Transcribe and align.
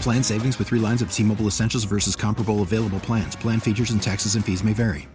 Plan 0.00 0.22
savings 0.22 0.58
with 0.58 0.68
three 0.68 0.78
lines 0.78 1.02
of 1.02 1.12
T 1.12 1.24
Mobile 1.24 1.46
Essentials 1.46 1.84
versus 1.84 2.14
comparable 2.14 2.62
available 2.62 3.00
plans. 3.00 3.34
Plan 3.34 3.58
features 3.60 3.90
and 3.90 4.02
taxes 4.02 4.36
and 4.36 4.44
fees 4.44 4.62
may 4.62 4.72
vary. 4.72 5.08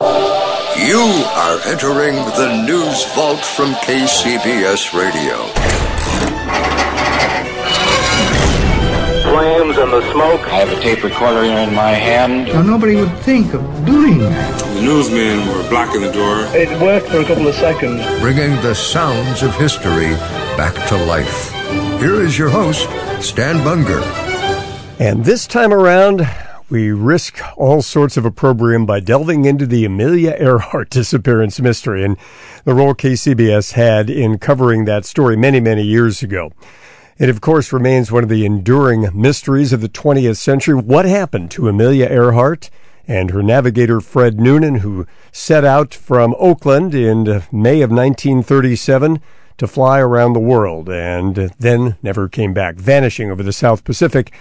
You 0.00 1.00
are 1.34 1.58
entering 1.66 2.14
the 2.14 2.64
news 2.66 3.04
vault 3.14 3.40
from 3.40 3.72
KCBS 3.74 4.92
Radio. 4.92 5.36
Flames 9.22 9.76
and 9.76 9.92
the 9.92 10.12
smoke. 10.12 10.40
I 10.52 10.60
have 10.60 10.70
a 10.70 10.80
tape 10.80 11.02
recorder 11.02 11.44
in 11.44 11.74
my 11.74 11.90
hand. 11.90 12.46
Now, 12.48 12.62
nobody 12.62 12.96
would 12.96 13.16
think 13.18 13.52
of 13.52 13.60
doing 13.84 14.18
that. 14.18 14.60
The 14.74 14.82
newsmen 14.82 15.48
were 15.48 15.68
blocking 15.68 16.02
the 16.02 16.12
door. 16.12 16.46
It 16.54 16.70
worked 16.80 17.08
for 17.08 17.20
a 17.20 17.24
couple 17.24 17.48
of 17.48 17.54
seconds. 17.54 18.04
Bringing 18.20 18.54
the 18.62 18.74
sounds 18.74 19.42
of 19.42 19.54
history 19.56 20.14
back 20.56 20.74
to 20.88 20.96
life. 20.96 21.52
Here 22.00 22.22
is 22.22 22.38
your 22.38 22.48
host, 22.48 22.88
Stan 23.22 23.62
Bunger. 23.62 24.00
And 24.98 25.22
this 25.22 25.46
time 25.46 25.70
around, 25.70 26.26
we 26.70 26.92
risk 26.92 27.40
all 27.58 27.82
sorts 27.82 28.16
of 28.16 28.24
opprobrium 28.24 28.86
by 28.86 29.00
delving 29.00 29.44
into 29.44 29.66
the 29.66 29.84
Amelia 29.84 30.34
Earhart 30.38 30.88
disappearance 30.90 31.60
mystery 31.60 32.04
and 32.04 32.16
the 32.64 32.74
role 32.74 32.94
KCBS 32.94 33.72
had 33.72 34.08
in 34.08 34.38
covering 34.38 34.86
that 34.86 35.04
story 35.04 35.36
many, 35.36 35.60
many 35.60 35.82
years 35.82 36.22
ago. 36.22 36.50
It, 37.18 37.28
of 37.28 37.42
course, 37.42 37.72
remains 37.72 38.10
one 38.10 38.22
of 38.22 38.30
the 38.30 38.46
enduring 38.46 39.08
mysteries 39.12 39.74
of 39.74 39.82
the 39.82 39.88
20th 39.90 40.38
century. 40.38 40.74
What 40.74 41.04
happened 41.04 41.50
to 41.52 41.68
Amelia 41.68 42.06
Earhart 42.06 42.70
and 43.06 43.30
her 43.30 43.42
navigator 43.42 44.00
Fred 44.00 44.40
Noonan, 44.40 44.76
who 44.76 45.06
set 45.32 45.64
out 45.64 45.92
from 45.92 46.34
Oakland 46.38 46.94
in 46.94 47.24
May 47.52 47.82
of 47.82 47.90
1937 47.90 49.20
to 49.58 49.66
fly 49.66 49.98
around 49.98 50.32
the 50.32 50.40
world 50.40 50.88
and 50.88 51.34
then 51.58 51.96
never 52.02 52.28
came 52.28 52.52
back, 52.52 52.76
vanishing 52.76 53.30
over 53.30 53.42
the 53.42 53.52
South 53.52 53.84
Pacific 53.84 54.32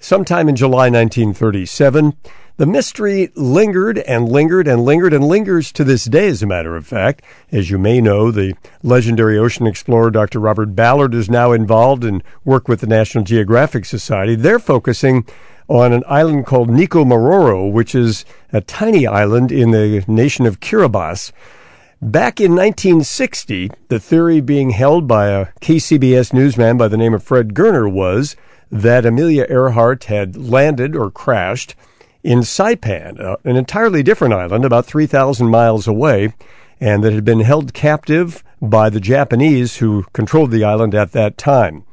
sometime 0.00 0.48
in 0.48 0.56
July 0.56 0.90
1937. 0.90 2.16
The 2.58 2.66
mystery 2.66 3.30
lingered 3.34 3.98
and 3.98 4.30
lingered 4.30 4.66
and 4.66 4.82
lingered 4.82 5.12
and 5.12 5.24
lingers 5.24 5.70
to 5.72 5.84
this 5.84 6.06
day, 6.06 6.28
as 6.28 6.42
a 6.42 6.46
matter 6.46 6.74
of 6.74 6.86
fact. 6.86 7.22
As 7.52 7.70
you 7.70 7.78
may 7.78 8.00
know, 8.00 8.30
the 8.30 8.54
legendary 8.82 9.36
ocean 9.36 9.66
explorer 9.66 10.10
Dr. 10.10 10.40
Robert 10.40 10.74
Ballard 10.74 11.14
is 11.14 11.28
now 11.28 11.52
involved 11.52 12.02
in 12.02 12.22
work 12.46 12.66
with 12.66 12.80
the 12.80 12.86
National 12.86 13.24
Geographic 13.24 13.84
Society. 13.84 14.34
They're 14.34 14.58
focusing 14.58 15.26
on 15.68 15.92
an 15.92 16.02
island 16.06 16.46
called 16.46 16.70
Nikumaroro, 16.70 17.70
which 17.70 17.94
is 17.94 18.24
a 18.54 18.62
tiny 18.62 19.06
island 19.06 19.52
in 19.52 19.72
the 19.72 20.02
nation 20.06 20.46
of 20.46 20.60
Kiribati. 20.60 21.32
Back 22.02 22.42
in 22.42 22.52
1960, 22.52 23.70
the 23.88 23.98
theory 23.98 24.42
being 24.42 24.70
held 24.70 25.08
by 25.08 25.28
a 25.28 25.46
KCBS 25.62 26.34
newsman 26.34 26.76
by 26.76 26.88
the 26.88 26.96
name 26.98 27.14
of 27.14 27.22
Fred 27.22 27.54
Goerner 27.54 27.88
was 27.88 28.36
that 28.70 29.06
Amelia 29.06 29.46
Earhart 29.48 30.04
had 30.04 30.36
landed 30.36 30.94
or 30.94 31.10
crashed 31.10 31.74
in 32.22 32.40
Saipan, 32.40 33.18
uh, 33.18 33.36
an 33.44 33.56
entirely 33.56 34.02
different 34.02 34.34
island 34.34 34.66
about 34.66 34.84
3,000 34.84 35.48
miles 35.48 35.88
away, 35.88 36.34
and 36.80 37.02
that 37.02 37.14
had 37.14 37.24
been 37.24 37.40
held 37.40 37.72
captive 37.72 38.44
by 38.60 38.90
the 38.90 39.00
Japanese 39.00 39.78
who 39.78 40.04
controlled 40.12 40.50
the 40.50 40.64
island 40.64 40.94
at 40.94 41.12
that 41.12 41.38
time. 41.38 41.84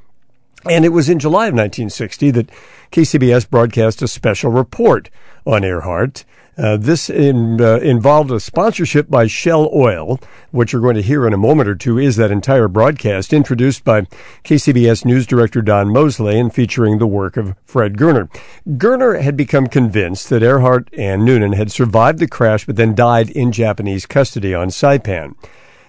And 0.70 0.84
it 0.84 0.90
was 0.90 1.08
in 1.08 1.20
July 1.20 1.48
of 1.48 1.54
1960 1.54 2.32
that 2.32 2.50
KCBS 2.92 3.50
broadcast 3.50 4.02
a 4.02 4.10
special 4.10 4.52
report 4.52 5.10
on 5.46 5.64
Earhart. 5.64 6.26
Uh, 6.58 6.78
this 6.78 7.10
in, 7.10 7.60
uh, 7.60 7.78
involved 7.78 8.32
a 8.32 8.40
sponsorship 8.40 9.10
by 9.10 9.26
Shell 9.26 9.72
Oil. 9.74 10.20
What 10.52 10.72
you're 10.72 10.82
going 10.82 10.96
to 10.96 11.02
hear 11.02 11.26
in 11.26 11.34
a 11.34 11.38
moment 11.38 11.68
or 11.68 11.76
two 11.76 11.98
is 11.98 12.16
that 12.18 12.30
entire 12.30 12.68
broadcast 12.68 13.34
introduced 13.34 13.84
by 13.84 14.02
KCBS 14.44 15.04
News 15.04 15.26
Director 15.26 15.64
Don 15.64 15.88
Mozley 15.88 16.40
and 16.40 16.54
featuring 16.54 17.00
the 17.00 17.08
work 17.08 17.38
of 17.38 17.56
Fred 17.66 17.98
Goerner. 17.98 18.30
Goerner 18.78 19.16
had 19.16 19.36
become 19.36 19.66
convinced 19.66 20.30
that 20.30 20.44
Earhart 20.44 20.90
and 20.96 21.26
Noonan 21.26 21.54
had 21.54 21.72
survived 21.72 22.20
the 22.20 22.28
crash 22.28 22.66
but 22.66 22.76
then 22.76 22.94
died 22.94 23.32
in 23.32 23.52
Japanese 23.52 24.06
custody 24.06 24.54
on 24.54 24.68
Saipan. 24.68 25.36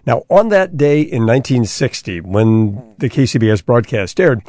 Now, 0.07 0.25
on 0.29 0.49
that 0.51 0.77
day 0.77 1.01
in 1.01 1.27
1960, 1.27 2.21
when 2.21 2.95
the 2.99 3.09
KCBS 3.09 3.65
broadcast 3.65 4.21
aired, 4.21 4.43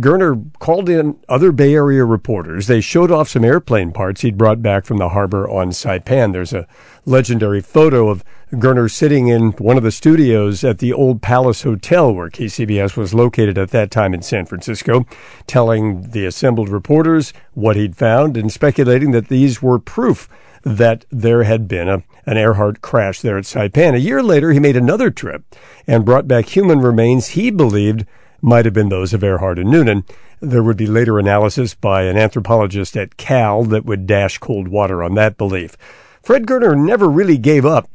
Goerner 0.00 0.42
called 0.58 0.88
in 0.88 1.16
other 1.28 1.52
Bay 1.52 1.74
Area 1.74 2.04
reporters. 2.04 2.66
They 2.66 2.80
showed 2.80 3.12
off 3.12 3.28
some 3.28 3.44
airplane 3.44 3.92
parts 3.92 4.22
he'd 4.22 4.36
brought 4.36 4.60
back 4.60 4.84
from 4.84 4.96
the 4.96 5.10
harbor 5.10 5.48
on 5.48 5.70
Saipan. 5.70 6.32
There's 6.32 6.52
a 6.52 6.66
legendary 7.04 7.60
photo 7.60 8.08
of 8.08 8.24
Goerner 8.58 8.88
sitting 8.88 9.28
in 9.28 9.52
one 9.52 9.76
of 9.76 9.84
the 9.84 9.92
studios 9.92 10.64
at 10.64 10.78
the 10.78 10.92
Old 10.92 11.22
Palace 11.22 11.62
Hotel 11.62 12.12
where 12.12 12.30
KCBS 12.30 12.96
was 12.96 13.14
located 13.14 13.58
at 13.58 13.70
that 13.70 13.92
time 13.92 14.12
in 14.12 14.22
San 14.22 14.44
Francisco, 14.44 15.06
telling 15.46 16.10
the 16.10 16.26
assembled 16.26 16.68
reporters 16.68 17.32
what 17.54 17.76
he'd 17.76 17.94
found 17.94 18.36
and 18.36 18.50
speculating 18.50 19.12
that 19.12 19.28
these 19.28 19.62
were 19.62 19.78
proof 19.78 20.28
that 20.66 21.04
there 21.10 21.44
had 21.44 21.68
been 21.68 21.88
a, 21.88 22.02
an 22.26 22.36
Earhart 22.36 22.80
crash 22.80 23.20
there 23.20 23.38
at 23.38 23.44
Saipan. 23.44 23.94
A 23.94 24.00
year 24.00 24.20
later, 24.20 24.50
he 24.50 24.58
made 24.58 24.76
another 24.76 25.12
trip 25.12 25.44
and 25.86 26.04
brought 26.04 26.26
back 26.26 26.46
human 26.46 26.80
remains 26.80 27.28
he 27.28 27.52
believed 27.52 28.04
might 28.42 28.64
have 28.64 28.74
been 28.74 28.88
those 28.88 29.14
of 29.14 29.22
Earhart 29.22 29.60
and 29.60 29.70
Noonan. 29.70 30.04
There 30.40 30.64
would 30.64 30.76
be 30.76 30.88
later 30.88 31.20
analysis 31.20 31.74
by 31.74 32.02
an 32.02 32.16
anthropologist 32.16 32.96
at 32.96 33.16
Cal 33.16 33.62
that 33.62 33.84
would 33.84 34.08
dash 34.08 34.38
cold 34.38 34.66
water 34.66 35.04
on 35.04 35.14
that 35.14 35.38
belief. 35.38 35.76
Fred 36.20 36.48
Goerner 36.48 36.74
never 36.74 37.08
really 37.08 37.38
gave 37.38 37.64
up 37.64 37.88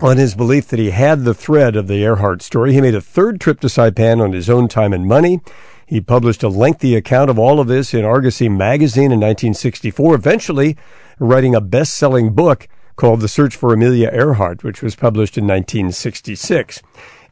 on 0.00 0.16
his 0.16 0.34
belief 0.34 0.66
that 0.68 0.80
he 0.80 0.90
had 0.90 1.22
the 1.22 1.34
thread 1.34 1.76
of 1.76 1.86
the 1.86 2.02
Earhart 2.02 2.42
story. 2.42 2.72
He 2.72 2.80
made 2.80 2.96
a 2.96 3.00
third 3.00 3.40
trip 3.40 3.60
to 3.60 3.68
Saipan 3.68 4.20
on 4.20 4.32
his 4.32 4.50
own 4.50 4.66
time 4.66 4.92
and 4.92 5.06
money. 5.06 5.40
He 5.86 6.00
published 6.00 6.42
a 6.42 6.48
lengthy 6.48 6.96
account 6.96 7.30
of 7.30 7.38
all 7.38 7.60
of 7.60 7.68
this 7.68 7.94
in 7.94 8.04
Argosy 8.04 8.48
magazine 8.48 9.12
in 9.12 9.20
1964, 9.20 10.16
eventually 10.16 10.76
writing 11.18 11.54
a 11.54 11.60
best-selling 11.60 12.34
book 12.34 12.68
called 12.96 13.20
The 13.20 13.28
Search 13.28 13.56
for 13.56 13.72
Amelia 13.72 14.10
Earhart, 14.12 14.62
which 14.62 14.82
was 14.82 14.96
published 14.96 15.38
in 15.38 15.44
1966. 15.44 16.82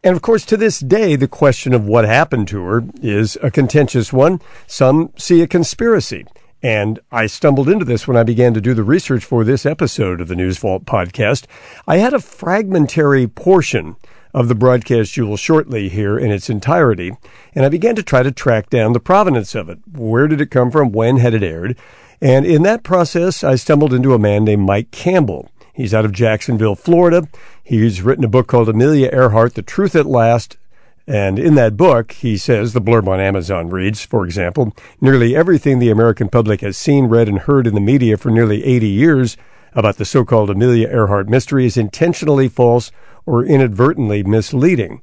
And 0.03 0.17
of 0.17 0.23
course, 0.23 0.47
to 0.47 0.57
this 0.57 0.81
day, 0.81 1.17
the 1.17 1.29
question 1.29 1.75
of 1.75 1.85
what 1.85 2.05
happened 2.05 2.49
to 2.49 2.63
her 2.65 2.85
is 3.03 3.37
a 3.43 3.51
contentious 3.51 4.13
one. 4.13 4.41
Some 4.67 5.13
see 5.17 5.43
a 5.43 5.47
conspiracy. 5.47 6.25
And 6.63 7.01
I 7.11 7.27
stumbled 7.27 7.69
into 7.69 7.85
this 7.85 8.07
when 8.07 8.17
I 8.17 8.23
began 8.23 8.53
to 8.55 8.61
do 8.61 8.75
the 8.75 8.85
research 8.85 9.25
for 9.25 9.45
this 9.45 9.65
episode 9.65 10.21
of 10.21 10.29
the 10.29 10.37
News 10.37 10.59
Vault 10.59 10.85
podcast. 10.85 11.47
I 11.87 11.99
had 11.99 12.13
a 12.13 12.21
fragmentary 12.21 13.27
portion 13.27 13.97
of 14.35 14.49
the 14.49 14.55
broadcast 14.55 15.17
you 15.17 15.27
will 15.27 15.37
shortly 15.37 15.89
hear 15.89 16.19
in 16.19 16.31
its 16.31 16.51
entirety, 16.51 17.13
and 17.55 17.65
I 17.65 17.69
began 17.69 17.97
to 17.97 18.03
try 18.03 18.23
to 18.23 18.31
track 18.31 18.71
down 18.71 18.93
the 18.93 19.01
provenance 19.01 19.55
of 19.55 19.69
it. 19.69 19.79
Where 19.91 20.29
did 20.29 20.41
it 20.41 20.51
come 20.51 20.71
from? 20.71 20.93
When 20.93 21.17
had 21.17 21.35
it 21.35 21.43
aired? 21.43 21.77
And 22.21 22.45
in 22.45 22.63
that 22.65 22.83
process, 22.83 23.43
I 23.43 23.55
stumbled 23.55 23.95
into 23.95 24.15
a 24.15 24.19
man 24.19 24.45
named 24.45 24.67
Mike 24.67 24.91
Campbell. 24.91 25.51
He's 25.73 25.95
out 25.95 26.05
of 26.05 26.13
Jacksonville, 26.13 26.75
Florida. 26.75 27.27
He's 27.63 28.03
written 28.03 28.25
a 28.25 28.29
book 28.29 28.47
called 28.47 28.69
Amelia 28.69 29.09
Earhart, 29.13 29.55
The 29.55 29.63
Truth 29.63 29.97
at 29.97 30.05
Last. 30.05 30.59
And 31.07 31.39
in 31.39 31.55
that 31.55 31.77
book, 31.77 32.13
he 32.13 32.37
says, 32.37 32.73
the 32.73 32.81
blurb 32.81 33.09
on 33.09 33.21
Amazon 33.21 33.71
reads, 33.71 34.05
for 34.05 34.25
example, 34.25 34.77
nearly 35.01 35.35
everything 35.35 35.79
the 35.79 35.91
American 35.91 36.29
public 36.29 36.61
has 36.61 36.77
seen, 36.77 37.07
read, 37.07 37.29
and 37.29 37.39
heard 37.39 37.67
in 37.67 37.75
the 37.75 37.81
media 37.81 38.17
for 38.17 38.31
nearly 38.31 38.63
80 38.65 38.87
years 38.87 39.37
about 39.73 39.97
the 39.97 40.05
so-called 40.05 40.51
Amelia 40.51 40.89
Earhart 40.89 41.29
mystery 41.29 41.65
is 41.65 41.77
intentionally 41.77 42.49
false 42.49 42.93
or 43.25 43.45
inadvertently 43.45 44.23
misleading. 44.23 45.01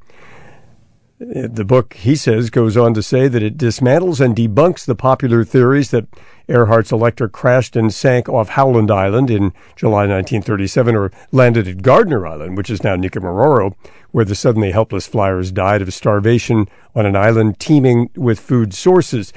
The 1.20 1.66
book, 1.66 1.96
he 1.96 2.16
says, 2.16 2.52
goes 2.52 2.78
on 2.78 2.94
to 2.94 3.02
say 3.02 3.28
that 3.28 3.42
it 3.42 3.58
dismantles 3.58 4.24
and 4.24 4.36
debunks 4.36 4.86
the 4.86 4.94
popular 4.94 5.44
theories 5.44 5.90
that 5.90 6.06
Earhart's 6.48 6.92
Electra 6.92 7.28
crashed 7.28 7.76
and 7.76 7.92
sank 7.92 8.30
off 8.30 8.50
Howland 8.50 8.92
Island 8.92 9.32
in 9.32 9.52
July 9.76 10.06
1937 10.06 10.96
or 10.96 11.12
landed 11.32 11.68
at 11.68 11.82
Gardner 11.82 12.28
Island, 12.28 12.56
which 12.56 12.70
is 12.70 12.84
now 12.84 12.96
Nikumaroro, 12.96 13.74
where 14.12 14.26
the 14.26 14.36
suddenly 14.36 14.70
helpless 14.72 15.08
flyers 15.08 15.52
died 15.52 15.82
of 15.82 15.92
starvation 15.92 16.68
on 16.94 17.08
an 17.08 17.16
island 17.16 17.60
teeming 17.60 18.12
with 18.16 18.40
food 18.40 18.76
sources. 18.76 19.34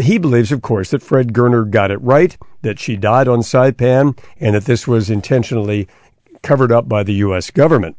He 0.00 0.16
believes, 0.16 0.50
of 0.50 0.62
course, 0.62 0.92
that 0.92 1.02
Fred 1.02 1.34
Goerner 1.34 1.66
got 1.66 1.90
it 1.90 2.00
right, 2.00 2.38
that 2.62 2.78
she 2.78 2.96
died 2.96 3.28
on 3.28 3.40
Saipan, 3.40 4.18
and 4.40 4.54
that 4.54 4.64
this 4.64 4.88
was 4.88 5.10
intentionally 5.10 5.88
covered 6.42 6.72
up 6.72 6.88
by 6.88 7.02
the 7.02 7.14
U.S. 7.14 7.50
government. 7.50 7.98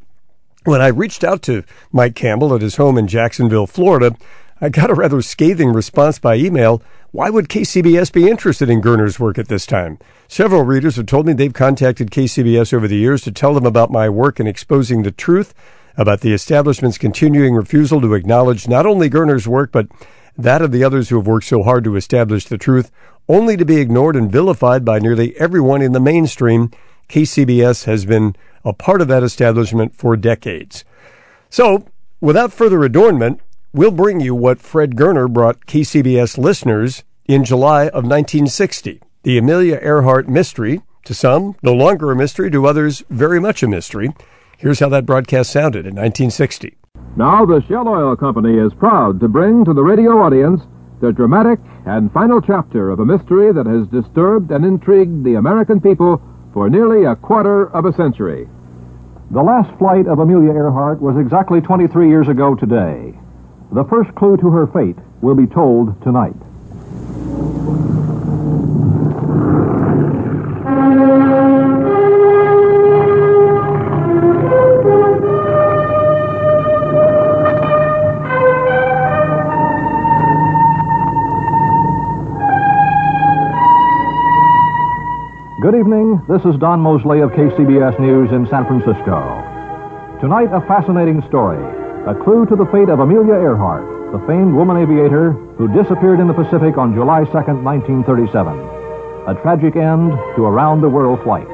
When 0.69 0.83
I 0.83 0.89
reached 0.89 1.23
out 1.23 1.41
to 1.43 1.63
Mike 1.91 2.13
Campbell 2.13 2.53
at 2.53 2.61
his 2.61 2.75
home 2.75 2.99
in 2.99 3.07
Jacksonville, 3.07 3.65
Florida, 3.65 4.15
I 4.61 4.69
got 4.69 4.91
a 4.91 4.93
rather 4.93 5.19
scathing 5.19 5.73
response 5.73 6.19
by 6.19 6.35
email. 6.35 6.83
Why 7.09 7.31
would 7.31 7.49
KCBS 7.49 8.13
be 8.13 8.29
interested 8.29 8.69
in 8.69 8.79
Goerner's 8.79 9.19
work 9.19 9.39
at 9.39 9.47
this 9.47 9.65
time? 9.65 9.97
Several 10.27 10.61
readers 10.61 10.97
have 10.97 11.07
told 11.07 11.25
me 11.25 11.33
they've 11.33 11.51
contacted 11.51 12.11
KCBS 12.11 12.71
over 12.71 12.87
the 12.87 12.97
years 12.97 13.23
to 13.23 13.31
tell 13.31 13.55
them 13.55 13.65
about 13.65 13.89
my 13.89 14.09
work 14.09 14.39
in 14.39 14.45
exposing 14.45 15.01
the 15.01 15.09
truth 15.09 15.55
about 15.97 16.21
the 16.21 16.33
establishment's 16.33 16.99
continuing 16.99 17.55
refusal 17.55 17.99
to 18.01 18.13
acknowledge 18.13 18.67
not 18.67 18.85
only 18.85 19.09
Goerner's 19.09 19.47
work, 19.47 19.71
but 19.71 19.87
that 20.37 20.61
of 20.61 20.71
the 20.71 20.83
others 20.83 21.09
who 21.09 21.15
have 21.17 21.25
worked 21.25 21.47
so 21.47 21.63
hard 21.63 21.83
to 21.85 21.95
establish 21.95 22.45
the 22.45 22.59
truth, 22.59 22.91
only 23.27 23.57
to 23.57 23.65
be 23.65 23.77
ignored 23.77 24.15
and 24.15 24.31
vilified 24.31 24.85
by 24.85 24.99
nearly 24.99 25.35
everyone 25.37 25.81
in 25.81 25.93
the 25.93 25.99
mainstream. 25.99 26.69
KCBS 27.09 27.85
has 27.85 28.05
been 28.05 28.35
a 28.63 28.71
part 28.71 29.01
of 29.01 29.07
that 29.07 29.23
establishment 29.23 29.95
for 29.95 30.15
decades. 30.15 30.85
So, 31.49 31.85
without 32.21 32.53
further 32.53 32.83
adornment, 32.83 33.41
we'll 33.73 33.91
bring 33.91 34.19
you 34.19 34.35
what 34.35 34.61
Fred 34.61 34.95
Goerner 34.95 35.27
brought 35.27 35.65
KCBS 35.65 36.37
listeners 36.37 37.03
in 37.25 37.43
July 37.43 37.85
of 37.87 38.05
1960 38.05 39.01
the 39.23 39.37
Amelia 39.37 39.79
Earhart 39.81 40.29
mystery. 40.29 40.81
To 41.05 41.13
some, 41.13 41.55
no 41.63 41.73
longer 41.73 42.11
a 42.11 42.15
mystery, 42.15 42.51
to 42.51 42.67
others, 42.67 43.03
very 43.09 43.39
much 43.39 43.63
a 43.63 43.67
mystery. 43.67 44.13
Here's 44.57 44.79
how 44.79 44.89
that 44.89 45.05
broadcast 45.05 45.51
sounded 45.51 45.85
in 45.85 45.95
1960. 45.95 46.77
Now, 47.17 47.45
the 47.45 47.63
Shell 47.67 47.87
Oil 47.87 48.15
Company 48.15 48.57
is 48.57 48.73
proud 48.73 49.19
to 49.19 49.27
bring 49.27 49.65
to 49.65 49.73
the 49.73 49.81
radio 49.81 50.21
audience 50.21 50.61
the 51.01 51.11
dramatic 51.11 51.59
and 51.85 52.11
final 52.11 52.41
chapter 52.41 52.91
of 52.91 52.99
a 52.99 53.05
mystery 53.05 53.51
that 53.53 53.65
has 53.65 53.87
disturbed 53.87 54.51
and 54.51 54.65
intrigued 54.65 55.23
the 55.23 55.35
American 55.35 55.79
people 55.79 56.21
for 56.59 56.69
nearly 56.69 57.05
a 57.05 57.15
quarter 57.15 57.73
of 57.73 57.85
a 57.85 57.93
century. 57.93 58.45
The 59.31 59.41
last 59.41 59.71
flight 59.79 60.07
of 60.07 60.19
Amelia 60.19 60.51
Earhart 60.51 60.99
was 60.99 61.15
exactly 61.15 61.61
23 61.61 62.09
years 62.09 62.27
ago 62.27 62.53
today. 62.53 63.17
The 63.71 63.85
first 63.85 64.13
clue 64.15 64.35
to 64.35 64.49
her 64.49 64.67
fate 64.67 64.97
will 65.21 65.35
be 65.35 65.47
told 65.47 65.95
tonight. 66.03 66.35
Good 85.69 85.85
evening. 85.85 86.25
This 86.27 86.41
is 86.49 86.57
Don 86.57 86.81
Mozley 86.81 87.21
of 87.21 87.29
KCBS 87.37 87.99
News 87.99 88.31
in 88.31 88.49
San 88.49 88.65
Francisco. 88.65 89.21
Tonight, 90.19 90.49
a 90.49 90.65
fascinating 90.65 91.21
story. 91.29 91.61
A 92.09 92.15
clue 92.17 92.47
to 92.47 92.55
the 92.55 92.65
fate 92.73 92.89
of 92.89 92.97
Amelia 92.97 93.37
Earhart, 93.37 93.85
the 94.11 94.17
famed 94.25 94.55
woman 94.55 94.77
aviator 94.81 95.33
who 95.61 95.67
disappeared 95.69 96.19
in 96.19 96.27
the 96.27 96.33
Pacific 96.33 96.79
on 96.79 96.95
July 96.95 97.21
2nd, 97.29 97.61
1937. 97.61 98.49
A 99.29 99.37
tragic 99.45 99.75
end 99.75 100.09
to 100.33 100.49
a 100.49 100.51
round 100.51 100.81
the 100.81 100.89
world 100.89 101.21
flight. 101.21 101.45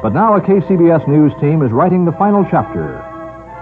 But 0.00 0.16
now 0.16 0.36
a 0.36 0.40
KCBS 0.40 1.06
News 1.06 1.36
team 1.42 1.60
is 1.60 1.72
writing 1.72 2.06
the 2.06 2.16
final 2.16 2.48
chapter. 2.48 3.04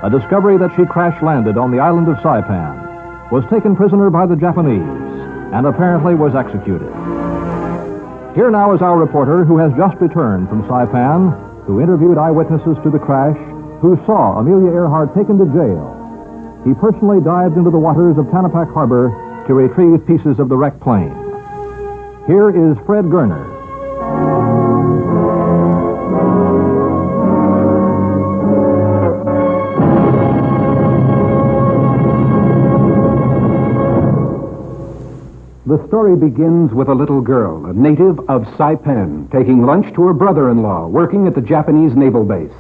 A 0.05 0.09
discovery 0.09 0.57
that 0.59 0.71
she 0.79 0.87
crash 0.87 1.21
landed 1.21 1.59
on 1.59 1.73
the 1.73 1.83
island 1.83 2.07
of 2.07 2.15
Saipan, 2.23 3.33
was 3.33 3.43
taken 3.51 3.75
prisoner 3.75 4.09
by 4.09 4.25
the 4.25 4.37
Japanese, 4.37 4.87
and 5.51 5.67
apparently 5.67 6.15
was 6.15 6.37
executed. 6.37 6.95
Here 8.35 8.51
now 8.51 8.75
is 8.75 8.83
our 8.83 8.99
reporter 8.99 9.45
who 9.45 9.57
has 9.59 9.73
just 9.77 9.97
returned 10.01 10.49
from 10.49 10.63
Saipan, 10.65 11.65
who 11.65 11.81
interviewed 11.81 12.19
eyewitnesses 12.19 12.77
to 12.85 12.91
the 12.91 12.99
crash, 12.99 13.37
who 13.81 13.97
saw 14.07 14.39
Amelia 14.39 14.71
Earhart 14.71 15.15
taken 15.15 15.39
to 15.39 15.47
jail. 15.47 15.95
He 16.65 16.75
personally 16.75 17.21
dived 17.21 17.57
into 17.57 17.71
the 17.71 17.79
waters 17.79 18.19
of 18.19 18.27
Tanapag 18.27 18.73
Harbor 18.73 19.11
to 19.47 19.55
retrieve 19.55 20.07
pieces 20.07 20.39
of 20.39 20.49
the 20.49 20.57
wrecked 20.57 20.81
plane. 20.81 21.15
Here 22.27 22.51
is 22.51 22.77
Fred 22.85 23.11
Goerner. 23.11 23.47
The 35.69 35.87
story 35.87 36.17
begins 36.17 36.73
with 36.73 36.89
a 36.89 36.95
little 36.95 37.21
girl, 37.21 37.67
a 37.67 37.75
native 37.75 38.19
of 38.21 38.45
Saipan, 38.57 39.31
taking 39.31 39.67
lunch 39.67 39.95
to 39.95 40.07
her 40.07 40.15
brother-in-law, 40.15 40.87
working 40.87 41.27
at 41.27 41.35
the 41.35 41.43
Japanese 41.43 41.95
naval 41.95 42.25
base. 42.25 42.55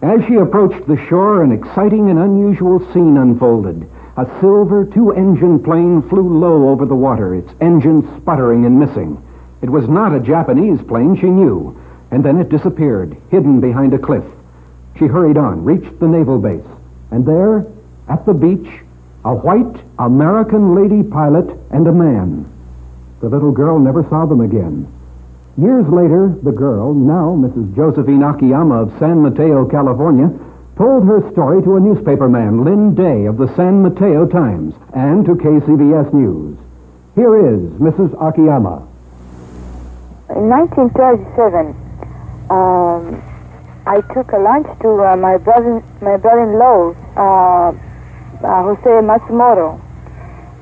As 0.00 0.20
she 0.28 0.36
approached 0.36 0.86
the 0.86 1.04
shore, 1.08 1.42
an 1.42 1.50
exciting 1.50 2.08
and 2.08 2.20
unusual 2.20 2.78
scene 2.92 3.16
unfolded. 3.16 3.84
A 4.16 4.30
silver 4.40 4.84
two-engine 4.84 5.64
plane 5.64 6.02
flew 6.02 6.38
low 6.38 6.68
over 6.68 6.86
the 6.86 6.94
water, 6.94 7.34
its 7.34 7.52
engine 7.60 8.08
sputtering 8.20 8.64
and 8.64 8.78
missing. 8.78 9.20
It 9.60 9.70
was 9.70 9.88
not 9.88 10.14
a 10.14 10.20
Japanese 10.20 10.80
plane, 10.86 11.16
she 11.16 11.30
knew. 11.30 11.76
And 12.12 12.24
then 12.24 12.38
it 12.38 12.48
disappeared, 12.48 13.20
hidden 13.32 13.58
behind 13.58 13.92
a 13.92 13.98
cliff. 13.98 14.24
She 14.96 15.06
hurried 15.06 15.36
on, 15.36 15.64
reached 15.64 15.98
the 15.98 16.06
naval 16.06 16.38
base. 16.38 16.62
And 17.10 17.26
there, 17.26 17.66
at 18.08 18.24
the 18.24 18.34
beach, 18.34 18.68
a 19.24 19.34
white 19.34 19.82
American 19.98 20.74
lady 20.74 21.02
pilot 21.02 21.50
and 21.70 21.86
a 21.86 21.92
man. 21.92 22.50
The 23.20 23.28
little 23.28 23.52
girl 23.52 23.78
never 23.78 24.02
saw 24.04 24.24
them 24.24 24.40
again. 24.40 24.88
Years 25.58 25.86
later, 25.88 26.34
the 26.42 26.52
girl, 26.52 26.94
now 26.94 27.36
Mrs. 27.36 27.76
Josephine 27.76 28.22
Akiyama 28.22 28.82
of 28.82 28.98
San 28.98 29.20
Mateo, 29.20 29.68
California, 29.68 30.30
told 30.78 31.04
her 31.04 31.20
story 31.32 31.62
to 31.62 31.76
a 31.76 31.80
newspaperman, 31.80 32.64
Lynn 32.64 32.94
Day 32.94 33.26
of 33.26 33.36
the 33.36 33.54
San 33.56 33.82
Mateo 33.82 34.24
Times, 34.26 34.74
and 34.94 35.26
to 35.26 35.34
KCBS 35.34 36.14
News. 36.14 36.56
Here 37.14 37.36
is 37.54 37.60
Mrs. 37.76 38.16
Akiyama. 38.16 38.88
In 40.30 40.48
1937, 40.48 41.76
um, 42.48 43.20
I 43.86 44.00
took 44.14 44.32
a 44.32 44.38
lunch 44.38 44.66
to 44.80 44.88
uh, 45.04 45.16
my 45.16 45.36
brother, 45.36 45.82
my 46.00 46.16
brother-in-law. 46.16 46.94
uh, 47.16 47.89
uh, 48.42 48.62
Jose 48.62 48.90
Matsumoto, 49.04 49.80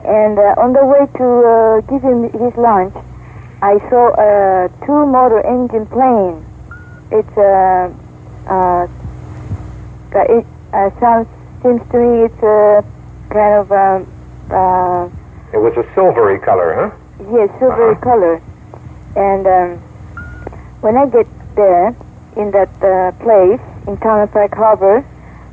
and 0.05 0.39
uh, 0.39 0.55
on 0.59 0.73
the 0.73 0.85
way 0.85 1.07
to 1.19 1.27
uh, 1.47 1.81
give 1.83 2.03
him 2.03 2.31
his 2.31 2.57
lunch, 2.57 2.95
I 3.63 3.79
saw 3.91 4.15
a 4.19 4.69
two-motor 4.87 5.45
engine 5.47 5.87
plane. 5.87 6.45
It's 7.11 7.37
a 7.37 7.95
uh, 8.47 8.87
it 10.15 10.47
sounds 11.01 11.29
seems 11.63 11.83
to 11.91 11.99
me 11.99 12.25
it's 12.25 12.43
a 12.43 12.85
kind 13.31 13.55
of 13.55 13.71
a. 13.71 15.11
it 15.53 15.59
was 15.59 15.77
a 15.77 15.87
silvery 15.95 16.39
color, 16.39 16.75
huh? 16.75 16.97
Yes, 17.33 17.51
silvery 17.59 17.93
uh-huh. 17.93 18.01
color, 18.01 18.43
and 19.17 19.47
um, 19.47 19.79
when 20.81 20.97
I 20.97 21.07
get 21.07 21.27
there 21.57 21.95
in 22.37 22.51
that 22.53 22.71
uh, 22.83 23.13
place 23.23 23.61
in 23.87 23.97
Tanapag 23.99 24.55
Harbor, 24.55 25.05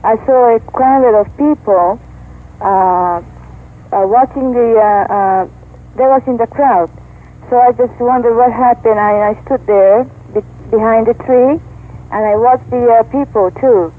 I 0.03 0.15
saw 0.25 0.55
a 0.55 0.59
crowd 0.59 1.15
of 1.15 1.25
people 1.37 1.97
uh, 1.97 1.97
uh, 1.97 2.14
watching 4.07 4.53
the. 4.53 4.79
Uh, 4.79 5.13
uh, 5.13 5.47
they 5.95 6.03
was 6.03 6.23
in 6.27 6.35
the 6.37 6.47
crowd, 6.47 6.91
so 7.49 7.59
I 7.59 7.71
just 7.71 7.97
wondered 7.99 8.35
what 8.35 8.51
happened. 8.51 8.99
I, 8.99 9.31
I 9.31 9.43
stood 9.45 9.65
there 9.65 10.03
be- 10.33 10.43
behind 10.69 11.07
a 11.07 11.13
tree, 11.13 11.59
and 12.11 12.21
I 12.25 12.35
watched 12.35 12.69
the 12.69 12.83
uh, 12.91 13.03
people 13.03 13.51
too. 13.51 13.93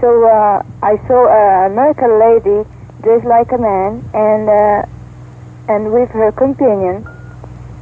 So 0.00 0.24
uh, 0.26 0.62
I 0.82 0.96
saw 1.08 1.28
an 1.28 1.72
American 1.72 2.18
lady 2.18 2.68
dressed 3.02 3.24
like 3.24 3.52
a 3.52 3.58
man, 3.58 4.04
and 4.12 4.48
uh, 4.48 4.84
and 5.72 5.92
with 5.92 6.10
her 6.10 6.32
companion, 6.32 7.06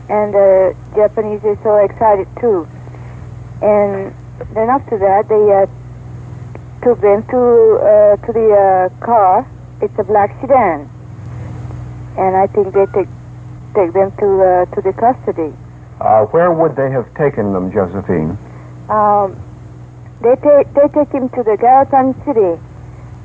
and 0.09 0.35
the 0.35 0.77
Japanese 0.95 1.43
are 1.45 1.59
so 1.63 1.77
excited 1.77 2.29
too. 2.41 2.69
And 3.61 4.15
then 4.55 4.71
after 4.71 4.99
that, 4.99 5.29
they 5.29 5.45
uh, 5.51 5.67
took 6.83 7.01
them 7.01 7.23
to 7.27 7.39
uh, 7.83 8.17
to 8.25 8.33
the 8.33 8.49
uh, 8.55 9.05
car. 9.05 9.47
It's 9.81 9.99
a 9.99 10.05
black 10.05 10.39
sedan, 10.41 10.89
and 12.17 12.37
I 12.37 12.47
think 12.49 12.75
they 12.75 12.87
take 12.87 13.09
take 13.75 13.93
them 13.93 14.11
to 14.19 14.29
uh, 14.43 14.65
to 14.75 14.81
the 14.83 14.93
custody. 14.93 15.55
Uh, 16.01 16.25
where 16.27 16.53
would 16.53 16.77
they 16.77 16.91
have 16.91 17.13
taken 17.15 17.53
them, 17.53 17.73
Josephine? 17.73 18.39
Um, 18.89 19.37
they 20.21 20.35
take 20.37 20.73
they 20.75 20.89
take 20.89 21.13
him 21.13 21.29
to 21.31 21.43
the 21.43 21.57
Garapan 21.57 22.15
City, 22.25 22.61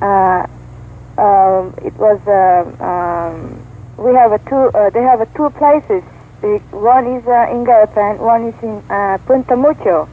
uh, 0.04 0.46
um, 1.18 1.74
it 1.82 1.94
was 1.96 2.20
uh, 2.28 2.84
um, 2.84 3.66
we 3.98 4.14
have 4.14 4.34
a 4.34 4.40
two. 4.50 4.70
Uh, 4.78 4.90
they 4.90 5.02
have 5.02 5.22
a 5.22 5.26
two 5.28 5.50
places. 5.52 6.04
One 6.72 7.08
is 7.08 7.26
uh, 7.26 7.48
in 7.52 7.64
Garapan, 7.64 8.20
one 8.20 8.48
is 8.48 8.56
in 8.62 8.84
uh, 8.90 9.18
Punta 9.26 9.56
Mucho, 9.56 10.10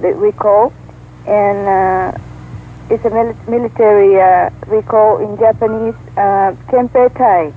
that 0.00 0.18
we 0.18 0.32
call, 0.32 0.74
and 1.26 2.14
it's 2.90 3.04
a 3.04 3.10
mil- 3.10 3.36
military. 3.48 4.20
Uh, 4.20 4.50
we 4.68 4.82
call 4.82 5.18
in 5.18 5.36
Japanese 5.38 5.94
uh, 6.16 6.52
Kempeitai, 6.68 7.52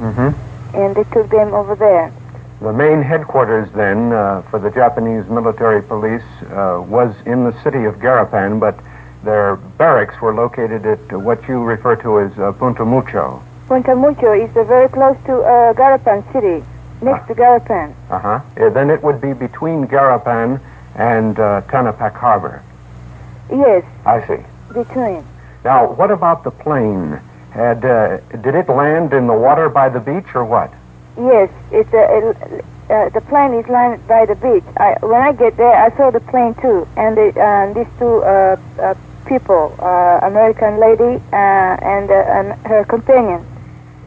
Mm-hmm. 0.00 0.76
and 0.76 0.96
they 0.96 1.04
took 1.12 1.30
them 1.30 1.54
over 1.54 1.76
there. 1.76 2.12
The 2.60 2.72
main 2.72 3.02
headquarters 3.02 3.68
then 3.72 4.12
uh, 4.12 4.42
for 4.50 4.58
the 4.58 4.70
Japanese 4.70 5.28
military 5.28 5.82
police 5.82 6.22
uh, 6.50 6.82
was 6.86 7.14
in 7.26 7.44
the 7.44 7.52
city 7.62 7.84
of 7.84 7.96
Garapan, 7.96 8.58
but 8.58 8.78
their 9.22 9.56
barracks 9.78 10.20
were 10.20 10.34
located 10.34 10.86
at 10.86 10.98
uh, 11.12 11.18
what 11.18 11.46
you 11.48 11.62
refer 11.62 11.94
to 11.96 12.20
as 12.20 12.36
uh, 12.38 12.50
Punta 12.52 12.84
Mucho. 12.84 13.42
Punta 13.68 13.94
Mucho 13.94 14.32
is 14.32 14.50
very 14.52 14.88
close 14.88 15.16
to 15.26 15.40
uh, 15.42 15.72
Garapan 15.74 16.22
city, 16.32 16.64
next 17.00 17.26
to 17.28 17.34
Garapan. 17.34 17.94
Uh-huh. 18.10 18.40
Uh, 18.56 18.70
then 18.70 18.90
it 18.90 19.02
would 19.02 19.20
be 19.20 19.32
between 19.32 19.86
Garapan 19.86 20.60
and 20.96 21.38
uh, 21.38 21.62
Tanapag 21.68 22.14
Harbor. 22.14 22.62
Yes, 23.50 23.84
I 24.06 24.26
see. 24.26 24.42
Between. 24.72 25.24
Now, 25.64 25.92
what 25.92 26.10
about 26.10 26.44
the 26.44 26.50
plane? 26.50 27.20
Had 27.50 27.84
uh, 27.84 28.16
did 28.40 28.54
it 28.54 28.68
land 28.68 29.12
in 29.12 29.26
the 29.26 29.34
water 29.34 29.68
by 29.68 29.88
the 29.90 30.00
beach 30.00 30.34
or 30.34 30.44
what? 30.44 30.72
Yes, 31.18 31.50
it's 31.70 31.92
uh, 31.92 31.98
it, 31.98 32.64
uh, 32.90 33.08
the 33.10 33.20
plane 33.22 33.52
is 33.54 33.68
landed 33.68 34.06
by 34.08 34.24
the 34.26 34.34
beach. 34.36 34.64
I, 34.78 34.96
when 35.04 35.20
I 35.20 35.32
get 35.32 35.56
there, 35.56 35.72
I 35.74 35.94
saw 35.96 36.10
the 36.10 36.20
plane 36.20 36.54
too, 36.54 36.88
and 36.96 37.16
the, 37.16 37.28
uh, 37.38 37.72
these 37.74 37.86
two 37.98 38.22
uh, 38.24 38.56
uh, 38.80 38.94
people, 39.26 39.74
uh, 39.78 40.20
American 40.22 40.78
lady 40.80 41.22
uh, 41.32 41.36
and, 41.36 42.10
uh, 42.10 42.14
and 42.14 42.52
her 42.66 42.84
companion. 42.84 43.44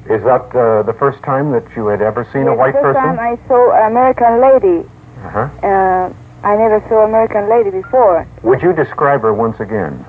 Is 0.09 0.23
that 0.23 0.53
uh, 0.55 0.83
the 0.83 0.93
first 0.93 1.21
time 1.23 1.51
that 1.51 1.63
you 1.75 1.87
had 1.87 2.01
ever 2.01 2.25
seen 2.33 2.47
a 2.47 2.51
Yes, 2.51 2.57
white 2.57 2.73
the 2.73 2.81
first 2.81 2.97
person? 2.97 3.15
time 3.17 3.19
I 3.19 3.47
saw 3.47 3.87
American 3.87 4.41
lady. 4.41 4.87
Uh-huh. 5.23 5.49
Uh, 5.63 6.13
I 6.43 6.55
never 6.57 6.83
saw 6.89 7.05
American 7.05 7.49
lady 7.49 7.71
before. 7.71 8.27
Would 8.43 8.61
you 8.61 8.73
describe 8.73 9.21
her 9.21 9.33
once 9.33 9.59
again? 9.59 10.05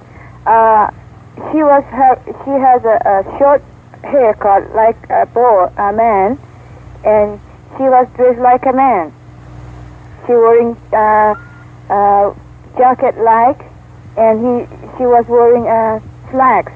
Uh, 0.47 0.91
she 1.51 1.63
was 1.63 1.85
her. 1.85 2.17
She 2.45 2.51
has 2.51 2.85
a, 2.85 2.97
a 3.05 3.39
short 3.39 3.63
haircut 4.03 4.75
like 4.75 4.97
a 5.11 5.27
boy, 5.27 5.71
a 5.77 5.93
man, 5.93 6.39
and 7.05 7.41
she 7.77 7.83
was 7.83 8.07
dressed 8.17 8.41
like 8.41 8.65
a 8.67 8.73
man. 8.73 9.13
She 10.27 10.33
wearing 10.33 10.77
uh, 10.93 11.35
uh, 11.91 12.35
jacket 12.79 13.19
like, 13.19 13.61
and 14.17 14.39
he 14.41 14.77
she 14.97 15.05
was 15.05 15.27
wearing 15.27 15.67
uh, 15.67 16.01
slacks. 16.31 16.73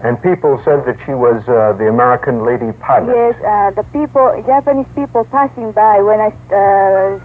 And 0.00 0.20
people 0.22 0.62
said 0.64 0.84
that 0.86 0.96
she 1.04 1.12
was 1.12 1.42
uh, 1.48 1.72
the 1.72 1.88
American 1.88 2.44
lady 2.44 2.72
pilot. 2.78 3.14
Yes, 3.14 3.34
uh, 3.44 3.70
the 3.72 3.82
people, 3.90 4.42
Japanese 4.46 4.86
people 4.94 5.24
passing 5.24 5.72
by 5.72 6.00
when 6.02 6.20
I 6.20 6.30
uh, 6.54 7.20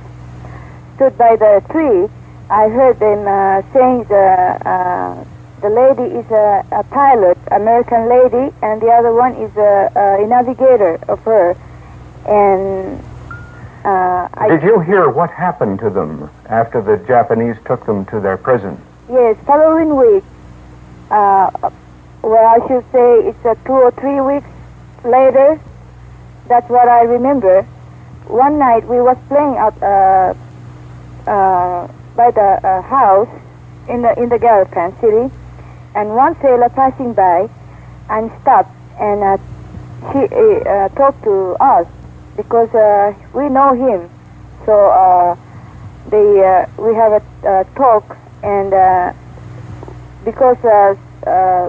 stood 0.96 1.16
by 1.18 1.36
the 1.36 1.64
tree, 1.70 2.10
I 2.50 2.70
heard 2.70 3.00
them 3.00 3.28
uh, 3.28 3.62
saying 3.74 4.04
the 4.06 4.68
uh, 4.68 5.24
the 5.62 5.70
lady 5.70 6.14
is 6.14 6.30
a, 6.30 6.66
a 6.72 6.84
pilot, 6.84 7.38
American 7.52 8.10
lady, 8.10 8.54
and 8.62 8.82
the 8.82 8.90
other 8.90 9.14
one 9.14 9.34
is 9.36 9.56
a, 9.56 10.20
a 10.22 10.28
navigator 10.28 11.00
of 11.08 11.20
her. 11.22 11.56
And 12.26 13.02
uh, 13.86 14.28
I, 14.34 14.50
Did 14.50 14.64
you 14.64 14.80
hear 14.82 15.10
what 15.10 15.30
happened 15.32 15.80
to 15.80 15.90
them 15.90 16.30
after 16.50 16.82
the 16.82 16.98
Japanese 17.08 17.56
took 17.66 17.86
them 17.86 18.06
to 18.08 18.20
their 18.20 18.38
prison? 18.38 18.78
yes, 19.10 19.38
following 19.46 19.96
week, 19.96 20.24
uh, 21.12 21.50
well, 22.22 22.46
I 22.46 22.68
should 22.68 22.86
say 22.92 23.28
it's 23.30 23.46
uh, 23.46 23.56
two 23.66 23.74
or 23.74 23.92
three 23.92 24.20
weeks 24.22 24.48
later. 25.06 25.60
That's 26.48 26.70
what 26.70 26.88
I 26.88 27.04
remember. 27.04 27.64
One 28.28 28.58
night 28.58 28.88
we 28.88 29.00
was 29.02 29.18
playing 29.28 29.58
out 29.58 29.82
uh, 29.84 30.34
uh, 31.30 31.88
by 32.16 32.32
the 32.32 32.60
uh, 32.64 32.82
house 32.82 33.30
in 33.88 34.02
the 34.02 34.18
in 34.22 34.30
the 34.30 34.38
Garapan 34.38 35.00
city, 35.02 35.34
and 35.96 36.16
one 36.16 36.40
sailor 36.42 36.70
passing 36.70 37.14
by 37.14 37.50
and 38.10 38.32
stopped 38.42 38.72
and 39.00 39.24
uh, 39.24 39.38
she 40.12 40.20
uh, 40.26 40.90
talked 40.90 41.24
to 41.24 41.56
us 41.60 41.88
because 42.36 42.74
uh, 42.76 43.14
we 43.34 43.50
know 43.50 43.74
him. 43.74 44.10
So 44.66 44.90
uh, 44.90 45.36
they 46.10 46.46
uh, 46.46 46.66
we 46.78 46.94
have 46.96 47.24
a 47.44 47.66
talk 47.76 48.18
and 48.44 49.16
because 50.26 50.58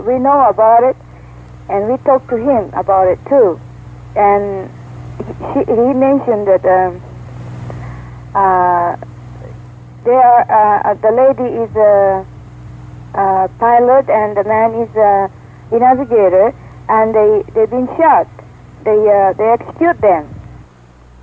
we 0.06 0.18
know 0.18 0.48
about 0.48 0.84
it 0.84 0.96
and 1.68 1.88
we 1.90 1.96
talked 1.98 2.28
to 2.28 2.36
him 2.36 2.70
about 2.74 3.08
it 3.08 3.18
too, 3.26 3.60
and 4.16 4.70
he, 5.54 5.60
he 5.64 5.92
mentioned 5.94 6.46
that. 6.46 6.64
Um, 6.64 7.02
uh, 8.34 8.96
they 10.04 10.12
are, 10.12 10.84
uh, 10.84 10.94
the 10.94 11.10
lady 11.10 11.48
is 11.64 11.74
a, 11.76 12.26
a 13.14 13.48
pilot 13.58 14.08
and 14.10 14.36
the 14.36 14.44
man 14.44 14.74
is 14.74 14.94
a, 14.96 15.30
a 15.74 15.78
navigator, 15.78 16.54
and 16.88 17.14
they 17.14 17.42
they've 17.54 17.70
been 17.70 17.86
shot. 17.96 18.28
They 18.84 19.08
uh, 19.08 19.32
they 19.32 19.48
execute 19.48 20.00
them. 20.00 20.28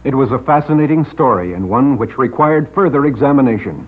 It 0.04 0.16
was 0.16 0.32
a 0.32 0.40
fascinating 0.40 1.06
story 1.06 1.54
and 1.54 1.70
one 1.70 1.98
which 1.98 2.18
required 2.18 2.74
further 2.74 3.06
examination. 3.06 3.88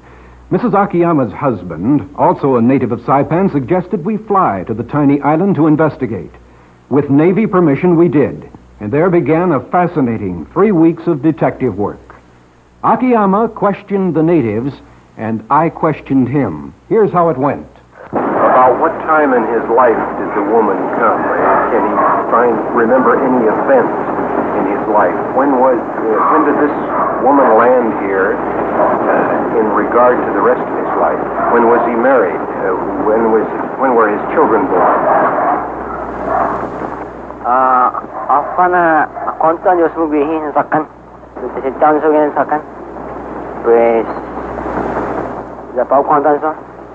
Mrs. 0.51 0.75
Akiyama's 0.75 1.33
husband, 1.33 2.07
also 2.15 2.57
a 2.57 2.61
native 2.61 2.91
of 2.91 2.99
Saipan, 2.99 3.51
suggested 3.51 4.05
we 4.05 4.17
fly 4.17 4.63
to 4.67 4.75
the 4.75 4.83
tiny 4.83 5.19
island 5.21 5.55
to 5.55 5.65
investigate. 5.65 6.29
With 6.89 7.09
Navy 7.09 7.47
permission, 7.47 7.95
we 7.95 8.07
did, 8.09 8.47
and 8.79 8.93
there 8.93 9.09
began 9.09 9.51
a 9.51 9.59
fascinating 9.71 10.45
three 10.53 10.71
weeks 10.71 11.07
of 11.07 11.23
detective 11.23 11.79
work. 11.79 12.02
Akiyama 12.83 13.47
questioned 13.49 14.13
the 14.13 14.23
natives, 14.23 14.73
and 15.15 15.43
I 15.49 15.69
questioned 15.69 16.27
him. 16.27 16.73
Here's 16.89 17.11
how 17.11 17.29
it 17.29 17.37
went. 17.37 17.65
About 18.11 18.75
what 18.79 18.91
time 19.07 19.33
in 19.33 19.43
his 19.55 19.63
life 19.71 19.95
did 20.19 20.29
the 20.35 20.43
woman 20.51 20.75
come? 20.99 21.15
Uh, 21.23 21.71
Can 21.71 21.79
he 21.79 21.93
find 22.27 22.53
remember 22.75 23.15
any 23.15 23.47
events 23.47 23.95
in 24.59 24.63
his 24.75 24.83
life? 24.91 25.15
When 25.35 25.57
was 25.63 25.79
uh, 25.79 26.35
when 26.35 26.43
did 26.43 26.59
this 26.59 26.75
woman 27.23 27.55
land 27.55 27.95
here 28.03 28.35
uh, 28.35 29.59
in 29.59 29.65
regard 29.71 30.19
to 30.19 30.29
the 30.35 30.43
rest 30.43 30.59
of 30.61 30.75
his 30.75 30.91
life? 30.99 31.17
When 31.55 31.65
was 31.71 31.79
he 31.87 31.95
married? 31.95 32.35
Uh, 32.35 32.75
when 33.07 33.31
was 33.31 33.47
when 33.79 33.95
were 33.95 34.11
his 34.11 34.21
children 34.35 34.67
born? 34.67 34.91
Ah, 37.47 38.03
apa 41.43 41.59
na 41.59 41.71
kontan 41.71 41.95
yo 41.95 41.99
sumubihin 42.01 42.31
sa 42.31 42.43
kan. 42.47 42.61
Sa 42.61 42.63
town 42.63 42.63
so 42.63 42.63
ganun. 42.63 42.63
Pues 43.63 44.07
the 45.75 45.83
pau 45.85 46.03
kontan 46.03 46.39
so. 46.39 46.51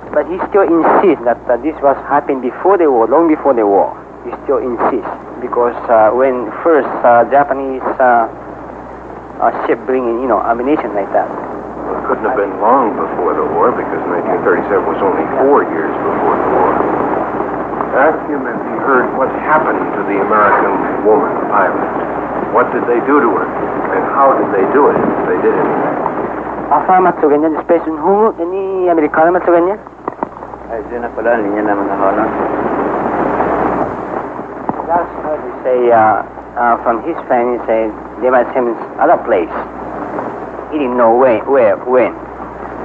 But 0.08 0.24
he 0.24 0.40
still 0.48 0.64
insists 0.64 1.24
that 1.28 1.36
uh, 1.44 1.60
this 1.60 1.76
was 1.84 1.96
happened 2.08 2.40
before 2.40 2.80
the 2.80 2.88
war, 2.88 3.04
long 3.04 3.28
before 3.28 3.52
the 3.52 3.68
war. 3.68 3.92
He 4.24 4.32
still 4.44 4.56
insists 4.56 5.12
because 5.44 5.76
uh, 5.84 6.16
when 6.16 6.48
first 6.64 6.88
uh, 7.04 7.28
Japanese 7.28 7.84
uh, 8.00 8.24
uh, 9.38 9.52
ship 9.66 9.78
bringing 9.86 10.20
you 10.24 10.28
know, 10.28 10.40
ammunition 10.42 10.94
like 10.94 11.12
that. 11.12 11.28
Well, 11.28 12.00
it 12.00 12.04
couldn't 12.08 12.24
have 12.24 12.40
been 12.40 12.56
long 12.60 12.96
before 12.96 13.36
the 13.36 13.46
war 13.52 13.70
because 13.70 14.00
1937 14.08 14.80
was 14.88 15.00
only 15.04 15.24
four 15.44 15.62
years 15.68 15.92
before 15.92 16.36
the 16.40 16.48
war. 16.56 16.72
Ask 18.00 18.20
him 18.32 18.42
if 18.48 18.58
he 18.64 18.74
heard 18.84 19.12
what 19.16 19.28
happened 19.44 19.80
to 19.80 20.00
the 20.08 20.24
American 20.24 21.04
woman 21.04 21.36
pilot. 21.52 22.07
What 22.52 22.72
did 22.72 22.84
they 22.88 23.00
do 23.04 23.20
to 23.20 23.30
her? 23.36 23.46
And 23.92 24.04
how 24.16 24.32
did 24.32 24.48
they 24.56 24.64
do 24.72 24.88
it 24.88 24.96
if 24.96 25.22
they 25.28 25.38
did 25.44 25.54
anything? 25.54 25.96
Apa 26.68 27.00
matsugan 27.00 27.44
niya, 27.44 27.64
space 27.64 27.84
hungo, 27.88 28.32
ni 28.36 28.88
Amerikano 28.88 29.32
matsugan 29.32 29.68
niya? 29.68 29.76
Ay, 30.68 30.84
dyan 30.92 31.00
na 31.00 31.08
pala, 31.16 31.40
linya 31.40 31.64
naman 31.64 31.88
na 31.88 31.96
hala. 31.96 32.24
That's 34.88 35.12
heard 35.24 35.40
he 35.44 35.52
say, 35.64 35.78
uh, 35.92 36.24
uh, 36.56 36.76
from 36.84 37.04
his 37.04 37.16
friend, 37.28 37.56
he 37.56 37.60
said, 37.64 37.92
they 38.20 38.28
might 38.28 38.48
send 38.52 38.72
him 38.72 38.76
to 38.76 38.86
other 39.00 39.20
place. 39.24 39.52
He 40.72 40.76
didn't 40.80 40.96
know 40.96 41.12
where, 41.16 41.40
where, 41.48 41.76
when. 41.88 42.12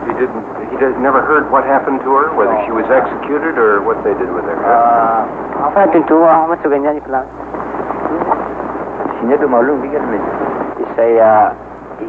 He 0.07 0.11
didn't. 0.15 0.43
He 0.71 0.75
did, 0.79 0.99
never 0.99 1.23
heard 1.23 1.51
what 1.51 1.63
happened 1.63 1.99
to 2.03 2.11
her, 2.15 2.35
whether 2.35 2.55
she 2.67 2.71
was 2.71 2.87
executed 2.91 3.55
or 3.59 3.83
what 3.83 4.03
they 4.03 4.11
did 4.15 4.31
with 4.31 4.43
her. 4.43 4.59
Uh, 4.63 5.23
apa 5.71 5.87
tentu 5.95 6.23
ah 6.23 6.47
matsugan 6.47 6.83
niya 6.83 6.95
ni 6.95 7.01
pala. 7.03 7.23
Sinya 9.23 9.39
dumalong 9.39 9.79
bigyan 9.79 10.03
mo. 10.03 10.19
He 10.75 10.83
say, 10.99 11.15
uh, 11.15 11.55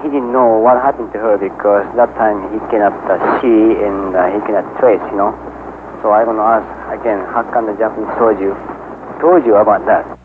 he 0.03 0.11
didn't 0.11 0.35
know 0.35 0.59
what 0.59 0.83
happened 0.83 1.15
to 1.15 1.19
her 1.23 1.39
because 1.39 1.87
that 1.95 2.11
time 2.19 2.43
he 2.51 2.59
cannot 2.75 2.91
uh, 3.07 3.23
see 3.39 3.79
and 3.87 4.19
uh, 4.19 4.35
he 4.35 4.43
cannot 4.43 4.67
trace, 4.83 4.99
you 5.15 5.17
know. 5.23 5.31
So 6.03 6.11
I'm 6.11 6.27
going 6.27 6.43
to 6.43 6.43
ask 6.43 6.67
again, 6.91 7.23
how 7.31 7.47
come 7.55 7.71
the 7.71 7.79
Japanese 7.79 8.11
told 8.19 8.43
you, 8.43 8.51
told 9.23 9.47
you 9.47 9.55
about 9.55 9.87
that? 9.87 10.19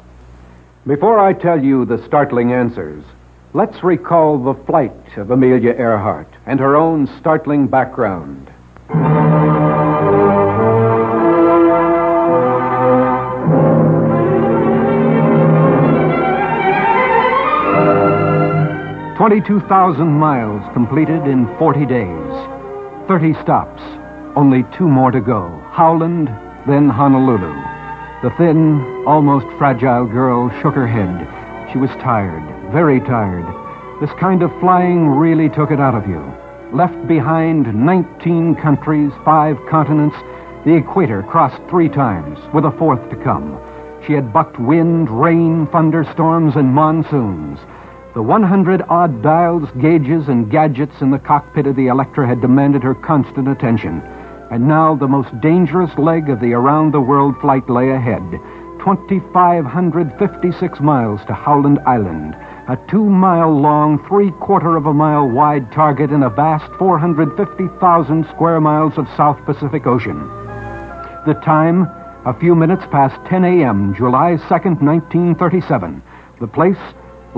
Before 0.87 1.19
I 1.19 1.33
tell 1.33 1.63
you 1.63 1.85
the 1.85 2.03
startling 2.07 2.53
answers, 2.53 3.05
let's 3.53 3.83
recall 3.83 4.41
the 4.41 4.57
flight 4.65 5.13
of 5.15 5.29
Amelia 5.29 5.77
Earhart 5.77 6.33
and 6.47 6.59
her 6.59 6.75
own 6.75 7.05
startling 7.19 7.67
background. 7.67 8.49
22,000 19.29 20.07
miles 20.07 20.63
completed 20.73 21.27
in 21.27 21.45
40 21.59 21.85
days. 21.85 22.33
30 23.07 23.35
stops. 23.43 23.79
Only 24.35 24.63
two 24.75 24.87
more 24.87 25.11
to 25.11 25.21
go. 25.21 25.63
Howland, 25.69 26.29
then 26.65 26.89
Honolulu. 26.89 27.53
The 28.23 28.33
thin, 28.39 28.81
almost 29.05 29.45
fragile 29.59 30.07
girl 30.07 30.49
shook 30.63 30.73
her 30.73 30.87
head. 30.87 31.29
She 31.71 31.77
was 31.77 31.91
tired, 32.01 32.41
very 32.73 32.99
tired. 33.01 33.45
This 34.01 34.09
kind 34.19 34.41
of 34.41 34.49
flying 34.59 35.05
really 35.07 35.47
took 35.49 35.69
it 35.69 35.79
out 35.79 35.93
of 35.93 36.09
you. 36.09 36.25
Left 36.73 36.97
behind 37.07 37.71
19 37.71 38.55
countries, 38.55 39.11
five 39.23 39.57
continents, 39.69 40.17
the 40.65 40.73
equator 40.73 41.21
crossed 41.21 41.61
three 41.69 41.89
times, 41.89 42.39
with 42.51 42.65
a 42.65 42.75
fourth 42.79 43.07
to 43.11 43.15
come. 43.23 43.61
She 44.07 44.13
had 44.13 44.33
bucked 44.33 44.59
wind, 44.59 45.07
rain, 45.11 45.67
thunderstorms, 45.67 46.55
and 46.55 46.73
monsoons. 46.73 47.59
The 48.15 48.23
100 48.23 48.81
odd 48.89 49.21
dials, 49.21 49.69
gauges, 49.79 50.29
and 50.29 50.49
gadgets 50.49 51.01
in 51.01 51.11
the 51.11 51.19
cockpit 51.19 51.67
of 51.67 51.75
the 51.75 51.87
Electra 51.87 52.25
had 52.25 52.41
demanded 52.41 52.81
her 52.81 52.95
constant 52.95 53.47
attention. 53.47 54.01
And 54.49 54.67
now 54.67 54.95
the 54.95 55.07
most 55.07 55.39
dangerous 55.41 55.95
leg 55.95 56.27
of 56.29 56.39
the 56.39 56.53
around 56.53 56.91
the 56.91 57.01
world 57.01 57.39
flight 57.39 57.69
lay 57.69 57.91
ahead 57.91 58.23
2,556 58.79 60.79
miles 60.79 61.21
to 61.27 61.33
Howland 61.33 61.77
Island, 61.85 62.33
a 62.67 62.79
two 62.89 63.05
mile 63.05 63.55
long, 63.55 64.03
three 64.07 64.31
quarter 64.31 64.75
of 64.75 64.87
a 64.87 64.93
mile 64.93 65.29
wide 65.29 65.71
target 65.71 66.09
in 66.11 66.23
a 66.23 66.31
vast 66.31 66.71
450,000 66.79 68.25
square 68.27 68.59
miles 68.59 68.97
of 68.97 69.07
South 69.15 69.37
Pacific 69.45 69.85
Ocean. 69.85 70.17
The 71.27 71.39
time, 71.45 71.87
a 72.25 72.33
few 72.39 72.55
minutes 72.55 72.85
past 72.89 73.23
10 73.29 73.43
a.m., 73.43 73.93
July 73.93 74.37
2nd, 74.47 74.81
1937. 74.81 76.01
The 76.39 76.47
place, 76.47 76.79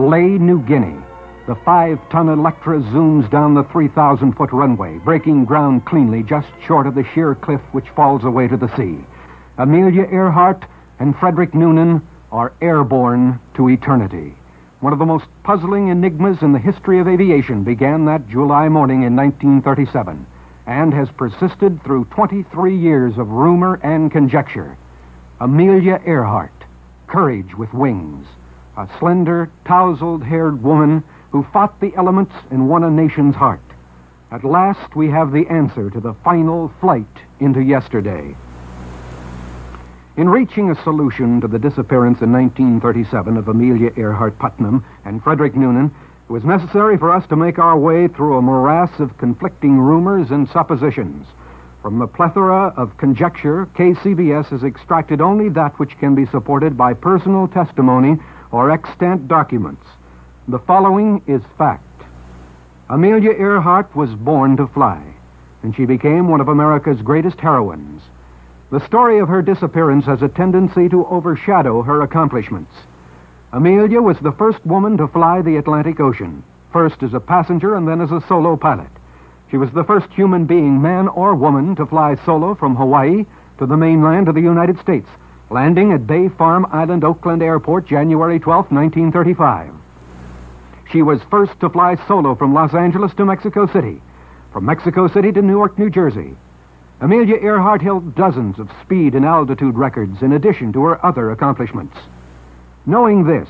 Lae, 0.02 0.40
New 0.40 0.64
Guinea. 0.64 1.00
The 1.46 1.56
five 1.64 2.00
ton 2.10 2.28
Electra 2.28 2.80
zooms 2.80 3.30
down 3.30 3.54
the 3.54 3.64
3,000 3.66 4.34
foot 4.34 4.52
runway, 4.52 4.98
breaking 4.98 5.46
ground 5.46 5.86
cleanly 5.86 6.24
just 6.24 6.50
short 6.66 6.88
of 6.88 6.96
the 6.96 7.04
sheer 7.14 7.36
cliff 7.36 7.62
which 7.72 7.90
falls 7.90 8.24
away 8.24 8.48
to 8.48 8.58
the 8.58 8.76
sea. 8.76 9.06
Amelia 9.60 10.08
Earhart 10.12 10.66
and 11.00 11.16
Frederick 11.16 11.54
Noonan 11.54 12.08
are 12.32 12.54
airborne 12.62 13.40
to 13.54 13.70
eternity. 13.70 14.36
One 14.80 14.92
of 14.92 14.98
the 14.98 15.06
most 15.06 15.28
puzzling 15.44 15.90
enigmas 15.90 16.42
in 16.42 16.52
the 16.52 16.60
history 16.60 17.00
of 17.00 17.08
aviation 17.08 17.64
began 17.64 18.06
that 18.06 18.28
July 18.28 18.70
morning 18.70 19.04
in 19.04 19.16
1937 19.16 20.26
and 20.66 20.94
has 20.94 21.12
persisted 21.12 21.84
through 21.84 22.06
23 22.06 22.76
years 22.76 23.20
of 23.20 23.30
rumor 23.30 23.76
and 23.84 24.12
conjecture. 24.12 24.78
Amelia 25.40 26.02
Earhart, 26.06 26.66
courage 27.06 27.54
with 27.56 27.72
wings, 27.74 28.28
a 28.82 28.98
slender, 28.98 29.52
tousled 29.66 30.24
haired 30.24 30.64
woman 30.64 31.04
who 31.32 31.44
fought 31.54 31.80
the 31.80 31.96
elements 31.96 32.34
and 32.50 32.68
won 32.68 32.84
a 32.84 32.90
nation's 32.90 33.36
heart. 33.36 33.62
At 34.32 34.44
last, 34.44 34.96
we 34.96 35.10
have 35.10 35.32
the 35.32 35.48
answer 35.48 35.90
to 35.90 36.00
the 36.00 36.14
final 36.24 36.74
flight 36.80 37.22
into 37.40 37.62
yesterday. 37.62 38.36
In 40.18 40.30
reaching 40.30 40.70
a 40.70 40.84
solution 40.84 41.40
to 41.42 41.48
the 41.48 41.60
disappearance 41.60 42.22
in 42.22 42.32
1937 42.32 43.38
of 43.38 43.48
Amelia 43.48 43.92
Earhart 43.96 44.38
Putnam 44.40 44.84
and 45.06 45.24
Frederick 45.24 45.56
Noonan, 45.56 45.94
it 46.28 46.32
was 46.32 46.44
necessary 46.44 46.98
for 46.98 47.12
us 47.12 47.28
to 47.28 47.36
make 47.36 47.60
our 47.60 47.78
way 47.78 48.08
through 48.08 48.38
a 48.38 48.42
morass 48.42 49.00
of 49.00 49.18
conflicting 49.18 49.80
rumors 49.80 50.32
and 50.32 50.50
suppositions. 50.50 51.28
From 51.82 52.00
the 52.00 52.08
plethora 52.08 52.74
of 52.78 52.98
conjecture, 52.98 53.68
KCBS 53.76 54.48
has 54.48 54.64
extracted 54.64 55.22
only 55.22 55.50
that 55.50 55.78
which 55.80 55.98
can 56.00 56.14
be 56.14 56.26
supported 56.26 56.78
by 56.78 56.94
personal 56.94 57.48
testimony 57.48 58.20
or 58.52 58.72
extant 58.72 59.28
documents. 59.28 59.86
The 60.48 60.60
following 60.60 61.22
is 61.28 61.42
fact. 61.58 61.84
Amelia 62.90 63.32
Earhart 63.32 63.96
was 63.96 64.14
born 64.16 64.58
to 64.58 64.68
fly, 64.68 65.14
and 65.64 65.76
she 65.76 65.86
became 65.86 66.28
one 66.28 66.42
of 66.42 66.50
America's 66.50 67.02
greatest 67.02 67.40
heroines. 67.40 68.02
The 68.72 68.86
story 68.86 69.20
of 69.20 69.30
her 69.30 69.42
disappearance 69.42 70.06
has 70.06 70.22
a 70.22 70.28
tendency 70.28 70.90
to 70.90 71.06
overshadow 71.06 71.82
her 71.84 72.02
accomplishments. 72.02 72.74
Amelia 73.54 74.02
was 74.02 74.18
the 74.20 74.32
first 74.32 74.66
woman 74.66 74.98
to 74.98 75.08
fly 75.08 75.42
the 75.42 75.58
Atlantic 75.58 76.00
Ocean, 76.00 76.44
first 76.72 77.04
as 77.04 77.14
a 77.14 77.20
passenger 77.20 77.76
and 77.76 77.88
then 77.88 78.02
as 78.02 78.12
a 78.12 78.24
solo 78.28 78.56
pilot. 78.56 78.92
She 79.50 79.58
was 79.58 79.72
the 79.72 79.84
first 79.84 80.12
human 80.14 80.46
being, 80.46 80.82
man 80.82 81.10
or 81.10 81.36
woman, 81.36 81.76
to 81.76 81.86
fly 81.86 82.16
solo 82.26 82.56
from 82.56 82.76
Hawaii 82.76 83.26
to 83.58 83.66
the 83.66 83.76
mainland 83.76 84.30
of 84.30 84.36
the 84.36 84.42
United 84.42 84.80
States, 84.80 85.10
landing 85.52 85.92
at 85.92 86.08
Bay 86.08 86.30
Farm 86.30 86.66
Island, 86.72 87.04
Oakland 87.04 87.44
Airport, 87.44 87.86
January 87.86 88.40
12, 88.40 88.72
1935. 88.72 89.76
She 90.90 91.02
was 91.02 91.22
first 91.24 91.60
to 91.60 91.70
fly 91.70 91.96
solo 92.08 92.36
from 92.36 92.54
Los 92.54 92.74
Angeles 92.74 93.14
to 93.16 93.26
Mexico 93.26 93.68
City, 93.68 94.02
from 94.54 94.66
Mexico 94.66 95.10
City 95.10 95.32
to 95.34 95.42
Newark, 95.42 95.78
New 95.78 95.90
Jersey. 95.90 96.36
Amelia 97.02 97.36
Earhart 97.36 97.82
held 97.82 98.16
dozens 98.16 98.60
of 98.60 98.72
speed 98.82 99.14
and 99.14 99.26
altitude 99.26 99.76
records 99.76 100.22
in 100.22 100.32
addition 100.32 100.72
to 100.72 100.84
her 100.86 101.06
other 101.06 101.32
accomplishments. 101.32 101.98
Knowing 102.86 103.26
this, 103.26 103.50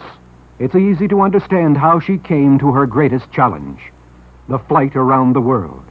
it's 0.57 0.75
easy 0.75 1.07
to 1.07 1.21
understand 1.21 1.77
how 1.77 1.99
she 1.99 2.17
came 2.17 2.57
to 2.59 2.71
her 2.71 2.87
greatest 2.87 3.31
challenge 3.31 3.91
the 4.47 4.59
flight 4.59 4.95
around 4.95 5.33
the 5.33 5.41
world. 5.41 5.83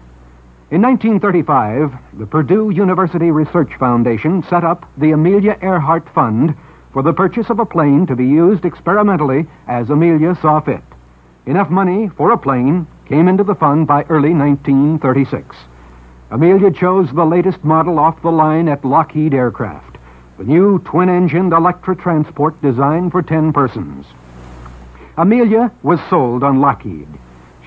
In 0.70 0.82
1935, 0.82 2.18
the 2.20 2.26
Purdue 2.26 2.70
University 2.70 3.32
Research 3.32 3.74
Foundation 3.74 4.44
set 4.44 4.62
up 4.62 4.88
the 4.96 5.10
Amelia 5.10 5.58
Earhart 5.60 6.08
Fund 6.14 6.56
for 6.92 7.02
the 7.02 7.12
purchase 7.12 7.50
of 7.50 7.58
a 7.58 7.66
plane 7.66 8.06
to 8.06 8.14
be 8.14 8.24
used 8.24 8.64
experimentally 8.64 9.48
as 9.66 9.90
Amelia 9.90 10.36
saw 10.40 10.60
fit. 10.60 10.84
Enough 11.44 11.70
money 11.70 12.08
for 12.16 12.30
a 12.30 12.38
plane 12.38 12.86
came 13.06 13.26
into 13.26 13.42
the 13.42 13.56
fund 13.56 13.88
by 13.88 14.04
early 14.04 14.32
1936. 14.32 15.56
Amelia 16.30 16.70
chose 16.70 17.12
the 17.12 17.26
latest 17.26 17.64
model 17.64 17.98
off 17.98 18.22
the 18.22 18.30
line 18.30 18.68
at 18.68 18.84
Lockheed 18.84 19.34
Aircraft, 19.34 19.98
the 20.38 20.44
new 20.44 20.78
twin 20.78 21.08
engined 21.08 21.52
Electra 21.52 21.96
transport 21.96 22.62
designed 22.62 23.10
for 23.10 23.22
10 23.22 23.52
persons. 23.52 24.06
Amelia 25.16 25.72
was 25.82 25.98
sold 26.08 26.44
on 26.44 26.60
Lockheed. 26.60 27.08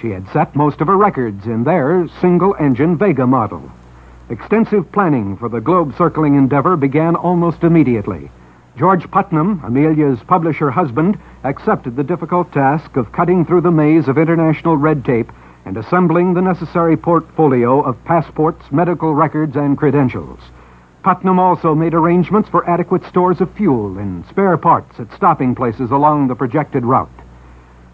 She 0.04 0.10
had 0.10 0.28
set 0.34 0.54
most 0.54 0.82
of 0.82 0.88
her 0.88 0.98
records 0.98 1.46
in 1.46 1.64
their 1.64 2.10
single 2.20 2.58
engine 2.60 2.98
Vega 2.98 3.26
model. 3.26 3.72
Extensive 4.30 4.92
planning 4.92 5.38
for 5.38 5.48
the 5.48 5.62
globe 5.62 5.96
circling 5.98 6.36
endeavor 6.36 6.76
began 6.76 7.16
almost 7.16 7.64
immediately. 7.64 8.30
George 8.78 9.10
Putnam, 9.10 9.62
Amelia's 9.64 10.20
publisher 10.28 10.70
husband, 10.72 11.18
accepted 11.46 11.96
the 11.96 12.04
difficult 12.04 12.52
task 12.52 12.98
of 12.98 13.14
cutting 13.14 13.46
through 13.46 13.62
the 13.62 13.72
maze 13.72 14.10
of 14.10 14.18
international 14.18 14.76
red 14.76 15.06
tape 15.06 15.32
and 15.64 15.78
assembling 15.78 16.34
the 16.34 16.42
necessary 16.42 16.98
portfolio 16.98 17.80
of 17.80 18.04
passports, 18.04 18.66
medical 18.74 19.16
records, 19.16 19.56
and 19.56 19.78
credentials. 19.78 20.42
Putnam 21.04 21.40
also 21.40 21.74
made 21.74 21.94
arrangements 21.94 22.50
for 22.50 22.70
adequate 22.70 23.06
stores 23.06 23.40
of 23.40 23.50
fuel 23.54 23.98
and 23.98 24.26
spare 24.26 24.58
parts 24.58 25.00
at 25.00 25.14
stopping 25.14 25.56
places 25.56 25.92
along 25.92 26.28
the 26.28 26.36
projected 26.36 26.84
route. 26.84 27.23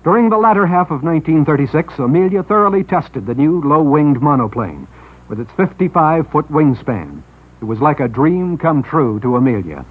During 0.03 0.29
the 0.29 0.38
latter 0.38 0.65
half 0.65 0.91
of 0.91 1.03
1936, 1.03 1.99
Amelia 1.99 2.41
thoroughly 2.41 2.85
tested 2.85 3.25
the 3.25 3.35
new 3.35 3.62
low 3.62 3.81
winged 3.81 4.21
monoplane 4.21 4.88
with 5.27 5.41
its 5.41 5.51
55 5.51 6.27
foot 6.29 6.49
wingspan. 6.49 7.21
It 7.62 7.65
was 7.65 7.81
like 7.81 7.99
a 7.99 8.07
dream 8.07 8.57
come 8.57 8.81
true 8.81 9.19
to 9.19 9.35
Amelia. 9.35 9.85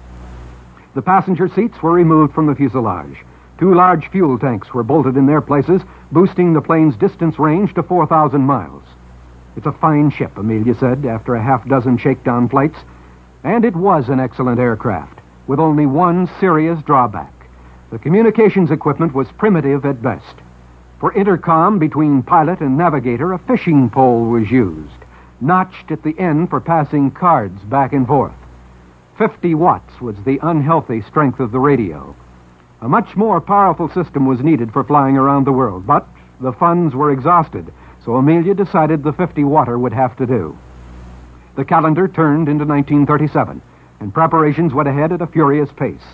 The 0.95 1.03
passenger 1.03 1.47
seats 1.47 1.83
were 1.83 1.91
removed 1.91 2.33
from 2.33 2.47
the 2.47 2.55
fuselage. 2.55 3.23
Two 3.59 3.75
large 3.75 4.09
fuel 4.09 4.39
tanks 4.39 4.73
were 4.73 4.81
bolted 4.81 5.15
in 5.15 5.27
their 5.27 5.41
places, 5.41 5.83
boosting 6.11 6.53
the 6.53 6.61
plane's 6.61 6.97
distance 6.97 7.37
range 7.37 7.75
to 7.75 7.83
4,000 7.83 8.41
miles. 8.41 8.83
It's 9.55 9.67
a 9.67 9.71
fine 9.71 10.09
ship, 10.09 10.37
Amelia 10.37 10.73
said 10.73 11.05
after 11.05 11.35
a 11.35 11.43
half 11.43 11.67
dozen 11.67 11.99
shakedown 11.99 12.49
flights. 12.49 12.79
And 13.43 13.63
it 13.63 13.75
was 13.75 14.09
an 14.09 14.19
excellent 14.19 14.59
aircraft, 14.59 15.19
with 15.45 15.59
only 15.59 15.85
one 15.85 16.27
serious 16.39 16.81
drawback. 16.81 17.38
The 17.91 17.97
communications 17.99 18.69
equipment 18.69 19.15
was 19.15 19.31
primitive 19.31 19.83
at 19.83 20.01
best. 20.01 20.35
For 20.99 21.11
intercom 21.13 21.79
between 21.79 22.21
pilot 22.21 22.61
and 22.61 22.77
navigator, 22.77 23.33
a 23.33 23.39
fishing 23.39 23.89
pole 23.89 24.25
was 24.25 24.51
used, 24.51 24.91
notched 25.41 25.89
at 25.91 26.03
the 26.03 26.17
end 26.19 26.51
for 26.51 26.59
passing 26.59 27.09
cards 27.09 27.63
back 27.63 27.93
and 27.93 28.05
forth. 28.05 28.35
50 29.17 29.55
watts 29.55 29.99
was 29.99 30.15
the 30.23 30.39
unhealthy 30.43 31.01
strength 31.01 31.39
of 31.39 31.51
the 31.51 31.59
radio. 31.59 32.15
A 32.81 32.87
much 32.87 33.15
more 33.15 33.41
powerful 33.41 33.89
system 33.89 34.27
was 34.27 34.41
needed 34.41 34.71
for 34.71 34.83
flying 34.83 35.17
around 35.17 35.45
the 35.45 35.51
world, 35.51 35.87
but 35.87 36.07
the 36.39 36.53
funds 36.53 36.93
were 36.93 37.11
exhausted, 37.11 37.73
so 38.05 38.15
Amelia 38.15 38.53
decided 38.53 39.03
the 39.03 39.13
50 39.13 39.43
watter 39.45 39.79
would 39.79 39.93
have 39.93 40.15
to 40.17 40.27
do. 40.27 40.57
The 41.55 41.65
calendar 41.65 42.07
turned 42.07 42.47
into 42.47 42.65
1937, 42.65 43.61
and 43.99 44.13
preparations 44.13 44.73
went 44.73 44.87
ahead 44.87 45.11
at 45.11 45.21
a 45.21 45.27
furious 45.27 45.71
pace. 45.71 46.05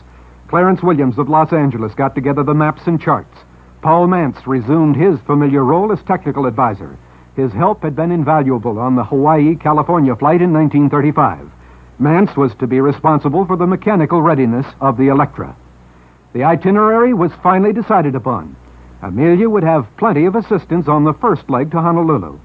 Clarence 0.56 0.82
Williams 0.82 1.18
of 1.18 1.28
Los 1.28 1.52
Angeles 1.52 1.94
got 1.96 2.16
together 2.16 2.42
the 2.42 2.54
maps 2.54 2.84
and 2.86 3.02
charts. 3.02 3.38
Paul 3.82 4.08
Mantz 4.08 4.48
resumed 4.48 4.96
his 4.96 5.20
familiar 5.28 5.66
role 5.66 5.92
as 5.92 6.02
technical 6.04 6.46
advisor. 6.46 6.98
His 7.36 7.52
help 7.52 7.84
had 7.84 7.94
been 7.94 8.10
invaluable 8.10 8.80
on 8.80 8.96
the 8.96 9.04
Hawaii 9.04 9.58
California 9.58 10.16
flight 10.16 10.42
in 10.42 10.54
1935. 10.54 11.52
Mantz 12.00 12.38
was 12.38 12.56
to 12.56 12.68
be 12.68 12.80
responsible 12.80 13.46
for 13.46 13.58
the 13.58 13.68
mechanical 13.68 14.22
readiness 14.22 14.66
of 14.80 14.96
the 14.96 15.10
Electra. 15.10 15.58
The 16.32 16.46
itinerary 16.46 17.14
was 17.14 17.34
finally 17.44 17.74
decided 17.74 18.16
upon. 18.16 18.56
Amelia 19.02 19.50
would 19.50 19.64
have 19.64 19.94
plenty 19.98 20.24
of 20.24 20.38
assistance 20.38 20.88
on 20.88 21.04
the 21.04 21.16
first 21.16 21.50
leg 21.50 21.70
to 21.72 21.82
Honolulu. 21.82 22.40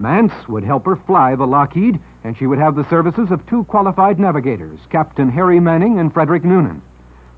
Mantz 0.00 0.48
would 0.48 0.64
help 0.64 0.84
her 0.84 0.96
fly 0.96 1.36
the 1.36 1.46
Lockheed, 1.46 2.00
and 2.24 2.36
she 2.36 2.48
would 2.48 2.58
have 2.58 2.74
the 2.74 2.90
services 2.90 3.30
of 3.30 3.46
two 3.46 3.62
qualified 3.66 4.18
navigators, 4.18 4.80
Captain 4.90 5.30
Harry 5.30 5.60
Manning 5.60 6.00
and 6.00 6.12
Frederick 6.12 6.42
Noonan. 6.42 6.82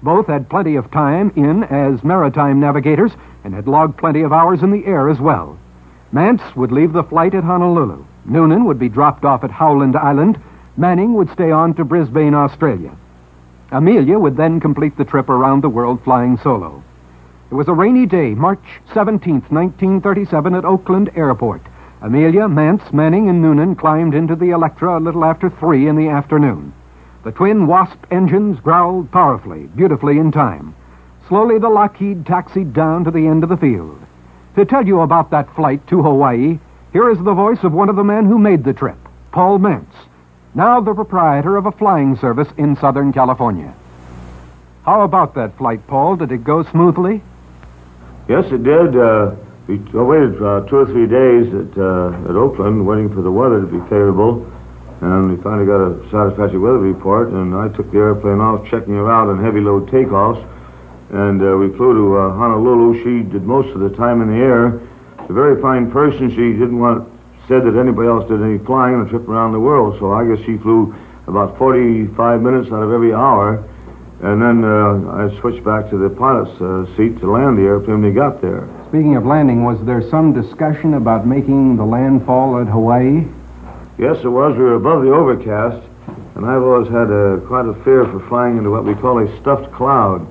Both 0.05 0.27
had 0.27 0.51
plenty 0.51 0.77
of 0.77 0.91
time 0.91 1.33
in 1.35 1.65
as 1.65 2.05
maritime 2.05 2.61
navigators 2.61 3.13
and 3.43 3.55
had 3.55 3.67
logged 3.67 3.97
plenty 3.97 4.21
of 4.21 4.35
hours 4.35 4.63
in 4.63 4.71
the 4.71 4.85
air 4.85 5.09
as 5.09 5.19
well. 5.19 5.57
Mantz 6.13 6.55
would 6.55 6.71
leave 6.71 6.93
the 6.93 7.05
flight 7.05 7.35
at 7.35 7.43
Honolulu. 7.43 8.05
Noonan 8.27 8.67
would 8.67 8.79
be 8.79 8.91
dropped 8.91 9.25
off 9.25 9.45
at 9.45 9.51
Howland 9.51 9.97
Island. 9.97 10.39
Manning 10.77 11.15
would 11.15 11.31
stay 11.31 11.51
on 11.51 11.73
to 11.75 11.87
Brisbane, 11.87 12.35
Australia. 12.35 12.95
Amelia 13.73 14.19
would 14.19 14.37
then 14.37 14.61
complete 14.61 14.95
the 14.99 15.07
trip 15.07 15.31
around 15.31 15.63
the 15.63 15.71
world 15.71 16.05
flying 16.05 16.37
solo. 16.37 16.85
It 17.51 17.55
was 17.55 17.69
a 17.69 17.73
rainy 17.73 18.05
day, 18.05 18.35
March 18.35 18.83
17, 18.93 19.47
1937, 19.49 20.55
at 20.55 20.67
Oakland 20.67 21.13
Airport. 21.17 21.63
Amelia, 22.03 22.47
Mantz, 22.47 22.93
Manning, 22.93 23.31
and 23.31 23.41
Noonan 23.41 23.75
climbed 23.75 24.15
into 24.15 24.37
the 24.37 24.51
Electra 24.51 24.99
a 24.99 25.01
little 25.01 25.25
after 25.25 25.49
three 25.49 25.89
in 25.89 25.97
the 25.97 26.11
afternoon. 26.11 26.75
The 27.25 27.33
twin 27.33 27.67
Wasp 27.67 27.99
engines 28.11 28.61
growled 28.61 29.11
powerfully, 29.11 29.63
beautifully 29.75 30.19
in 30.19 30.31
time. 30.31 30.75
Slowly, 31.27 31.59
the 31.59 31.71
Lockheed 31.71 32.27
taxied 32.27 32.75
down 32.75 33.05
to 33.05 33.11
the 33.11 33.27
end 33.27 33.43
of 33.43 33.49
the 33.49 33.57
field. 33.57 33.99
To 34.57 34.67
tell 34.67 34.87
you 34.87 35.01
about 35.01 35.31
that 35.31 35.55
flight 35.57 35.87
to 35.89 36.03
Hawaii, 36.03 36.59
here 36.93 37.11
is 37.11 37.19
the 37.19 37.33
voice 37.33 37.63
of 37.63 37.73
one 37.73 37.89
of 37.89 37.97
the 37.97 38.05
men 38.05 38.27
who 38.27 38.39
made 38.39 38.63
the 38.63 38.75
trip, 38.75 38.99
Paul 39.33 39.59
Mantz, 39.59 39.95
now 40.55 40.81
the 40.81 40.95
proprietor 40.95 41.57
of 41.57 41.65
a 41.65 41.73
flying 41.73 42.17
service 42.19 42.49
in 42.59 42.77
Southern 42.77 43.11
California. 43.11 43.75
How 44.85 45.01
about 45.01 45.35
that 45.35 45.57
flight, 45.57 45.85
Paul? 45.87 46.17
Did 46.17 46.31
it 46.31 46.45
go 46.45 46.63
smoothly? 46.63 47.23
Yes, 48.29 48.45
it 48.53 48.63
did. 48.63 48.95
Uh, 48.97 49.35
we 49.67 49.79
waited 49.79 50.37
uh, 50.43 50.61
two 50.69 50.77
or 50.77 50.87
three 50.87 51.07
days 51.07 51.49
at, 51.55 51.79
uh, 51.79 52.29
at 52.29 52.37
Oakland, 52.37 52.87
waiting 52.87 53.13
for 53.13 53.23
the 53.23 53.33
weather 53.33 53.63
to 53.63 53.67
be 53.67 53.81
favorable, 53.89 54.47
and 55.05 55.37
we 55.37 55.43
finally 55.43 55.67
got 55.67 55.85
a 55.85 56.01
satisfactory 56.11 56.59
weather 56.59 56.79
report. 56.79 57.29
And 57.29 57.55
I 57.55 57.69
took 57.69 57.93
the 57.93 57.99
airplane 57.99 58.41
off, 58.41 58.65
checking 58.71 58.95
her 58.95 59.13
out 59.13 59.29
on 59.29 59.43
heavy 59.43 59.61
load 59.61 59.91
takeoffs, 59.91 60.41
and 61.13 61.43
uh, 61.43 61.57
we 61.61 61.69
flew 61.77 61.93
to 61.93 62.17
uh, 62.17 62.33
Honolulu. 62.33 63.05
She 63.05 63.29
did 63.29 63.45
most 63.45 63.69
of 63.77 63.81
the 63.81 63.91
time 63.91 64.23
in 64.23 64.29
the 64.29 64.41
air. 64.41 64.81
She's 65.21 65.31
a 65.31 65.35
very 65.35 65.61
fine 65.61 65.91
person. 65.91 66.31
She 66.31 66.57
didn't 66.57 66.79
want 66.79 67.13
said 67.47 67.65
that 67.65 67.77
anybody 67.77 68.09
else 68.09 68.27
did 68.29 68.41
any 68.41 68.57
flying 68.65 68.95
on 68.97 69.07
a 69.07 69.11
trip 69.11 69.29
around 69.29 69.53
the 69.53 69.61
world, 69.61 69.99
so 69.99 70.13
I 70.13 70.25
guess 70.25 70.39
she 70.47 70.57
flew 70.57 70.95
about 71.27 71.59
45 71.59 72.41
minutes 72.41 72.73
out 72.73 72.83
of 72.83 72.91
every 72.91 73.13
hour. 73.13 73.63
And 74.23 74.41
then 74.41 74.65
uh, 74.65 75.29
I 75.29 75.41
switched 75.41 75.63
back 75.65 75.91
to 75.91 75.99
the 75.99 76.09
pilot's 76.09 76.57
uh, 76.57 76.87
seat 76.97 77.21
to 77.21 77.31
land 77.31 77.59
the 77.59 77.63
airplane 77.63 78.01
when 78.01 78.11
he 78.11 78.17
got 78.17 78.41
there. 78.41 78.67
Speaking 78.89 79.17
of 79.17 79.27
landing, 79.27 79.65
was 79.65 79.85
there 79.85 80.01
some 80.09 80.33
discussion 80.33 80.95
about 80.95 81.27
making 81.27 81.77
the 81.77 81.85
landfall 81.85 82.59
at 82.59 82.67
Hawaii? 82.67 83.27
Yes, 83.97 84.19
it 84.25 84.29
was. 84.29 84.57
We 84.57 84.65
were 84.65 84.75
above 84.75 85.03
the 85.03 85.13
overcast, 85.13 85.87
and 86.35 86.45
I've 86.45 86.63
always 86.63 86.91
had 86.91 87.11
a, 87.11 87.41
quite 87.47 87.67
a 87.67 87.75
fear 87.85 88.05
for 88.05 88.19
flying 88.29 88.57
into 88.59 88.71
what 88.71 88.85
we 88.85 88.95
call 88.95 89.19
a 89.23 89.41
stuffed 89.41 89.73
cloud. 89.73 90.27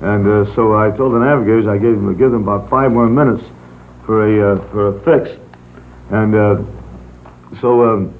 And 0.00 0.26
uh, 0.26 0.54
so 0.54 0.74
I 0.74 0.90
told 0.96 1.14
the 1.14 1.18
navigators 1.18 1.66
I 1.66 1.76
gave 1.76 1.94
them, 1.94 2.16
give 2.16 2.32
them 2.32 2.42
about 2.48 2.70
five 2.70 2.90
more 2.90 3.06
minutes 3.06 3.44
for 4.06 4.26
a, 4.26 4.54
uh, 4.56 4.68
for 4.70 4.88
a 4.88 5.00
fix. 5.04 5.38
And 6.10 6.34
uh, 6.34 6.62
so 7.60 7.84
um, 7.84 8.14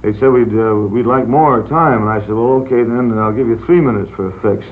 they 0.00 0.14
said 0.14 0.32
we'd, 0.32 0.48
uh, 0.48 0.74
we'd 0.74 1.06
like 1.06 1.26
more 1.28 1.62
time. 1.68 2.00
And 2.00 2.10
I 2.10 2.20
said, 2.20 2.30
well, 2.30 2.64
okay, 2.64 2.82
then 2.82 3.16
I'll 3.18 3.36
give 3.36 3.46
you 3.46 3.62
three 3.66 3.80
minutes 3.80 4.10
for 4.16 4.28
a 4.32 4.40
fix. 4.40 4.66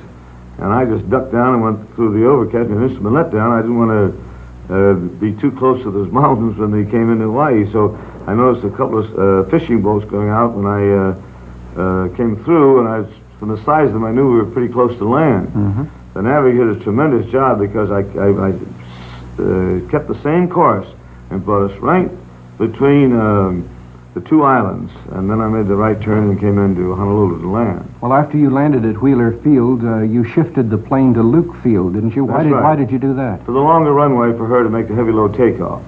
And 0.57 0.73
I 0.73 0.87
just 0.87 1.09
ducked 1.11 1.31
down 1.31 1.55
and 1.55 1.63
went 1.63 1.95
through 1.95 2.19
the 2.19 2.27
overcast 2.27 2.71
and 2.71 2.83
instrument 2.83 3.15
let 3.15 3.31
down. 3.31 3.53
I 3.53 3.61
didn't 3.61 3.79
want 3.79 3.93
to 3.93 4.75
uh, 4.75 4.95
be 5.21 5.35
too 5.41 5.53
close 5.53 5.83
to 5.83 5.91
those 5.91 6.11
mountains 6.13 6.57
when 6.57 6.73
they 6.73 6.91
came 6.91 7.13
into 7.13 7.27
Hawaii. 7.27 7.71
So 7.71 7.97
I 8.29 8.35
noticed 8.35 8.63
a 8.67 8.71
couple 8.71 8.99
of 8.99 9.19
uh, 9.19 9.49
fishing 9.49 9.81
boats 9.81 10.05
going 10.05 10.29
out 10.29 10.53
when 10.53 10.67
I 10.67 10.83
uh, 10.93 11.81
uh, 11.81 12.09
came 12.15 12.45
through, 12.45 12.81
and 12.81 12.87
I, 12.87 13.39
from 13.39 13.49
the 13.49 13.65
size 13.65 13.87
of 13.87 13.95
them, 13.95 14.05
I 14.05 14.11
knew 14.11 14.31
we 14.31 14.37
were 14.37 14.51
pretty 14.51 14.71
close 14.71 14.95
to 14.99 15.09
land. 15.09 15.49
Mm-hmm. 15.49 15.85
The 16.13 16.21
navigator 16.21 16.75
did 16.75 16.83
a 16.83 16.85
tremendous 16.85 17.33
job 17.33 17.59
because 17.59 17.91
I, 17.91 18.01
I, 18.21 18.29
I 18.29 18.51
uh, 18.51 19.89
kept 19.89 20.09
the 20.09 20.21
same 20.23 20.51
course 20.51 20.87
and 21.31 21.43
brought 21.43 21.71
us 21.71 21.79
right 21.79 22.11
between 22.59 23.19
um, 23.19 23.67
the 24.13 24.21
two 24.21 24.43
islands, 24.43 24.93
and 25.13 25.31
then 25.31 25.41
I 25.41 25.49
made 25.49 25.67
the 25.67 25.77
right 25.77 25.99
turn 25.99 26.29
and 26.29 26.39
came 26.39 26.59
into 26.59 26.95
Honolulu 26.95 27.41
to 27.41 27.49
land. 27.49 27.95
Well, 28.03 28.13
after 28.13 28.37
you 28.37 28.51
landed 28.51 28.85
at 28.85 29.01
Wheeler 29.01 29.39
Field, 29.39 29.83
uh, 29.85 30.01
you 30.01 30.25
shifted 30.25 30.69
the 30.69 30.77
plane 30.77 31.15
to 31.15 31.23
Luke 31.23 31.57
Field, 31.63 31.95
didn't 31.95 32.15
you? 32.15 32.27
Why 32.27 32.39
That's 32.39 32.45
did 32.45 32.53
right. 32.53 32.63
Why 32.63 32.77
did 32.77 32.91
you 32.91 32.99
do 32.99 33.15
that? 33.15 33.47
For 33.47 33.53
the 33.53 33.61
longer 33.61 33.95
runway 33.95 34.37
for 34.37 34.47
her 34.47 34.63
to 34.63 34.69
make 34.69 34.89
the 34.89 34.95
heavy 34.95 35.13
load 35.13 35.35
takeoff. 35.35 35.83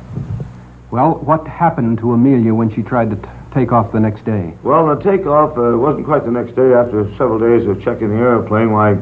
Well, 0.91 1.15
what 1.15 1.47
happened 1.47 1.99
to 1.99 2.13
Amelia 2.13 2.53
when 2.53 2.75
she 2.75 2.83
tried 2.83 3.11
to 3.11 3.17
t- 3.17 3.29
take 3.55 3.71
off 3.71 3.93
the 3.93 4.01
next 4.01 4.25
day? 4.25 4.55
Well, 4.65 4.95
the 4.95 5.01
takeoff 5.01 5.57
uh, 5.57 5.79
wasn't 5.79 6.05
quite 6.05 6.25
the 6.25 6.33
next 6.33 6.57
day. 6.57 6.75
After 6.75 7.09
several 7.17 7.39
days 7.39 7.67
of 7.69 7.81
checking 7.83 8.09
the 8.09 8.17
airplane, 8.17 8.73
why 8.73 8.97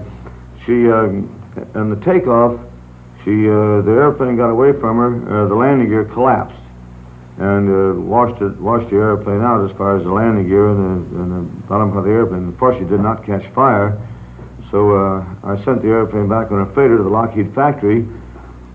she 0.67 0.85
and 0.85 1.91
the 1.91 1.99
takeoff, 2.05 2.61
she 3.25 3.49
uh, 3.49 3.81
the 3.81 3.93
airplane 3.93 4.37
got 4.37 4.51
away 4.51 4.73
from 4.79 4.99
her. 4.99 5.45
Uh, 5.45 5.49
the 5.49 5.55
landing 5.55 5.89
gear 5.89 6.05
collapsed 6.05 6.61
and 7.39 7.69
uh, 7.71 7.99
washed 8.01 8.43
it, 8.43 8.61
washed 8.61 8.91
the 8.91 8.97
airplane 8.97 9.41
out 9.41 9.69
as 9.69 9.75
far 9.77 9.97
as 9.97 10.05
the 10.05 10.13
landing 10.13 10.47
gear 10.47 10.69
and 10.69 11.11
the, 11.11 11.21
and 11.21 11.33
the 11.33 11.63
bottom 11.69 11.97
of 11.97 12.05
the 12.05 12.11
airplane. 12.11 12.43
Unfortunately, 12.43 12.87
it 12.87 12.91
did 12.91 13.01
not 13.01 13.25
catch 13.25 13.47
fire. 13.55 13.97
So 14.71 14.95
uh, 14.95 15.35
I 15.43 15.65
sent 15.65 15.81
the 15.81 15.89
airplane 15.89 16.29
back 16.29 16.51
on 16.53 16.61
a 16.61 16.67
freighter 16.75 16.99
to 16.99 17.03
the 17.03 17.09
Lockheed 17.09 17.55
factory 17.55 18.07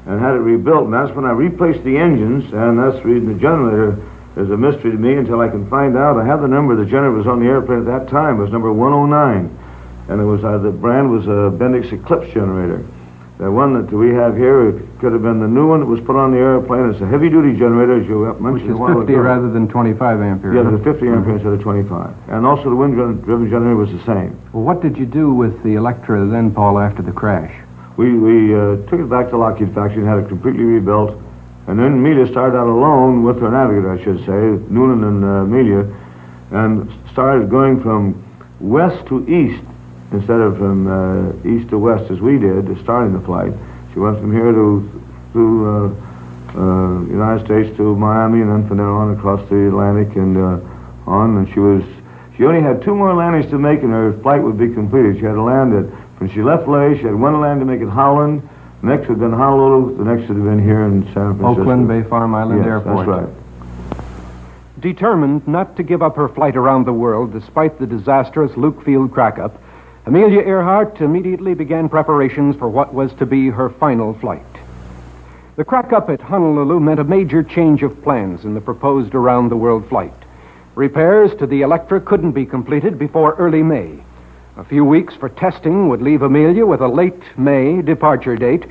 and 0.06 0.20
had 0.20 0.36
it 0.36 0.40
rebuilt. 0.40 0.86
And 0.86 0.94
that's 0.94 1.12
when 1.16 1.26
I 1.26 1.32
replaced 1.32 1.84
the 1.84 1.98
engines, 1.98 2.52
and 2.54 2.78
that's 2.78 2.98
the 2.98 3.04
reason 3.04 3.34
the 3.34 3.40
generator 3.40 4.02
is 4.36 4.50
a 4.50 4.58
mystery 4.58 4.92
to 4.92 4.98
me 4.98 5.14
until 5.14 5.40
I 5.42 5.48
can 5.48 5.70
find 5.70 5.96
out. 5.98 6.18
I 6.18 6.26
have 6.26 6.42
the 6.42 6.48
number 6.48 6.74
of 6.74 6.80
the 6.80 6.86
generator 6.86 7.12
was 7.12 7.28
on 7.28 7.40
the 7.40 7.46
airplane 7.46 7.80
at 7.80 7.86
that 7.86 8.10
time. 8.10 8.40
It 8.40 8.44
was 8.44 8.52
number 8.52 8.74
109, 8.74 9.60
and 10.10 10.22
it 10.22 10.24
was 10.26 10.44
uh, 10.44 10.58
the 10.58 10.72
brand 10.72 11.12
was 11.12 11.26
a 11.28 11.54
Bendix 11.56 11.92
Eclipse 11.94 12.34
generator. 12.34 12.84
The 13.40 13.52
one 13.52 13.74
that 13.74 13.92
we 13.92 14.14
have 14.14 14.38
here 14.38 14.70
it 14.70 15.00
could 15.00 15.12
have 15.12 15.24
been 15.24 15.40
the 15.40 15.48
new 15.48 15.68
one 15.68 15.80
that 15.80 15.88
was 15.88 16.00
put 16.00 16.16
on 16.16 16.32
the 16.32 16.38
airplane. 16.38 16.92
It's 16.92 17.02
a 17.02 17.08
heavy-duty 17.08 17.58
generator, 17.58 18.00
as 18.00 18.08
you 18.08 18.26
mentioned 18.26 18.54
Which 18.54 18.64
is 18.64 18.70
a 18.70 18.78
while 18.78 18.98
50 19.00 19.12
ago. 19.12 19.22
rather 19.22 19.50
than 19.50 19.68
25 19.68 20.22
amperes. 20.22 20.56
Yeah, 20.56 20.70
the 20.70 20.84
50 20.84 21.08
ampere 21.08 21.34
instead 21.36 21.54
of 21.54 21.62
25. 21.62 22.30
And 22.30 22.46
also 22.46 22.70
the 22.70 22.76
wind-driven 22.76 23.50
generator 23.50 23.76
was 23.76 23.92
the 23.92 24.04
same. 24.06 24.40
Well, 24.54 24.64
what 24.64 24.82
did 24.82 24.98
you 24.98 25.06
do 25.06 25.34
with 25.34 25.64
the 25.64 25.76
Electra 25.76 26.26
then, 26.28 26.54
Paul, 26.54 26.80
after 26.80 27.02
the 27.02 27.12
crash? 27.12 27.54
We, 27.98 28.18
we 28.18 28.56
uh, 28.56 28.78
took 28.90 29.00
it 29.00 29.10
back 29.10 29.30
to 29.30 29.38
Lockheed 29.38 29.74
Factory 29.74 30.00
and 30.00 30.08
had 30.08 30.20
it 30.20 30.28
completely 30.28 30.64
rebuilt. 30.64 31.20
And 31.68 31.80
then 31.80 31.94
Amelia 31.94 32.28
started 32.28 32.58
out 32.58 32.68
alone 32.68 33.24
with 33.24 33.40
her 33.40 33.50
navigator, 33.50 33.92
I 33.92 34.04
should 34.04 34.20
say, 34.26 34.66
Noonan 34.72 35.04
and 35.04 35.24
uh, 35.24 35.28
Amelia, 35.48 35.88
and 36.52 36.92
started 37.12 37.50
going 37.50 37.82
from 37.82 38.20
west 38.60 39.06
to 39.08 39.28
east 39.30 39.64
instead 40.12 40.40
of 40.40 40.58
from 40.58 40.88
uh, 40.88 41.50
east 41.50 41.70
to 41.70 41.78
west 41.78 42.12
as 42.12 42.20
we 42.20 42.38
did, 42.38 42.66
starting 42.82 43.14
the 43.14 43.26
flight. 43.26 43.54
She 43.94 44.00
went 44.00 44.20
from 44.20 44.32
here 44.32 44.52
to 44.52 45.02
through 45.32 45.66
uh, 45.66 45.90
uh, 46.56 47.02
United 47.06 47.46
States 47.46 47.76
to 47.78 47.96
Miami, 47.96 48.42
and 48.42 48.52
then 48.52 48.68
from 48.68 48.78
there 48.78 48.90
on 48.90 49.18
across 49.18 49.48
the 49.50 49.68
Atlantic 49.68 50.16
and 50.16 50.38
uh, 50.38 50.60
on. 51.08 51.38
And 51.38 51.54
she 51.54 51.60
was 51.60 51.84
she 52.38 52.46
only 52.46 52.62
had 52.62 52.82
two 52.82 52.94
more 52.94 53.14
landings 53.14 53.50
to 53.52 53.58
make, 53.58 53.82
and 53.82 53.92
her 53.92 54.14
flight 54.22 54.42
would 54.42 54.58
be 54.58 54.70
completed. 54.70 55.18
She 55.18 55.26
had 55.26 55.34
to 55.34 55.44
land 55.44 55.74
at 55.74 55.86
when 56.24 56.32
she 56.32 56.42
left 56.42 56.70
Lae. 56.70 56.98
She 56.98 57.04
had 57.04 57.16
one 57.16 57.42
land 57.42 57.60
to 57.60 57.66
make 57.66 57.82
at 57.82 57.90
Howland. 57.90 58.48
The 58.82 58.88
next 58.88 59.10
would 59.10 59.20
have 59.20 59.20
been 59.20 59.34
Honolulu. 59.34 59.98
The 59.98 60.06
next 60.06 60.30
would 60.30 60.38
have 60.38 60.46
been 60.46 60.64
here 60.64 60.84
in 60.84 61.04
San 61.14 61.38
Francisco. 61.38 61.62
Oakland 61.62 61.88
Bay 61.90 62.04
Farm 62.04 62.34
Island 62.34 62.60
yes, 62.60 62.68
Airport. 62.68 63.08
That's 63.08 63.98
right. 63.98 64.02
Determined 64.80 65.46
not 65.48 65.76
to 65.76 65.84
give 65.84 66.02
up 66.02 66.16
her 66.16 66.30
flight 66.30 66.56
around 66.56 66.86
the 66.86 66.94
world 66.94 67.34
despite 67.34 67.78
the 67.78 67.86
disastrous 67.86 68.56
Luke 68.56 68.86
Field 68.86 69.12
crackup, 69.12 69.58
Amelia 70.06 70.42
Earhart 70.42 71.02
immediately 71.02 71.54
began 71.54 71.90
preparations 71.90 72.56
for 72.56 72.70
what 72.70 72.94
was 72.94 73.14
to 73.16 73.26
be 73.26 73.50
her 73.50 73.70
final 73.70 74.14
flight. 74.14 74.46
The 75.58 75.66
crackup 75.66 76.10
at 76.10 76.22
Honolulu 76.22 76.80
meant 76.80 77.00
a 77.00 77.06
major 77.06 77.44
change 77.44 77.84
of 77.84 78.02
plans 78.02 78.46
in 78.46 78.54
the 78.54 78.62
proposed 78.62 79.14
around 79.14 79.50
the 79.50 79.58
world 79.58 79.88
flight. 79.90 80.14
Repairs 80.76 81.36
to 81.36 81.48
the 81.48 81.62
Electra 81.62 82.02
couldn't 82.02 82.32
be 82.32 82.46
completed 82.46 82.98
before 82.98 83.36
early 83.36 83.62
May. 83.62 84.03
A 84.56 84.64
few 84.64 84.86
weeks 84.86 85.16
for 85.16 85.30
testing 85.30 85.90
would 85.90 86.04
leave 86.04 86.22
Amelia 86.22 86.64
with 86.64 86.82
a 86.82 86.88
late 86.88 87.24
May 87.36 87.82
departure 87.82 88.36
date, 88.36 88.66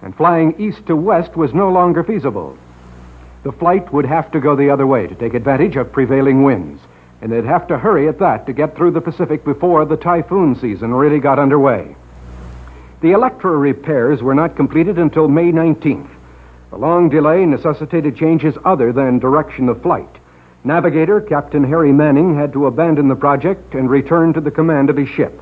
and 0.00 0.16
flying 0.16 0.54
east 0.58 0.86
to 0.86 0.96
west 0.96 1.36
was 1.36 1.52
no 1.52 1.68
longer 1.68 2.02
feasible. 2.02 2.56
The 3.42 3.52
flight 3.52 3.92
would 3.92 4.06
have 4.06 4.30
to 4.32 4.40
go 4.40 4.56
the 4.56 4.70
other 4.70 4.86
way 4.86 5.06
to 5.06 5.14
take 5.14 5.34
advantage 5.34 5.76
of 5.76 5.92
prevailing 5.92 6.42
winds, 6.42 6.80
and 7.20 7.30
they'd 7.30 7.44
have 7.44 7.66
to 7.68 7.76
hurry 7.76 8.08
at 8.08 8.18
that 8.20 8.46
to 8.46 8.54
get 8.54 8.74
through 8.74 8.92
the 8.92 9.02
Pacific 9.02 9.44
before 9.44 9.84
the 9.84 9.98
typhoon 9.98 10.54
season 10.54 10.94
really 10.94 11.20
got 11.20 11.38
underway. 11.38 11.94
The 13.02 13.12
Electra 13.12 13.50
repairs 13.50 14.22
were 14.22 14.34
not 14.34 14.56
completed 14.56 14.98
until 14.98 15.28
May 15.28 15.52
19th. 15.52 16.08
The 16.70 16.78
long 16.78 17.10
delay 17.10 17.44
necessitated 17.44 18.16
changes 18.16 18.56
other 18.64 18.90
than 18.90 19.18
direction 19.18 19.68
of 19.68 19.82
flight. 19.82 20.16
Navigator 20.66 21.20
Captain 21.20 21.62
Harry 21.62 21.92
Manning 21.92 22.34
had 22.34 22.52
to 22.54 22.66
abandon 22.66 23.06
the 23.06 23.14
project 23.14 23.74
and 23.74 23.88
return 23.88 24.32
to 24.32 24.40
the 24.40 24.50
command 24.50 24.90
of 24.90 24.96
his 24.96 25.08
ship. 25.08 25.40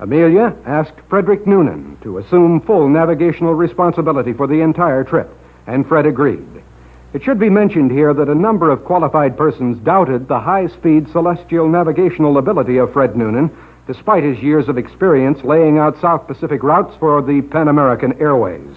Amelia 0.00 0.56
asked 0.64 0.98
Frederick 1.10 1.46
Noonan 1.46 1.98
to 2.00 2.16
assume 2.16 2.62
full 2.62 2.88
navigational 2.88 3.52
responsibility 3.52 4.32
for 4.32 4.46
the 4.46 4.62
entire 4.62 5.04
trip, 5.04 5.28
and 5.66 5.86
Fred 5.86 6.06
agreed. 6.06 6.48
It 7.12 7.22
should 7.22 7.38
be 7.38 7.50
mentioned 7.50 7.90
here 7.90 8.14
that 8.14 8.30
a 8.30 8.34
number 8.34 8.70
of 8.70 8.86
qualified 8.86 9.36
persons 9.36 9.76
doubted 9.80 10.28
the 10.28 10.40
high 10.40 10.68
speed 10.68 11.10
celestial 11.10 11.68
navigational 11.68 12.38
ability 12.38 12.78
of 12.78 12.90
Fred 12.90 13.18
Noonan, 13.18 13.54
despite 13.86 14.24
his 14.24 14.38
years 14.38 14.70
of 14.70 14.78
experience 14.78 15.44
laying 15.44 15.76
out 15.76 16.00
South 16.00 16.26
Pacific 16.26 16.62
routes 16.62 16.96
for 16.96 17.20
the 17.20 17.42
Pan 17.42 17.68
American 17.68 18.18
Airways. 18.18 18.74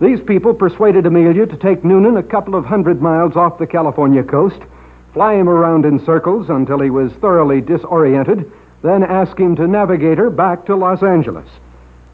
These 0.00 0.22
people 0.22 0.54
persuaded 0.54 1.04
Amelia 1.04 1.44
to 1.44 1.56
take 1.58 1.84
Noonan 1.84 2.16
a 2.16 2.22
couple 2.22 2.54
of 2.54 2.64
hundred 2.64 3.02
miles 3.02 3.36
off 3.36 3.58
the 3.58 3.66
California 3.66 4.22
coast, 4.22 4.62
fly 5.12 5.34
him 5.34 5.48
around 5.48 5.84
in 5.84 6.04
circles 6.04 6.48
until 6.48 6.80
he 6.80 6.90
was 6.90 7.12
thoroughly 7.14 7.60
disoriented, 7.60 8.50
then 8.82 9.02
ask 9.02 9.38
him 9.38 9.56
to 9.56 9.66
navigate 9.66 10.18
her 10.18 10.30
back 10.30 10.66
to 10.66 10.76
Los 10.76 11.02
Angeles. 11.02 11.48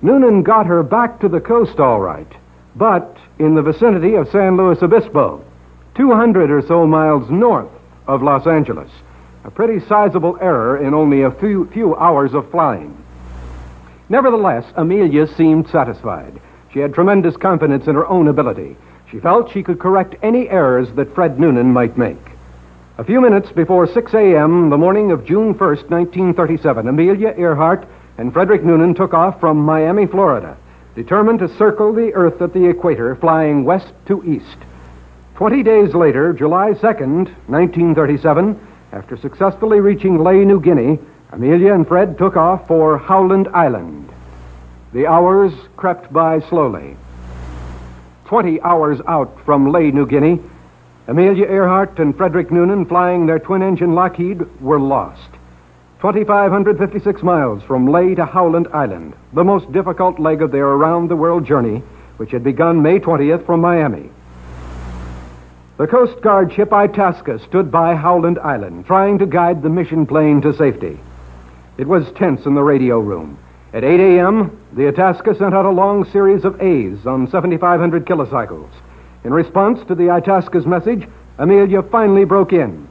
Noonan 0.02 0.42
got 0.42 0.66
her 0.66 0.82
back 0.82 1.20
to 1.20 1.28
the 1.28 1.40
coast 1.40 1.78
all 1.78 2.00
right, 2.00 2.30
but 2.76 3.16
in 3.38 3.54
the 3.54 3.62
vicinity 3.62 4.14
of 4.14 4.30
San 4.30 4.56
Luis 4.56 4.82
Obispo, 4.82 5.44
200 5.94 6.50
or 6.50 6.62
so 6.62 6.86
miles 6.86 7.30
north 7.30 7.70
of 8.06 8.22
Los 8.22 8.46
Angeles. 8.46 8.90
A 9.44 9.50
pretty 9.50 9.84
sizable 9.86 10.38
error 10.40 10.78
in 10.78 10.94
only 10.94 11.22
a 11.22 11.30
few, 11.30 11.66
few 11.66 11.94
hours 11.96 12.34
of 12.34 12.50
flying. 12.50 12.96
Nevertheless, 14.08 14.64
Amelia 14.76 15.26
seemed 15.26 15.68
satisfied. 15.68 16.40
She 16.72 16.80
had 16.80 16.94
tremendous 16.94 17.36
confidence 17.36 17.86
in 17.86 17.94
her 17.94 18.06
own 18.06 18.28
ability. 18.28 18.76
She 19.10 19.20
felt 19.20 19.50
she 19.50 19.62
could 19.62 19.78
correct 19.78 20.16
any 20.22 20.48
errors 20.48 20.88
that 20.96 21.14
Fred 21.14 21.38
Noonan 21.38 21.72
might 21.72 21.96
make. 21.96 22.33
A 22.96 23.02
few 23.02 23.20
minutes 23.20 23.50
before 23.50 23.88
6 23.88 24.14
a.m., 24.14 24.70
the 24.70 24.78
morning 24.78 25.10
of 25.10 25.24
June 25.24 25.52
1st, 25.52 25.90
1937, 25.90 26.86
Amelia 26.86 27.34
Earhart 27.36 27.88
and 28.18 28.32
Frederick 28.32 28.62
Noonan 28.62 28.94
took 28.94 29.12
off 29.12 29.40
from 29.40 29.56
Miami, 29.56 30.06
Florida, 30.06 30.56
determined 30.94 31.40
to 31.40 31.48
circle 31.56 31.92
the 31.92 32.14
Earth 32.14 32.40
at 32.40 32.52
the 32.54 32.64
equator, 32.68 33.16
flying 33.16 33.64
west 33.64 33.92
to 34.06 34.22
east. 34.22 34.58
Twenty 35.34 35.64
days 35.64 35.92
later, 35.92 36.32
July 36.32 36.70
2nd, 36.70 37.34
1937, 37.48 38.60
after 38.92 39.16
successfully 39.16 39.80
reaching 39.80 40.18
Lae, 40.18 40.44
New 40.44 40.60
Guinea, 40.60 41.00
Amelia 41.32 41.74
and 41.74 41.88
Fred 41.88 42.16
took 42.16 42.36
off 42.36 42.68
for 42.68 42.96
Howland 42.96 43.48
Island. 43.48 44.08
The 44.92 45.08
hours 45.08 45.52
crept 45.76 46.12
by 46.12 46.38
slowly. 46.48 46.96
Twenty 48.26 48.60
hours 48.60 49.00
out 49.08 49.36
from 49.44 49.72
Lae, 49.72 49.90
New 49.90 50.06
Guinea, 50.06 50.38
Amelia 51.06 51.46
Earhart 51.46 51.98
and 51.98 52.16
Frederick 52.16 52.50
Noonan, 52.50 52.86
flying 52.86 53.26
their 53.26 53.38
twin 53.38 53.62
engine 53.62 53.94
Lockheed, 53.94 54.40
were 54.60 54.80
lost. 54.80 55.30
2,556 56.00 57.22
miles 57.22 57.62
from 57.64 57.86
Lae 57.86 58.14
to 58.14 58.24
Howland 58.24 58.68
Island, 58.72 59.14
the 59.34 59.44
most 59.44 59.70
difficult 59.70 60.18
leg 60.18 60.40
of 60.40 60.50
their 60.50 60.66
around 60.66 61.08
the 61.08 61.16
world 61.16 61.44
journey, 61.44 61.82
which 62.16 62.30
had 62.30 62.42
begun 62.42 62.80
May 62.82 63.00
20th 63.00 63.44
from 63.44 63.60
Miami. 63.60 64.08
The 65.76 65.86
Coast 65.86 66.22
Guard 66.22 66.52
ship 66.52 66.72
Itasca 66.72 67.40
stood 67.40 67.70
by 67.70 67.96
Howland 67.96 68.38
Island, 68.38 68.86
trying 68.86 69.18
to 69.18 69.26
guide 69.26 69.62
the 69.62 69.68
mission 69.68 70.06
plane 70.06 70.40
to 70.40 70.54
safety. 70.54 70.98
It 71.76 71.86
was 71.86 72.10
tense 72.12 72.46
in 72.46 72.54
the 72.54 72.62
radio 72.62 72.98
room. 72.98 73.36
At 73.74 73.84
8 73.84 74.00
a.m., 74.00 74.58
the 74.72 74.88
Itasca 74.88 75.34
sent 75.34 75.54
out 75.54 75.66
a 75.66 75.70
long 75.70 76.04
series 76.04 76.44
of 76.44 76.62
A's 76.62 77.04
on 77.06 77.28
7,500 77.28 78.06
kilocycles. 78.06 78.70
In 79.24 79.32
response 79.32 79.80
to 79.88 79.94
the 79.94 80.10
Itasca's 80.10 80.66
message, 80.66 81.08
Amelia 81.38 81.82
finally 81.82 82.24
broke 82.24 82.52
in. 82.52 82.86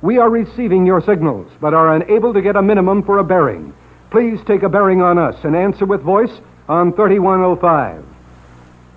We 0.00 0.18
are 0.18 0.30
receiving 0.30 0.86
your 0.86 1.02
signals, 1.02 1.50
but 1.60 1.74
are 1.74 1.94
unable 1.94 2.32
to 2.32 2.42
get 2.42 2.56
a 2.56 2.62
minimum 2.62 3.02
for 3.02 3.18
a 3.18 3.24
bearing. 3.24 3.74
Please 4.10 4.40
take 4.46 4.62
a 4.62 4.68
bearing 4.68 5.02
on 5.02 5.18
us 5.18 5.36
and 5.44 5.54
answer 5.54 5.84
with 5.84 6.00
voice 6.00 6.32
on 6.68 6.94
3105. 6.94 8.02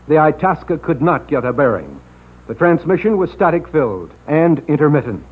The 0.08 0.18
Itasca 0.18 0.78
could 0.78 1.02
not 1.02 1.28
get 1.28 1.44
a 1.44 1.52
bearing. 1.52 2.00
The 2.48 2.56
transmission 2.56 3.18
was 3.18 3.32
static 3.32 3.68
filled 3.68 4.14
and 4.26 4.60
intermittent. 4.70 5.26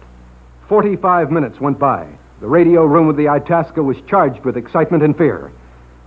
Forty-five 0.68 1.32
minutes 1.32 1.62
went 1.62 1.80
by. 1.80 2.10
The 2.42 2.48
radio 2.48 2.84
room 2.86 3.08
of 3.08 3.16
the 3.16 3.30
Itasca 3.30 3.82
was 3.82 4.02
charged 4.08 4.44
with 4.44 4.58
excitement 4.58 5.04
and 5.04 5.18
fear. 5.18 5.54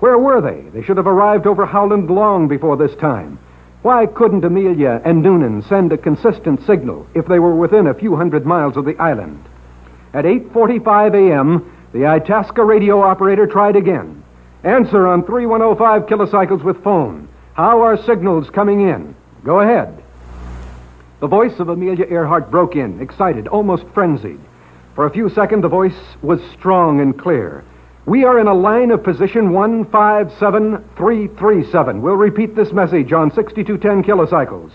Where 0.01 0.19
were 0.19 0.43
they? 0.43 0.69
They 0.69 0.83
should 0.83 0.99
have 0.99 1.07
arrived 1.07 1.47
over 1.47 1.65
Howland 1.65 2.11
long 2.11 2.49
before 2.49 2.77
this 2.77 2.95
time. 2.97 3.39
Why 3.83 4.07
couldn't 4.07 4.45
Amelia 4.45 5.01
and 5.05 5.23
Noonan 5.23 5.63
send 5.63 5.93
a 5.93 5.99
consistent 5.99 6.67
signal 6.67 7.07
if 7.15 7.27
they 7.27 7.39
were 7.39 7.55
within 7.55 7.87
a 7.87 7.95
few 7.95 8.17
hundred 8.17 8.45
miles 8.45 8.77
of 8.77 8.85
the 8.85 8.97
island? 8.99 9.45
At 10.13 10.25
8:45 10.25 11.15
a.m., 11.15 11.73
the 11.93 12.07
Itasca 12.07 12.65
radio 12.65 13.01
operator 13.01 13.47
tried 13.47 13.77
again. 13.77 14.25
Answer 14.65 15.07
on 15.07 15.25
3105 15.25 16.07
kilocycles 16.07 16.65
with 16.65 16.83
phone. 16.83 17.29
How 17.55 17.83
are 17.83 17.97
signals 17.97 18.51
coming 18.51 18.89
in? 18.89 19.15
Go 19.45 19.61
ahead. 19.61 20.03
The 21.21 21.29
voice 21.29 21.59
of 21.61 21.69
Amelia 21.69 22.07
Earhart 22.07 22.51
broke 22.51 22.75
in, 22.75 23.01
excited, 23.01 23.47
almost 23.47 23.85
frenzied. 23.95 24.41
For 24.95 25.07
a 25.07 25.11
few 25.11 25.29
seconds, 25.29 25.63
the 25.63 25.69
voice 25.69 25.99
was 26.21 26.41
strong 26.53 27.01
and 27.01 27.17
clear. 27.17 27.65
We 28.09 28.25
are 28.25 28.41
in 28.41 28.47
a 28.47 28.55
line 28.55 28.91
of 28.91 29.05
position 29.05 29.53
157337. 29.53 32.01
We'll 32.01 32.15
repeat 32.15 32.57
this 32.57 32.73
message 32.73 33.13
on 33.13 33.31
6210 33.31 34.03
kilocycles. 34.03 34.71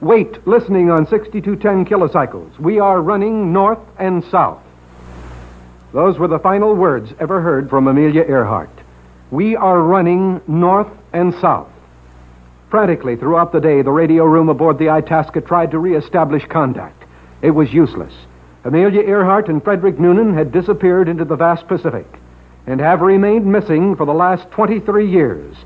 Wait, 0.00 0.44
listening 0.48 0.90
on 0.90 1.06
6210 1.06 1.84
kilocycles. 1.84 2.58
We 2.58 2.80
are 2.80 3.00
running 3.00 3.52
north 3.52 3.78
and 4.00 4.24
south. 4.24 4.60
Those 5.92 6.18
were 6.18 6.26
the 6.26 6.40
final 6.40 6.74
words 6.74 7.12
ever 7.20 7.40
heard 7.40 7.70
from 7.70 7.86
Amelia 7.86 8.22
Earhart. 8.22 8.76
We 9.30 9.54
are 9.54 9.80
running 9.80 10.40
north 10.48 10.90
and 11.12 11.32
south. 11.34 11.68
Frantically 12.68 13.14
throughout 13.14 13.52
the 13.52 13.60
day, 13.60 13.82
the 13.82 13.92
radio 13.92 14.24
room 14.24 14.48
aboard 14.48 14.78
the 14.78 14.88
Itasca 14.88 15.42
tried 15.42 15.70
to 15.70 15.78
reestablish 15.78 16.46
contact. 16.46 17.04
It 17.42 17.52
was 17.52 17.72
useless. 17.72 18.12
Amelia 18.64 19.02
Earhart 19.02 19.48
and 19.48 19.62
Frederick 19.62 20.00
Noonan 20.00 20.34
had 20.34 20.50
disappeared 20.50 21.08
into 21.08 21.24
the 21.24 21.36
vast 21.36 21.68
Pacific 21.68 22.18
and 22.66 22.80
have 22.80 23.00
remained 23.00 23.46
missing 23.46 23.96
for 23.96 24.06
the 24.06 24.12
last 24.12 24.50
23 24.50 25.10
years. 25.10 25.56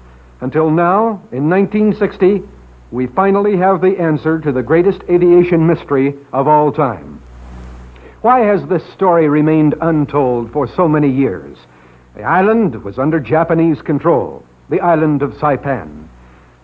Until 0.40 0.70
now, 0.70 1.22
in 1.32 1.48
1960, 1.48 2.42
we 2.90 3.06
finally 3.06 3.56
have 3.56 3.80
the 3.80 3.98
answer 3.98 4.38
to 4.40 4.52
the 4.52 4.62
greatest 4.62 5.02
aviation 5.10 5.66
mystery 5.66 6.14
of 6.32 6.46
all 6.46 6.72
time. 6.72 7.22
Why 8.22 8.40
has 8.40 8.66
this 8.66 8.84
story 8.92 9.28
remained 9.28 9.74
untold 9.80 10.52
for 10.52 10.66
so 10.66 10.88
many 10.88 11.10
years? 11.10 11.58
The 12.14 12.22
island 12.22 12.82
was 12.82 12.98
under 12.98 13.20
Japanese 13.20 13.82
control, 13.82 14.44
the 14.70 14.80
island 14.80 15.22
of 15.22 15.32
Saipan. 15.34 16.08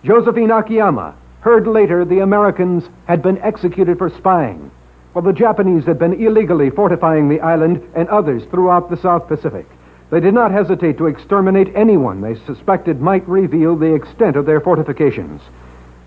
Josephine 0.03 0.51
Akiyama 0.51 1.15
heard 1.41 1.67
later 1.67 2.05
the 2.05 2.19
Americans 2.19 2.89
had 3.05 3.21
been 3.21 3.37
executed 3.39 3.97
for 3.97 4.09
spying, 4.09 4.71
while 5.11 5.23
the 5.23 5.33
Japanese 5.33 5.85
had 5.85 5.99
been 5.99 6.13
illegally 6.13 6.69
fortifying 6.69 7.29
the 7.29 7.41
island 7.41 7.81
and 7.95 8.09
others 8.09 8.43
throughout 8.45 8.89
the 8.89 8.97
South 8.97 9.27
Pacific. 9.27 9.67
They 10.13 10.19
did 10.19 10.35
not 10.35 10.51
hesitate 10.51 10.99
to 10.99 11.07
exterminate 11.07 11.75
anyone 11.75 12.21
they 12.21 12.35
suspected 12.45 13.01
might 13.01 13.27
reveal 13.27 13.75
the 13.75 13.95
extent 13.95 14.35
of 14.35 14.45
their 14.45 14.61
fortifications. 14.61 15.41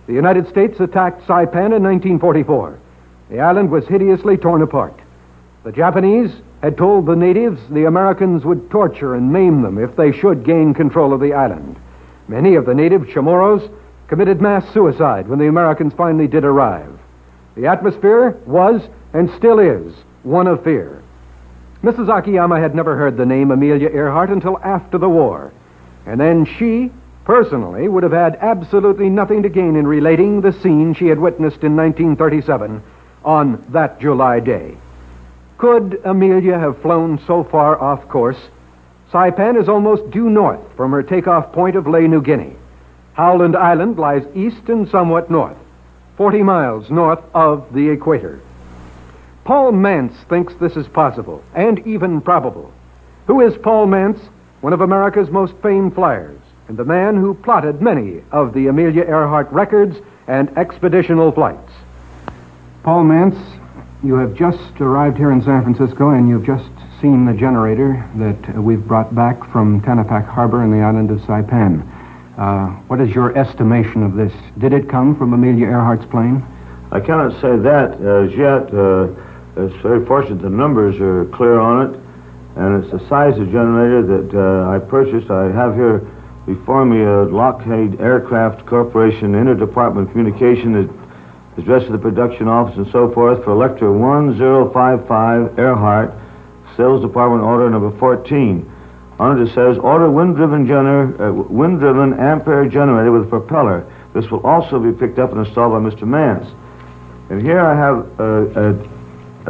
The 0.06 0.12
United 0.12 0.48
States 0.48 0.78
attacked 0.78 1.26
Saipan 1.26 1.74
in 1.74 1.82
1944. 1.82 2.78
The 3.30 3.40
island 3.40 3.68
was 3.68 3.88
hideously 3.88 4.36
torn 4.36 4.62
apart. 4.62 4.94
The 5.64 5.72
Japanese 5.72 6.30
had 6.62 6.78
told 6.78 7.06
the 7.06 7.16
natives 7.16 7.60
the 7.68 7.86
Americans 7.86 8.44
would 8.44 8.70
torture 8.70 9.16
and 9.16 9.32
maim 9.32 9.62
them 9.62 9.76
if 9.76 9.96
they 9.96 10.12
should 10.12 10.44
gain 10.44 10.72
control 10.72 11.12
of 11.12 11.18
the 11.18 11.32
island. 11.32 11.74
Many 12.28 12.54
of 12.54 12.64
the 12.64 12.74
native 12.74 13.08
Chamorros 13.08 13.68
committed 14.06 14.40
mass 14.40 14.72
suicide 14.72 15.26
when 15.26 15.40
the 15.40 15.48
Americans 15.48 15.94
finally 15.94 16.28
did 16.28 16.44
arrive. 16.44 16.96
The 17.56 17.66
atmosphere 17.66 18.38
was, 18.46 18.82
and 19.12 19.28
still 19.36 19.58
is, 19.58 19.96
one 20.22 20.46
of 20.46 20.62
fear. 20.62 21.02
Mrs. 21.86 22.08
Akiyama 22.08 22.58
had 22.58 22.74
never 22.74 22.96
heard 22.96 23.16
the 23.16 23.24
name 23.24 23.52
Amelia 23.52 23.88
Earhart 23.88 24.28
until 24.30 24.58
after 24.58 24.98
the 24.98 25.08
war. 25.08 25.52
And 26.04 26.20
then 26.20 26.44
she, 26.44 26.90
personally, 27.24 27.86
would 27.86 28.02
have 28.02 28.10
had 28.10 28.34
absolutely 28.40 29.08
nothing 29.08 29.44
to 29.44 29.48
gain 29.48 29.76
in 29.76 29.86
relating 29.86 30.40
the 30.40 30.52
scene 30.52 30.94
she 30.94 31.06
had 31.06 31.20
witnessed 31.20 31.62
in 31.62 31.76
1937 31.76 32.82
on 33.24 33.64
that 33.68 34.00
July 34.00 34.40
day. 34.40 34.76
Could 35.58 36.00
Amelia 36.04 36.58
have 36.58 36.82
flown 36.82 37.20
so 37.24 37.44
far 37.44 37.80
off 37.80 38.08
course? 38.08 38.48
Saipan 39.12 39.56
is 39.56 39.68
almost 39.68 40.10
due 40.10 40.28
north 40.28 40.58
from 40.76 40.90
her 40.90 41.04
takeoff 41.04 41.52
point 41.52 41.76
of 41.76 41.86
Lae, 41.86 42.08
New 42.08 42.20
Guinea. 42.20 42.56
Howland 43.12 43.54
Island 43.54 43.96
lies 43.96 44.26
east 44.34 44.68
and 44.68 44.88
somewhat 44.88 45.30
north, 45.30 45.56
40 46.16 46.42
miles 46.42 46.90
north 46.90 47.22
of 47.32 47.72
the 47.72 47.90
equator. 47.90 48.40
Paul 49.46 49.70
Mantz 49.70 50.12
thinks 50.28 50.54
this 50.56 50.76
is 50.76 50.88
possible 50.88 51.40
and 51.54 51.78
even 51.86 52.20
probable. 52.20 52.72
Who 53.28 53.40
is 53.40 53.56
Paul 53.56 53.86
Mantz? 53.86 54.18
One 54.60 54.72
of 54.72 54.80
America's 54.80 55.30
most 55.30 55.54
famed 55.62 55.94
flyers, 55.94 56.40
and 56.66 56.76
the 56.76 56.84
man 56.84 57.14
who 57.14 57.32
plotted 57.32 57.80
many 57.80 58.24
of 58.32 58.54
the 58.54 58.66
Amelia 58.66 59.04
Earhart 59.04 59.48
records 59.52 59.98
and 60.26 60.48
expeditional 60.58 61.30
flights. 61.30 61.70
Paul 62.82 63.04
Mantz, 63.04 63.38
you 64.02 64.16
have 64.16 64.34
just 64.34 64.80
arrived 64.80 65.16
here 65.16 65.30
in 65.30 65.40
San 65.44 65.62
Francisco 65.62 66.10
and 66.10 66.28
you've 66.28 66.44
just 66.44 66.68
seen 67.00 67.24
the 67.24 67.32
generator 67.32 68.04
that 68.16 68.58
we've 68.60 68.84
brought 68.84 69.14
back 69.14 69.38
from 69.52 69.80
Tanapag 69.80 70.26
Harbor 70.26 70.64
in 70.64 70.72
the 70.72 70.80
island 70.80 71.12
of 71.12 71.20
Saipan. 71.20 71.86
Uh, 72.36 72.66
what 72.88 73.00
is 73.00 73.14
your 73.14 73.38
estimation 73.38 74.02
of 74.02 74.16
this? 74.16 74.32
Did 74.58 74.72
it 74.72 74.88
come 74.88 75.16
from 75.16 75.34
Amelia 75.34 75.66
Earhart's 75.66 76.06
plane? 76.06 76.44
I 76.90 76.98
cannot 76.98 77.40
say 77.40 77.56
that 77.56 78.00
as 78.00 78.34
yet. 78.34 78.74
Uh, 78.74 79.22
it's 79.56 79.74
very 79.82 80.04
fortunate 80.04 80.42
the 80.42 80.50
numbers 80.50 81.00
are 81.00 81.24
clear 81.26 81.58
on 81.58 81.94
it, 81.94 82.00
and 82.56 82.82
it's 82.84 82.92
the 82.92 83.08
size 83.08 83.38
of 83.38 83.50
generator 83.50 84.02
that 84.02 84.38
uh, 84.38 84.70
I 84.70 84.78
purchased. 84.78 85.30
I 85.30 85.50
have 85.52 85.74
here 85.74 86.06
before 86.46 86.84
me 86.84 87.02
a 87.02 87.24
Lockheed 87.24 88.00
Aircraft 88.00 88.66
Corporation 88.66 89.32
interdepartment 89.32 90.12
communication 90.12 90.88
addressed 91.56 91.86
to 91.86 91.92
the 91.92 91.98
production 91.98 92.48
office 92.48 92.76
and 92.76 92.86
so 92.92 93.12
forth 93.12 93.42
for 93.44 93.52
Electra 93.52 93.90
1055 93.92 95.58
Earhart, 95.58 96.14
Sales 96.76 97.00
Department 97.00 97.42
order 97.42 97.70
number 97.70 97.96
14. 97.98 98.72
On 99.18 99.40
it 99.40 99.48
it 99.48 99.54
says, 99.54 99.78
order 99.78 100.10
wind-driven, 100.10 100.66
gener- 100.66 101.18
uh, 101.18 101.32
wind-driven 101.32 102.20
ampere 102.20 102.68
generator 102.68 103.10
with 103.10 103.30
propeller. 103.30 103.90
This 104.12 104.30
will 104.30 104.46
also 104.46 104.78
be 104.78 104.92
picked 104.92 105.18
up 105.18 105.32
and 105.32 105.44
installed 105.46 105.72
by 105.72 105.78
Mr. 105.90 106.02
Mantz. 106.02 106.46
And 107.30 107.40
here 107.40 107.60
I 107.60 107.74
have 107.74 108.20
a, 108.20 108.70
a 108.70 108.95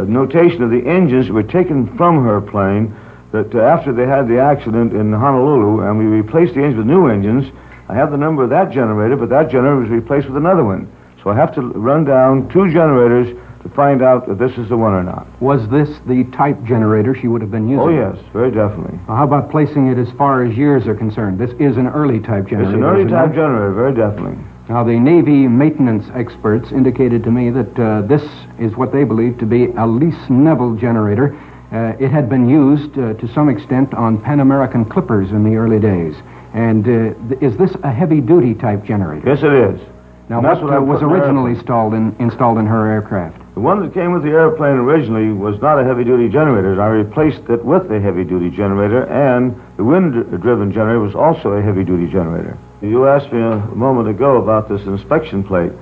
notation 0.04 0.62
of 0.62 0.70
the 0.70 0.86
engines 0.86 1.30
were 1.30 1.42
taken 1.42 1.96
from 1.96 2.24
her 2.24 2.40
plane 2.40 2.94
that 3.32 3.54
uh, 3.54 3.60
after 3.60 3.92
they 3.92 4.06
had 4.06 4.28
the 4.28 4.38
accident 4.38 4.92
in 4.92 5.12
Honolulu 5.12 5.88
and 5.88 5.98
we 5.98 6.04
replaced 6.04 6.54
the 6.54 6.60
engines 6.60 6.76
with 6.78 6.86
new 6.86 7.08
engines, 7.08 7.52
I 7.88 7.94
have 7.94 8.10
the 8.10 8.16
number 8.16 8.44
of 8.44 8.50
that 8.50 8.70
generator, 8.70 9.16
but 9.16 9.28
that 9.30 9.50
generator 9.50 9.76
was 9.76 9.90
replaced 9.90 10.26
with 10.26 10.36
another 10.36 10.64
one. 10.64 10.90
So 11.22 11.30
I 11.30 11.36
have 11.36 11.54
to 11.54 11.60
run 11.60 12.04
down 12.04 12.48
two 12.50 12.72
generators 12.72 13.28
to 13.62 13.68
find 13.74 14.02
out 14.02 14.28
if 14.28 14.38
this 14.38 14.52
is 14.58 14.68
the 14.68 14.76
one 14.76 14.94
or 14.94 15.02
not. 15.02 15.26
Was 15.40 15.68
this 15.68 15.88
the 16.06 16.24
type 16.36 16.62
generator 16.64 17.14
she 17.14 17.26
would 17.26 17.40
have 17.40 17.50
been 17.50 17.68
using? 17.68 17.80
Oh, 17.80 17.88
yes, 17.88 18.16
very 18.32 18.50
definitely. 18.50 18.98
Well, 19.08 19.16
how 19.16 19.24
about 19.24 19.50
placing 19.50 19.88
it 19.88 19.98
as 19.98 20.10
far 20.16 20.44
as 20.44 20.56
years 20.56 20.86
are 20.86 20.94
concerned? 20.94 21.38
This 21.38 21.50
is 21.58 21.76
an 21.76 21.88
early 21.88 22.20
type 22.20 22.46
generator. 22.46 22.70
It's 22.70 22.76
an 22.76 22.84
early 22.84 23.02
is 23.02 23.06
it 23.08 23.10
type 23.10 23.34
generator, 23.34 23.72
very 23.72 23.94
definitely. 23.94 24.38
Now, 24.68 24.82
the 24.82 24.98
Navy 24.98 25.46
maintenance 25.46 26.10
experts 26.12 26.72
indicated 26.72 27.22
to 27.22 27.30
me 27.30 27.50
that 27.50 27.78
uh, 27.78 28.02
this 28.02 28.22
is 28.58 28.76
what 28.76 28.90
they 28.92 29.04
believe 29.04 29.38
to 29.38 29.46
be 29.46 29.66
a 29.66 29.86
Leece-Neville 29.86 30.74
generator. 30.74 31.38
Uh, 31.70 31.94
it 32.00 32.10
had 32.10 32.28
been 32.28 32.48
used 32.48 32.98
uh, 32.98 33.14
to 33.14 33.32
some 33.32 33.48
extent 33.48 33.94
on 33.94 34.20
Pan 34.20 34.40
American 34.40 34.84
clippers 34.84 35.30
in 35.30 35.44
the 35.44 35.54
early 35.54 35.78
days. 35.78 36.16
And 36.52 36.82
uh, 36.82 37.14
th- 37.28 37.42
is 37.42 37.56
this 37.58 37.76
a 37.84 37.92
heavy 37.92 38.20
duty 38.20 38.54
type 38.54 38.84
generator? 38.84 39.28
Yes, 39.28 39.44
it 39.44 39.52
is. 39.52 39.80
Now, 40.28 40.38
And 40.38 40.46
that's 40.46 40.60
what, 40.60 40.70
what 40.70 40.78
uh, 40.78 40.82
was 40.82 40.98
put 40.98 41.04
in 41.04 41.10
my 41.10 41.18
originally 41.18 41.52
installed 41.52 41.94
in, 41.94 42.16
installed 42.18 42.58
in 42.58 42.66
her 42.66 42.90
aircraft? 42.90 43.38
The 43.54 43.60
one 43.60 43.80
that 43.86 43.94
came 43.94 44.12
with 44.12 44.24
the 44.24 44.30
airplane 44.30 44.78
originally 44.78 45.32
was 45.32 45.60
not 45.62 45.78
a 45.78 45.84
heavy-duty 45.84 46.28
generator. 46.28 46.82
I 46.82 46.88
replaced 46.88 47.48
it 47.48 47.64
with 47.64 47.88
a 47.92 48.00
heavy-duty 48.00 48.50
generator, 48.50 49.04
and 49.04 49.54
the 49.76 49.84
wind-driven 49.84 50.72
generator 50.72 50.98
was 50.98 51.14
also 51.14 51.52
a 51.52 51.62
heavy-duty 51.62 52.10
generator. 52.10 52.58
You 52.82 53.06
asked 53.08 53.32
me 53.32 53.40
a 53.40 53.56
moment 53.74 54.08
ago 54.08 54.36
about 54.36 54.68
this 54.68 54.82
inspection 54.82 55.42
plate. 55.42 55.72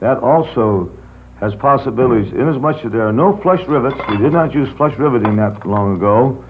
That 0.00 0.18
also 0.18 0.90
has 1.40 1.54
possibilities, 1.56 2.32
inasmuch 2.32 2.84
as 2.84 2.92
there 2.92 3.06
are 3.08 3.12
no 3.12 3.40
flush 3.42 3.66
rivets. 3.66 3.96
We 4.08 4.18
did 4.18 4.32
not 4.32 4.54
use 4.54 4.68
flush 4.76 4.96
riveting 4.98 5.36
that 5.36 5.66
long 5.66 5.96
ago. 5.96 6.44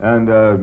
And 0.00 0.28
uh, 0.28 0.56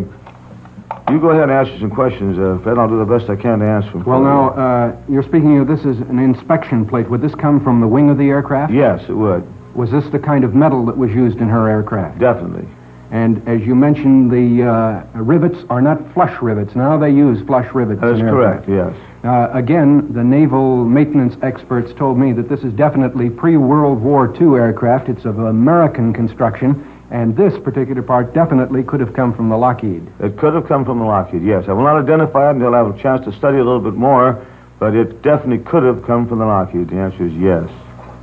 you 1.11 1.19
go 1.19 1.29
ahead 1.29 1.43
and 1.43 1.51
ask 1.51 1.71
me 1.71 1.79
some 1.79 1.91
questions, 1.91 2.37
uh, 2.37 2.59
Fred. 2.63 2.77
I'll 2.77 2.89
do 2.89 2.99
the 2.99 3.05
best 3.05 3.29
I 3.29 3.35
can 3.35 3.59
to 3.59 3.65
answer 3.65 3.91
them. 3.91 4.03
Well, 4.03 4.21
now, 4.21 4.49
uh, 4.49 4.97
you're 5.09 5.23
speaking 5.23 5.59
of 5.59 5.67
this 5.67 5.79
as 5.81 5.99
an 6.09 6.19
inspection 6.19 6.85
plate. 6.85 7.09
Would 7.09 7.21
this 7.21 7.35
come 7.35 7.63
from 7.63 7.81
the 7.81 7.87
wing 7.87 8.09
of 8.09 8.17
the 8.17 8.29
aircraft? 8.29 8.73
Yes, 8.73 9.01
it 9.07 9.13
would. 9.13 9.47
Was 9.75 9.89
this 9.91 10.03
the 10.11 10.19
kind 10.19 10.43
of 10.43 10.53
metal 10.53 10.85
that 10.87 10.97
was 10.97 11.11
used 11.11 11.37
in 11.37 11.47
her 11.47 11.69
aircraft? 11.69 12.19
Definitely. 12.19 12.67
And 13.11 13.45
as 13.45 13.61
you 13.61 13.75
mentioned, 13.75 14.31
the 14.31 14.63
uh, 14.63 15.19
rivets 15.19 15.59
are 15.69 15.81
not 15.81 16.13
flush 16.13 16.41
rivets. 16.41 16.75
Now 16.75 16.97
they 16.97 17.09
use 17.09 17.45
flush 17.45 17.73
rivets. 17.75 17.99
That 17.99 18.15
is 18.15 18.21
correct, 18.21 18.69
yes. 18.69 18.95
Uh, 19.25 19.49
again, 19.53 20.13
the 20.13 20.23
naval 20.23 20.85
maintenance 20.85 21.35
experts 21.43 21.93
told 21.93 22.17
me 22.17 22.31
that 22.31 22.47
this 22.47 22.61
is 22.61 22.71
definitely 22.73 23.29
pre-World 23.29 24.01
War 24.01 24.33
II 24.33 24.55
aircraft. 24.57 25.09
It's 25.09 25.25
of 25.25 25.39
American 25.39 26.13
construction, 26.13 26.87
and 27.11 27.35
this 27.35 27.53
particular 27.61 28.01
part 28.01 28.33
definitely 28.33 28.81
could 28.81 29.01
have 29.01 29.13
come 29.13 29.35
from 29.35 29.49
the 29.49 29.57
Lockheed. 29.57 30.09
It 30.21 30.37
could 30.37 30.53
have 30.53 30.67
come 30.67 30.85
from 30.85 30.99
the 30.99 31.05
Lockheed, 31.05 31.43
yes. 31.43 31.65
I 31.67 31.73
will 31.73 31.83
not 31.83 32.01
identify 32.01 32.49
it 32.49 32.53
until 32.53 32.73
I 32.73 32.77
have 32.77 32.95
a 32.95 32.99
chance 32.99 33.25
to 33.25 33.33
study 33.33 33.57
a 33.57 33.63
little 33.63 33.81
bit 33.81 33.93
more, 33.93 34.47
but 34.79 34.95
it 34.95 35.21
definitely 35.21 35.65
could 35.65 35.83
have 35.83 36.01
come 36.03 36.29
from 36.29 36.39
the 36.39 36.45
Lockheed. 36.45 36.89
The 36.89 36.95
answer 36.95 37.25
is 37.25 37.33
yes. 37.33 37.69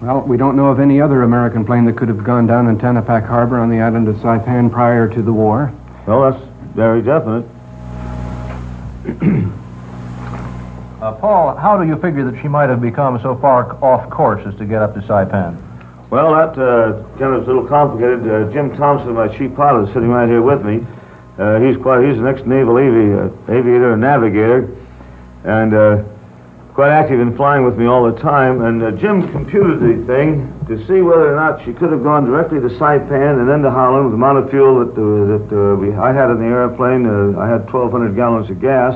Well, 0.01 0.21
we 0.21 0.37
don't 0.37 0.55
know 0.55 0.69
of 0.69 0.79
any 0.79 1.01
other 1.01 1.23
American 1.23 1.65
plane 1.65 1.85
that 1.87 1.97
could 1.97 2.09
have 2.09 2.23
gone 2.23 2.47
down 2.47 2.69
in 2.69 2.79
Tanapag 2.79 3.27
Harbor 3.27 3.59
on 3.59 3.69
the 3.69 3.81
island 3.81 4.07
of 4.07 4.17
Saipan 4.17 4.71
prior 4.71 5.09
to 5.09 5.23
the 5.23 5.33
war. 5.33 5.73
Well, 6.07 6.31
that's 6.31 6.45
very 6.75 7.03
definite. 7.03 7.47
Uh, 10.99 11.13
Paul, 11.13 11.55
how 11.55 11.81
do 11.81 11.87
you 11.87 11.95
figure 12.01 12.29
that 12.29 12.43
she 12.43 12.49
might 12.49 12.69
have 12.69 12.81
become 12.81 13.21
so 13.23 13.37
far 13.37 13.81
off 13.85 14.11
course 14.11 14.45
as 14.45 14.55
to 14.57 14.65
get 14.65 14.83
up 14.83 14.95
to 14.95 15.01
Saipan? 15.03 15.57
Well, 16.11 16.33
that 16.33 16.59
uh, 16.61 17.05
kind 17.21 17.35
of 17.35 17.43
is 17.43 17.49
a 17.49 17.53
little 17.53 17.69
complicated. 17.69 18.29
Uh, 18.29 18.53
Jim 18.53 18.77
Thompson, 18.77 19.15
my 19.15 19.29
chief 19.29 19.55
pilot, 19.55 19.87
is 19.87 19.95
sitting 19.95 20.09
right 20.09 20.29
here 20.29 20.43
with 20.43 20.65
me. 20.65 20.85
Uh, 21.39 21.61
he's 21.61 21.77
quite, 21.77 22.05
he's 22.05 22.19
an 22.19 22.27
ex-naval 22.27 22.77
avi- 22.77 23.13
uh, 23.15 23.53
aviator 23.57 23.93
and 23.93 24.01
navigator, 24.01 24.77
and 25.45 25.73
uh, 25.73 26.03
quite 26.79 26.93
active 26.93 27.19
in 27.19 27.37
flying 27.37 27.65
with 27.65 27.77
me 27.77 27.87
all 27.87 28.07
the 28.07 28.17
time. 28.21 28.63
And 28.63 28.81
uh, 28.81 28.93
Jim 28.93 29.33
computed 29.33 29.81
the 29.81 30.07
thing 30.07 30.47
to 30.69 30.79
see 30.87 31.03
whether 31.03 31.35
or 31.35 31.35
not 31.35 31.59
she 31.65 31.73
could 31.73 31.91
have 31.91 32.05
gone 32.05 32.25
directly 32.25 32.61
to 32.61 32.69
Saipan 32.79 33.41
and 33.41 33.49
then 33.49 33.63
to 33.63 33.71
Howland 33.73 34.05
with 34.05 34.13
the 34.13 34.23
amount 34.23 34.39
of 34.39 34.49
fuel 34.49 34.87
that, 34.87 34.95
uh, 34.95 35.03
that 35.27 35.47
uh, 35.51 35.75
we, 35.75 35.93
I 35.93 36.13
had 36.13 36.31
in 36.31 36.39
the 36.39 36.47
airplane. 36.47 37.03
Uh, 37.05 37.37
I 37.37 37.51
had 37.51 37.67
1,200 37.67 38.15
gallons 38.15 38.49
of 38.49 38.61
gas. 38.61 38.95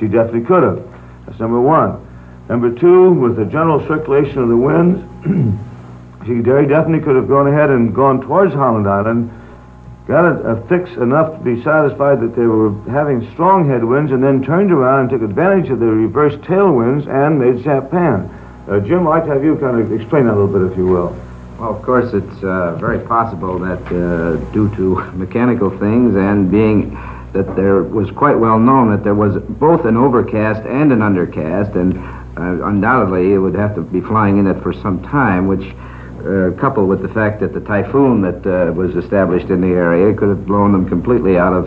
She 0.00 0.08
definitely 0.08 0.42
could 0.42 0.64
have. 0.64 0.82
That's 1.24 1.38
number 1.38 1.60
one. 1.60 2.02
Number 2.48 2.74
two, 2.74 3.12
with 3.12 3.36
the 3.36 3.44
general 3.44 3.78
circulation 3.86 4.42
of 4.42 4.48
the 4.48 4.56
winds, 4.58 4.98
she 6.26 6.42
very 6.42 6.66
definitely 6.66 7.06
could 7.06 7.14
have 7.14 7.28
gone 7.28 7.46
ahead 7.46 7.70
and 7.70 7.94
gone 7.94 8.20
towards 8.20 8.52
Howland 8.52 8.88
Island, 8.88 9.30
got 10.06 10.24
a, 10.24 10.52
a 10.52 10.66
fix 10.68 10.90
enough 10.96 11.38
to 11.38 11.44
be 11.44 11.62
satisfied 11.62 12.20
that 12.20 12.34
they 12.36 12.46
were 12.46 12.72
having 12.90 13.30
strong 13.32 13.68
headwinds, 13.68 14.12
and 14.12 14.22
then 14.22 14.42
turned 14.42 14.72
around 14.72 15.00
and 15.00 15.10
took 15.10 15.22
advantage 15.22 15.70
of 15.70 15.80
the 15.80 15.86
reverse 15.86 16.34
tailwinds 16.46 17.06
and 17.08 17.38
made 17.38 17.62
Japan. 17.62 18.28
Uh, 18.68 18.80
Jim, 18.80 19.06
I'd 19.06 19.10
like 19.10 19.24
to 19.24 19.30
have 19.30 19.44
you 19.44 19.56
kind 19.56 19.80
of 19.80 19.92
explain 19.92 20.26
that 20.26 20.34
a 20.34 20.38
little 20.40 20.60
bit, 20.60 20.70
if 20.70 20.76
you 20.76 20.86
will. 20.86 21.16
Well, 21.58 21.76
of 21.76 21.82
course, 21.82 22.12
it's 22.12 22.44
uh, 22.44 22.76
very 22.76 22.98
possible 22.98 23.58
that 23.60 23.82
uh, 23.86 24.36
due 24.52 24.74
to 24.76 24.94
mechanical 25.14 25.70
things 25.78 26.16
and 26.16 26.50
being 26.50 26.98
that 27.32 27.56
there 27.56 27.82
was 27.82 28.10
quite 28.10 28.38
well 28.38 28.58
known 28.58 28.90
that 28.90 29.04
there 29.04 29.14
was 29.14 29.42
both 29.42 29.84
an 29.86 29.96
overcast 29.96 30.66
and 30.66 30.92
an 30.92 30.98
undercast, 30.98 31.74
and 31.76 31.96
uh, 32.36 32.66
undoubtedly 32.66 33.32
it 33.32 33.38
would 33.38 33.54
have 33.54 33.74
to 33.74 33.80
be 33.80 34.00
flying 34.00 34.38
in 34.38 34.46
it 34.46 34.62
for 34.62 34.72
some 34.72 35.02
time, 35.02 35.46
which, 35.46 35.74
uh, 36.26 36.50
coupled 36.60 36.88
with 36.88 37.02
the 37.02 37.08
fact 37.08 37.40
that 37.40 37.52
the 37.52 37.60
typhoon 37.60 38.22
that 38.22 38.46
uh, 38.46 38.72
was 38.72 38.94
established 38.96 39.50
in 39.50 39.60
the 39.60 39.68
area 39.68 40.14
could 40.14 40.28
have 40.28 40.46
blown 40.46 40.72
them 40.72 40.88
completely 40.88 41.38
out 41.38 41.52
of 41.52 41.66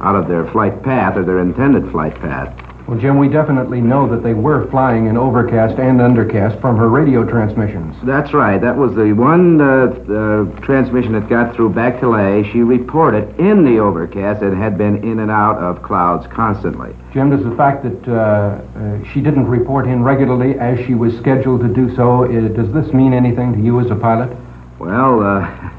out 0.00 0.16
of 0.16 0.28
their 0.28 0.50
flight 0.52 0.82
path 0.82 1.16
or 1.16 1.24
their 1.24 1.40
intended 1.40 1.90
flight 1.90 2.14
path. 2.20 2.63
Well, 2.86 2.98
Jim, 2.98 3.18
we 3.18 3.28
definitely 3.28 3.80
know 3.80 4.06
that 4.10 4.22
they 4.22 4.34
were 4.34 4.68
flying 4.70 5.06
in 5.06 5.16
overcast 5.16 5.78
and 5.78 6.00
undercast 6.00 6.60
from 6.60 6.76
her 6.76 6.90
radio 6.90 7.24
transmissions. 7.24 7.96
That's 8.04 8.34
right. 8.34 8.60
That 8.60 8.76
was 8.76 8.94
the 8.94 9.14
one 9.14 9.58
uh, 9.58 9.86
uh, 9.86 10.60
transmission 10.60 11.12
that 11.14 11.26
got 11.30 11.56
through 11.56 11.70
back 11.70 12.00
to 12.00 12.10
Lae. 12.10 12.44
She 12.52 12.60
reported 12.60 13.40
in 13.40 13.64
the 13.64 13.78
overcast 13.78 14.42
and 14.42 14.54
had 14.60 14.76
been 14.76 15.02
in 15.02 15.20
and 15.20 15.30
out 15.30 15.56
of 15.56 15.82
clouds 15.82 16.26
constantly. 16.26 16.94
Jim, 17.14 17.30
does 17.30 17.42
the 17.42 17.56
fact 17.56 17.84
that 17.84 18.06
uh, 18.06 18.60
uh, 18.78 19.12
she 19.12 19.22
didn't 19.22 19.48
report 19.48 19.86
in 19.86 20.02
regularly 20.02 20.58
as 20.58 20.78
she 20.84 20.94
was 20.94 21.16
scheduled 21.16 21.62
to 21.62 21.68
do 21.68 21.94
so, 21.96 22.24
uh, 22.24 22.48
does 22.48 22.70
this 22.74 22.92
mean 22.92 23.14
anything 23.14 23.54
to 23.54 23.60
you 23.60 23.80
as 23.80 23.90
a 23.90 23.96
pilot? 23.96 24.36
Well, 24.78 25.22
uh, 25.22 25.70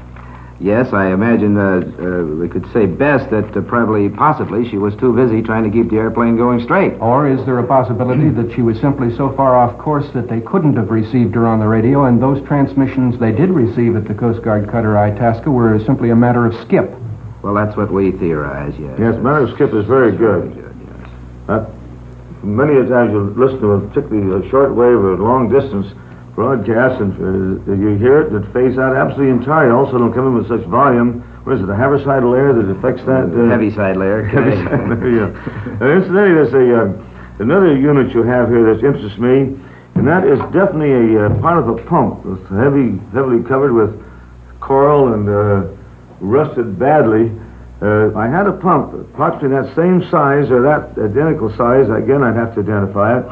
yes, 0.60 0.92
I 0.92 1.12
imagine 1.12 1.56
uh, 1.56 1.62
uh, 1.62 2.24
we 2.36 2.48
could 2.48 2.70
say 2.72 2.86
best 2.86 3.30
that 3.30 3.56
uh, 3.56 3.60
probably, 3.62 4.08
possibly, 4.08 4.68
she 4.68 4.78
was 4.78 4.94
too 4.96 5.14
busy 5.14 5.42
trying 5.42 5.64
to 5.64 5.70
keep 5.70 5.90
the 5.90 5.96
airplane 5.96 6.36
going 6.36 6.62
straight. 6.62 6.94
Or 7.00 7.28
is 7.28 7.44
there 7.46 7.58
a 7.58 7.66
possibility 7.66 8.30
that 8.30 8.54
she 8.54 8.62
was 8.62 8.80
simply 8.80 9.14
so 9.16 9.34
far 9.36 9.56
off 9.56 9.78
course 9.78 10.06
that 10.14 10.28
they 10.28 10.40
couldn't 10.40 10.76
have 10.76 10.90
received 10.90 11.34
her 11.34 11.46
on 11.46 11.60
the 11.60 11.68
radio, 11.68 12.04
and 12.04 12.22
those 12.22 12.46
transmissions 12.46 13.18
they 13.18 13.32
did 13.32 13.50
receive 13.50 13.96
at 13.96 14.06
the 14.08 14.14
Coast 14.14 14.42
Guard 14.42 14.70
cutter 14.70 14.96
Itasca 14.96 15.50
were 15.50 15.78
simply 15.84 16.10
a 16.10 16.16
matter 16.16 16.46
of 16.46 16.54
skip? 16.66 16.90
Well, 17.42 17.54
that's 17.54 17.76
what 17.76 17.92
we 17.92 18.12
theorize, 18.12 18.74
yes. 18.78 18.96
Yes, 18.98 19.14
matter 19.22 19.44
of 19.44 19.54
skip 19.54 19.72
is 19.72 19.86
very 19.86 20.16
good. 20.16 20.62
Uh, 21.48 21.64
many 22.42 22.74
a 22.76 22.86
times 22.86 23.12
you 23.12 23.34
listen 23.36 23.60
to 23.60 23.72
a 23.72 23.80
particularly 23.88 24.46
a 24.46 24.50
short 24.50 24.74
wave 24.74 24.98
or 24.98 25.16
long 25.16 25.48
distance 25.48 25.86
broadcast, 26.36 27.00
and 27.00 27.16
uh, 27.16 27.72
you 27.72 27.96
hear 27.96 28.20
it, 28.20 28.30
it 28.30 28.44
fades 28.52 28.76
out 28.78 28.94
absolutely 28.94 29.32
entirely. 29.32 29.72
Also, 29.72 29.96
don't 29.96 30.12
come 30.12 30.28
in 30.28 30.34
with 30.36 30.46
such 30.46 30.62
volume. 30.68 31.24
What 31.48 31.56
is 31.56 31.62
it, 31.64 31.68
a 31.68 31.74
haverside 31.74 32.22
layer 32.22 32.52
that 32.52 32.68
affects 32.76 33.02
that? 33.08 33.32
Uh, 33.32 33.48
Heaviside 33.48 33.96
layer. 33.96 34.22
Heaviside 34.28 34.84
layer, 34.84 35.10
yeah. 35.10 35.30
Incidentally, 35.96 36.36
there's 36.36 36.52
a, 36.52 36.66
uh, 36.76 37.40
another 37.40 37.72
unit 37.72 38.12
you 38.12 38.22
have 38.22 38.52
here 38.52 38.68
that 38.68 38.84
interests 38.84 39.18
me, 39.18 39.56
and 39.96 40.04
that 40.06 40.28
is 40.28 40.38
definitely 40.52 40.92
a 41.16 41.26
uh, 41.26 41.40
part 41.40 41.56
of 41.56 41.72
a 41.72 41.80
pump. 41.88 42.20
It's 42.28 42.46
heavy, 42.52 43.00
heavily 43.16 43.40
covered 43.42 43.72
with 43.72 43.96
coral 44.60 45.16
and 45.16 45.24
uh, 45.24 45.72
rusted 46.20 46.78
badly. 46.78 47.32
Uh, 47.80 48.12
I 48.12 48.28
had 48.28 48.44
a 48.46 48.52
pump, 48.52 48.92
approximately 48.92 49.56
that 49.56 49.72
same 49.72 50.04
size 50.12 50.52
or 50.52 50.60
that 50.68 50.92
identical 51.00 51.48
size. 51.56 51.88
Again, 51.88 52.20
I'd 52.20 52.36
have 52.36 52.52
to 52.56 52.60
identify 52.60 53.20
it 53.20 53.24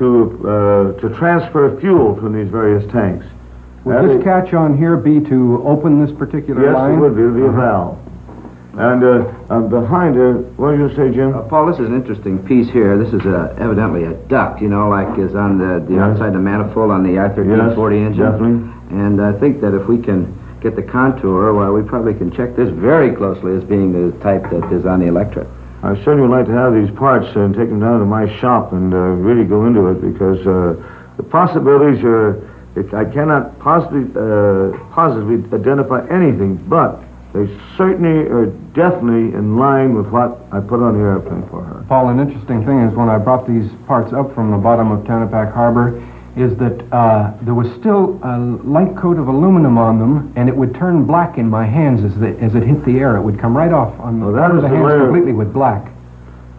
to 0.00 0.96
uh, 0.96 1.00
to 1.00 1.14
transfer 1.16 1.78
fuel 1.78 2.16
from 2.16 2.32
these 2.32 2.50
various 2.50 2.90
tanks. 2.90 3.26
Would 3.84 4.08
this 4.08 4.24
catch 4.24 4.52
on 4.52 4.76
here 4.76 4.96
be 4.96 5.20
to 5.28 5.62
open 5.64 6.04
this 6.04 6.14
particular 6.18 6.64
yes, 6.64 6.74
line? 6.74 6.94
it 6.94 7.00
would 7.00 7.16
be. 7.16 7.22
It 7.22 7.26
would 7.26 7.36
be 7.36 7.46
a 7.46 7.52
valve. 7.52 7.98
And 8.76 9.02
uh, 9.02 9.28
uh, 9.50 9.60
behind 9.66 10.14
her, 10.16 10.38
what 10.56 10.72
did 10.72 10.80
you 10.80 10.96
say, 10.96 11.12
Jim? 11.14 11.34
Uh, 11.34 11.42
Paul, 11.42 11.66
this 11.66 11.80
is 11.80 11.88
an 11.88 11.94
interesting 11.94 12.38
piece 12.46 12.70
here. 12.70 12.96
This 12.96 13.12
is 13.12 13.20
uh, 13.26 13.54
evidently 13.58 14.04
a 14.04 14.14
duct, 14.30 14.62
you 14.62 14.68
know, 14.68 14.88
like 14.88 15.18
is 15.18 15.34
on 15.34 15.58
the, 15.58 15.84
the 15.84 15.94
Yes. 15.98 16.02
outside 16.14 16.32
the 16.34 16.38
manifold 16.38 16.92
on 16.92 17.02
the 17.02 17.18
R-1340 17.18 17.98
Yes, 17.98 18.06
engine. 18.06 18.22
definitely. 18.22 18.96
And 18.96 19.20
I 19.20 19.32
think 19.40 19.60
that 19.60 19.74
if 19.74 19.88
we 19.88 19.98
can 19.98 20.32
get 20.62 20.76
the 20.76 20.82
contour, 20.86 21.52
well, 21.52 21.72
we 21.72 21.82
probably 21.82 22.14
can 22.14 22.30
check 22.30 22.54
this 22.54 22.70
very 22.70 23.10
closely 23.10 23.56
as 23.56 23.64
being 23.64 23.90
the 23.92 24.16
type 24.22 24.48
that 24.50 24.72
is 24.72 24.86
on 24.86 25.00
the 25.00 25.06
Electra. 25.06 25.44
I 25.82 25.94
certainly 26.04 26.28
would 26.28 26.36
like 26.36 26.46
to 26.46 26.52
have 26.52 26.74
these 26.74 26.90
parts 26.96 27.26
and 27.36 27.54
take 27.54 27.68
them 27.68 27.80
down 27.80 28.00
to 28.00 28.06
my 28.06 28.28
shop 28.38 28.72
and 28.72 28.92
uh, 28.92 28.96
really 28.96 29.44
go 29.44 29.64
into 29.66 29.88
it 29.88 30.00
because 30.02 30.40
uh, 30.46 30.76
the 31.16 31.22
possibilities 31.22 32.04
are. 32.04 32.46
It, 32.76 32.94
I 32.94 33.04
cannot 33.04 33.58
possibly 33.58 34.06
uh, 34.14 34.70
positively 34.94 35.42
identify 35.50 36.06
anything, 36.06 36.56
but 36.68 37.02
they 37.32 37.46
certainly 37.76 38.28
are 38.30 38.46
definitely 38.74 39.34
in 39.34 39.56
line 39.56 39.94
with 39.94 40.06
what 40.08 40.38
I 40.52 40.60
put 40.60 40.78
on 40.78 40.94
the 40.94 41.04
airplane 41.04 41.48
for 41.48 41.64
her. 41.64 41.84
Paul, 41.88 42.10
an 42.10 42.20
interesting 42.20 42.64
thing 42.66 42.80
is 42.82 42.94
when 42.94 43.08
I 43.08 43.18
brought 43.18 43.46
these 43.46 43.70
parts 43.86 44.12
up 44.12 44.34
from 44.34 44.50
the 44.50 44.56
bottom 44.56 44.92
of 44.92 45.04
Tanapag 45.04 45.52
Harbor, 45.52 45.98
is 46.40 46.56
that 46.58 46.80
uh, 46.92 47.32
there 47.42 47.54
was 47.54 47.68
still 47.78 48.18
a 48.22 48.38
light 48.64 48.96
coat 48.96 49.18
of 49.18 49.28
aluminum 49.28 49.78
on 49.78 49.98
them, 49.98 50.32
and 50.36 50.48
it 50.48 50.56
would 50.56 50.74
turn 50.74 51.04
black 51.04 51.38
in 51.38 51.48
my 51.48 51.64
hands 51.66 52.02
as, 52.04 52.18
the, 52.18 52.36
as 52.40 52.54
it 52.54 52.62
hit 52.62 52.84
the 52.84 52.98
air. 52.98 53.16
It 53.16 53.22
would 53.22 53.38
come 53.38 53.56
right 53.56 53.72
off 53.72 53.98
on 54.00 54.20
the, 54.20 54.26
Well, 54.26 54.34
that 54.34 54.48
front 54.50 54.56
of 54.56 54.62
the 54.62 54.68
the 54.68 54.74
hands 54.74 54.86
layer- 54.88 55.00
completely 55.00 55.32
with 55.32 55.52
black. 55.52 55.90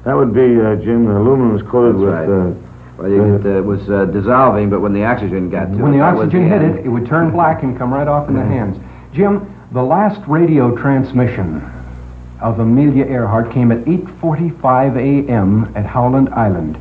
That 0.06 0.16
would 0.16 0.34
be, 0.34 0.60
uh, 0.60 0.76
Jim, 0.78 1.06
the 1.06 1.18
aluminum 1.18 1.56
is 1.56 1.62
coated 1.70 1.96
That's 1.96 2.04
with. 2.04 2.14
right. 2.14 2.30
Uh, 2.30 2.54
Well, 2.98 3.10
you 3.10 3.38
get, 3.38 3.46
uh, 3.46 3.58
it 3.58 3.66
was 3.66 3.90
uh, 3.90 4.06
dissolving, 4.06 4.70
but 4.70 4.80
when 4.82 4.94
the 4.94 5.04
oxygen 5.06 5.50
got 5.50 5.72
to 5.72 5.78
When 5.78 5.94
it, 5.94 5.98
the 5.98 6.04
oxygen 6.04 6.50
hit 6.50 6.62
end. 6.62 6.80
it, 6.80 6.86
it 6.86 6.90
would 6.90 7.08
turn 7.08 7.32
black 7.32 7.64
and 7.64 7.78
come 7.78 7.94
right 7.94 8.08
off 8.08 8.28
in 8.30 8.36
the 8.36 8.44
hands. 8.44 8.78
Jim, 9.14 9.52
the 9.72 9.82
last 9.84 10.22
radio 10.28 10.76
transmission 10.76 11.62
of 12.42 12.60
Amelia 12.60 13.06
Earhart 13.06 13.52
came 13.52 13.72
at 13.72 13.80
8:45 13.86 14.98
a.m. 14.98 15.72
at 15.76 15.86
Howland 15.86 16.30
Island, 16.30 16.78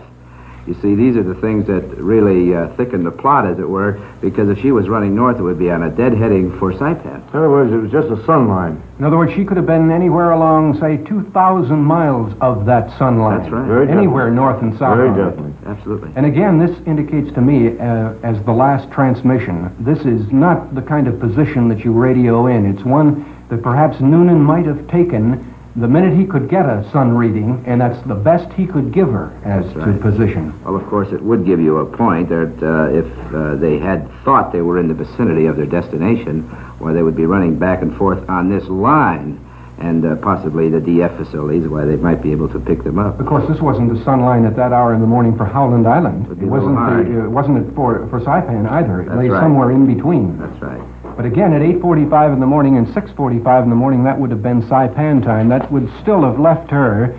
you 0.68 0.74
see, 0.82 0.96
these 0.96 1.16
are 1.16 1.22
the 1.22 1.36
things 1.36 1.68
that 1.68 1.84
really 1.98 2.56
uh, 2.56 2.70
thicken 2.76 3.04
the 3.04 3.12
plot, 3.12 3.46
as 3.46 3.60
it 3.60 3.70
were, 3.70 4.02
because 4.20 4.50
if 4.50 4.60
she 4.60 4.72
was 4.72 4.90
running 4.90 5.16
north, 5.16 5.38
it 5.38 5.44
would 5.44 5.60
be 5.60 5.70
on 5.70 5.84
a 5.84 5.92
dead 5.92 6.14
heading 6.14 6.58
for 6.58 6.74
Saipan. 6.74 7.22
in 7.30 7.38
other 7.38 7.52
words, 7.52 7.72
it 7.72 7.78
was 7.78 7.92
just 7.92 8.08
a 8.08 8.26
sun 8.26 8.48
line. 8.48 8.82
In 8.98 9.06
other 9.06 9.16
words, 9.18 9.32
she 9.36 9.46
could 9.46 9.58
have 9.58 9.68
been 9.68 9.92
anywhere 9.92 10.32
along, 10.32 10.80
say, 10.80 10.98
2,000 10.98 11.78
miles 11.78 12.34
of 12.42 12.66
that 12.66 12.98
sun 12.98 13.20
line. 13.20 13.42
That's 13.42 13.52
right. 13.52 13.68
Very 13.68 13.92
Anywhere 13.92 14.32
north 14.32 14.60
and 14.64 14.76
south. 14.80 14.98
Very 14.98 15.10
definitely. 15.10 15.54
Absolutely. 15.68 16.12
And 16.16 16.26
again, 16.26 16.58
this 16.58 16.76
indicates 16.88 17.32
to 17.36 17.42
me, 17.42 17.78
uh, 17.78 18.14
as 18.24 18.44
the 18.46 18.54
last 18.54 18.90
transmission, 18.92 19.76
this 19.80 20.00
is 20.00 20.32
not 20.32 20.74
the 20.74 20.82
kind 20.82 21.08
of 21.08 21.20
position 21.20 21.68
that 21.70 21.86
you 21.86 21.92
radio 21.92 22.48
in. 22.48 22.66
It's 22.66 22.84
one 22.84 23.35
that 23.50 23.62
perhaps 23.62 24.00
Noonan 24.00 24.42
might 24.42 24.66
have 24.66 24.88
taken 24.88 25.54
the 25.76 25.88
minute 25.90 26.18
he 26.18 26.26
could 26.26 26.50
get 26.50 26.66
a 26.66 26.90
sun 26.92 27.18
reading, 27.18 27.62
and 27.68 27.82
that's 27.82 28.02
the 28.08 28.16
best 28.16 28.52
he 28.54 28.66
could 28.66 28.94
give 28.94 29.10
her 29.10 29.38
as 29.44 29.66
That's 29.66 29.74
to 29.74 29.92
right. 29.92 30.02
position. 30.02 30.64
Well, 30.64 30.78
of 30.78 30.88
course, 30.88 31.12
it 31.12 31.22
would 31.22 31.46
give 31.46 31.60
you 31.60 31.80
a 31.80 31.86
point 31.86 32.30
that 32.30 32.56
uh, 32.64 32.96
if 32.96 33.34
uh, 33.34 33.56
they 33.56 33.78
had 33.78 34.10
thought 34.24 34.54
they 34.54 34.62
were 34.62 34.80
in 34.80 34.88
the 34.88 34.94
vicinity 34.94 35.48
of 35.48 35.58
their 35.58 35.66
destination, 35.66 36.50
or 36.80 36.94
they 36.94 37.04
would 37.04 37.18
be 37.18 37.26
running 37.26 37.60
back 37.60 37.82
and 37.82 37.96
forth 37.98 38.28
on 38.30 38.50
this 38.50 38.64
line, 38.70 39.42
and 39.78 40.06
uh, 40.06 40.16
possibly 40.16 40.70
the 40.70 40.80
DF 40.80 41.18
facilities, 41.18 41.68
why 41.68 41.84
they 41.84 41.98
might 41.98 42.22
be 42.24 42.32
able 42.32 42.48
to 42.48 42.60
pick 42.60 42.86
them 42.86 42.98
up. 42.98 43.20
Of 43.20 43.26
course, 43.26 43.46
this 43.50 43.60
wasn't 43.60 43.94
the 43.94 44.02
sun 44.06 44.22
line 44.22 44.46
at 44.46 44.56
that 44.56 44.72
hour 44.72 44.94
in 44.94 45.02
the 45.02 45.08
morning 45.08 45.36
for 45.36 45.44
Howland 45.44 45.86
Island. 45.86 46.32
It 46.42 46.46
wasn't. 46.46 46.76
The, 46.76 47.26
it 47.26 47.28
wasn't 47.28 47.58
it 47.68 47.76
for 47.76 48.08
for 48.08 48.22
Saipan 48.22 48.72
either. 48.72 49.02
It 49.02 49.06
That's 49.08 49.18
lay 49.18 49.28
right. 49.28 49.42
somewhere 49.42 49.72
in 49.72 49.86
between. 49.94 50.40
That's 50.40 50.62
right. 50.62 50.82
But 51.16 51.26
again, 51.26 51.54
at 51.54 51.62
8:45 51.62 52.34
in 52.34 52.40
the 52.40 52.46
morning 52.46 52.78
and 52.78 52.88
6:45 52.88 53.64
in 53.64 53.70
the 53.70 53.76
morning, 53.76 54.04
that 54.04 54.20
would 54.20 54.32
have 54.32 54.44
been 54.44 54.62
Saipan 54.64 55.24
time. 55.24 55.50
That 55.50 55.72
would 55.72 55.90
still 56.02 56.24
have 56.24 56.40
left 56.40 56.70
her 56.72 57.16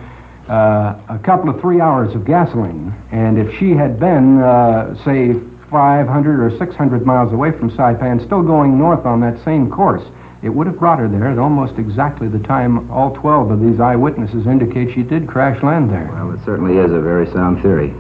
uh, 0.49 0.95
a 1.09 1.19
couple 1.19 1.51
of 1.51 1.61
three 1.61 1.81
hours 1.81 2.15
of 2.15 2.25
gasoline. 2.25 2.95
And 3.11 3.39
if 3.39 3.55
she 3.59 3.73
had 3.73 3.99
been, 3.99 4.41
uh, 4.41 4.95
say, 5.05 5.35
500 5.71 6.41
or 6.41 6.57
600 6.57 7.05
miles 7.05 7.33
away 7.33 7.51
from 7.53 7.71
Saipan, 7.71 8.25
still 8.25 8.43
going 8.43 8.79
north 8.79 9.05
on 9.05 9.21
that 9.21 9.43
same 9.45 9.71
course, 9.71 10.03
it 10.43 10.51
would 10.51 10.67
have 10.67 10.79
brought 10.79 11.01
her 11.01 11.09
there 11.09 11.29
at 11.29 11.39
almost 11.39 11.79
exactly 11.79 12.29
the 12.29 12.39
time 12.39 12.89
all 12.91 13.15
12 13.17 13.51
of 13.51 13.61
these 13.61 13.81
eyewitnesses 13.81 14.47
indicate 14.47 14.95
she 14.95 15.03
did 15.03 15.27
crash 15.27 15.63
land 15.63 15.91
there. 15.91 16.09
Well, 16.13 16.33
it 16.33 16.45
certainly 16.45 16.77
is 16.77 16.93
a 16.93 17.01
very 17.01 17.27
sound 17.33 17.63
theory. 17.63 17.95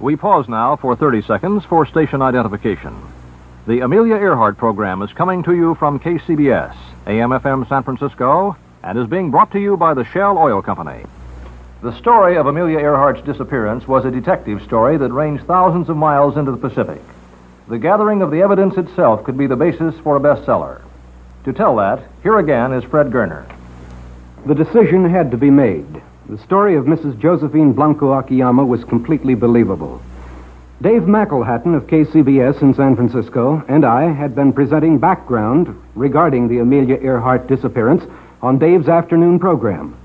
We 0.00 0.16
pause 0.16 0.48
now 0.48 0.76
for 0.76 0.94
30 0.94 1.22
seconds 1.22 1.64
for 1.64 1.86
station 1.86 2.20
identification. 2.20 2.94
The 3.68 3.80
Amelia 3.80 4.14
Earhart 4.14 4.56
program 4.56 5.02
is 5.02 5.12
coming 5.12 5.42
to 5.42 5.54
you 5.54 5.74
from 5.74 6.00
KCBS, 6.00 6.74
AM 7.06 7.28
FM 7.28 7.68
San 7.68 7.82
Francisco, 7.82 8.56
and 8.82 8.98
is 8.98 9.06
being 9.06 9.30
brought 9.30 9.52
to 9.52 9.60
you 9.60 9.76
by 9.76 9.92
the 9.92 10.06
Shell 10.06 10.38
Oil 10.38 10.62
Company. 10.62 11.04
The 11.82 11.94
story 11.98 12.38
of 12.38 12.46
Amelia 12.46 12.78
Earhart's 12.78 13.20
disappearance 13.26 13.86
was 13.86 14.06
a 14.06 14.10
detective 14.10 14.62
story 14.62 14.96
that 14.96 15.12
ranged 15.12 15.44
thousands 15.44 15.90
of 15.90 15.98
miles 15.98 16.38
into 16.38 16.50
the 16.50 16.56
Pacific. 16.56 17.02
The 17.68 17.76
gathering 17.76 18.22
of 18.22 18.30
the 18.30 18.40
evidence 18.40 18.78
itself 18.78 19.22
could 19.24 19.36
be 19.36 19.46
the 19.46 19.54
basis 19.54 19.94
for 19.98 20.16
a 20.16 20.20
bestseller. 20.20 20.80
To 21.44 21.52
tell 21.52 21.76
that, 21.76 22.02
here 22.22 22.38
again 22.38 22.72
is 22.72 22.84
Fred 22.84 23.12
Goerner. 23.12 23.44
The 24.46 24.54
decision 24.54 25.04
had 25.10 25.30
to 25.32 25.36
be 25.36 25.50
made. 25.50 26.00
The 26.30 26.38
story 26.38 26.74
of 26.76 26.86
Mrs. 26.86 27.18
Josephine 27.20 27.74
Blanco 27.74 28.12
Akiyama 28.12 28.64
was 28.64 28.82
completely 28.84 29.34
believable. 29.34 30.00
Dave 30.80 31.02
McElhatton 31.02 31.74
of 31.74 31.88
KCBS 31.88 32.62
in 32.62 32.72
San 32.72 32.94
Francisco 32.94 33.64
and 33.66 33.84
I 33.84 34.12
had 34.12 34.36
been 34.36 34.52
presenting 34.52 34.98
background 34.98 35.76
regarding 35.96 36.46
the 36.46 36.60
Amelia 36.60 36.98
Earhart 37.02 37.48
disappearance 37.48 38.04
on 38.42 38.60
Dave's 38.60 38.88
afternoon 38.88 39.40
program. 39.40 39.96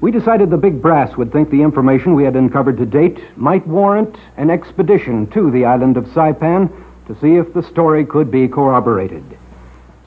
We 0.00 0.10
decided 0.10 0.48
the 0.48 0.56
big 0.56 0.80
brass 0.80 1.14
would 1.18 1.30
think 1.30 1.50
the 1.50 1.60
information 1.60 2.14
we 2.14 2.24
had 2.24 2.36
uncovered 2.36 2.78
to 2.78 2.86
date 2.86 3.18
might 3.36 3.66
warrant 3.66 4.16
an 4.38 4.48
expedition 4.48 5.26
to 5.32 5.50
the 5.50 5.66
island 5.66 5.98
of 5.98 6.06
Saipan 6.06 6.72
to 7.06 7.20
see 7.20 7.34
if 7.34 7.52
the 7.52 7.62
story 7.62 8.06
could 8.06 8.30
be 8.30 8.48
corroborated. 8.48 9.24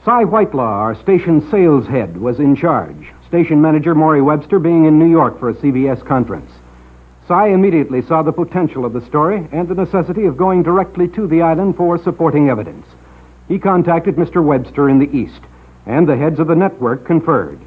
Cy 0.04 0.24
Whitelaw, 0.24 0.80
our 0.80 0.96
station 0.96 1.48
sales 1.48 1.86
head, 1.86 2.16
was 2.16 2.40
in 2.40 2.56
charge, 2.56 3.12
station 3.28 3.62
manager 3.62 3.94
Maury 3.94 4.22
Webster 4.22 4.58
being 4.58 4.86
in 4.86 4.98
New 4.98 5.08
York 5.08 5.38
for 5.38 5.50
a 5.50 5.54
CBS 5.54 6.04
conference. 6.04 6.50
Cy 7.28 7.48
immediately 7.48 8.00
saw 8.00 8.22
the 8.22 8.32
potential 8.32 8.86
of 8.86 8.94
the 8.94 9.04
story 9.04 9.46
and 9.52 9.68
the 9.68 9.74
necessity 9.74 10.24
of 10.24 10.38
going 10.38 10.62
directly 10.62 11.06
to 11.08 11.26
the 11.26 11.42
island 11.42 11.76
for 11.76 11.98
supporting 11.98 12.48
evidence. 12.48 12.86
He 13.48 13.58
contacted 13.58 14.16
Mr. 14.16 14.42
Webster 14.42 14.88
in 14.88 14.98
the 14.98 15.14
East, 15.14 15.42
and 15.84 16.08
the 16.08 16.16
heads 16.16 16.40
of 16.40 16.46
the 16.46 16.56
network 16.56 17.04
conferred. 17.04 17.60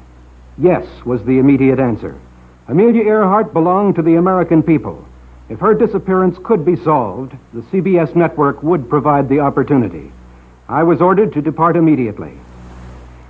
Yes, 0.58 0.84
was 1.04 1.22
the 1.22 1.38
immediate 1.38 1.78
answer. 1.78 2.20
Amelia 2.66 3.04
Earhart 3.04 3.52
belonged 3.52 3.94
to 3.94 4.02
the 4.02 4.16
American 4.16 4.64
people. 4.64 5.06
If 5.48 5.60
her 5.60 5.74
disappearance 5.74 6.36
could 6.42 6.64
be 6.64 6.74
solved, 6.74 7.36
the 7.54 7.62
CBS 7.62 8.16
network 8.16 8.64
would 8.64 8.90
provide 8.90 9.28
the 9.28 9.40
opportunity. 9.40 10.10
I 10.68 10.82
was 10.82 11.00
ordered 11.00 11.32
to 11.34 11.42
depart 11.42 11.76
immediately. 11.76 12.32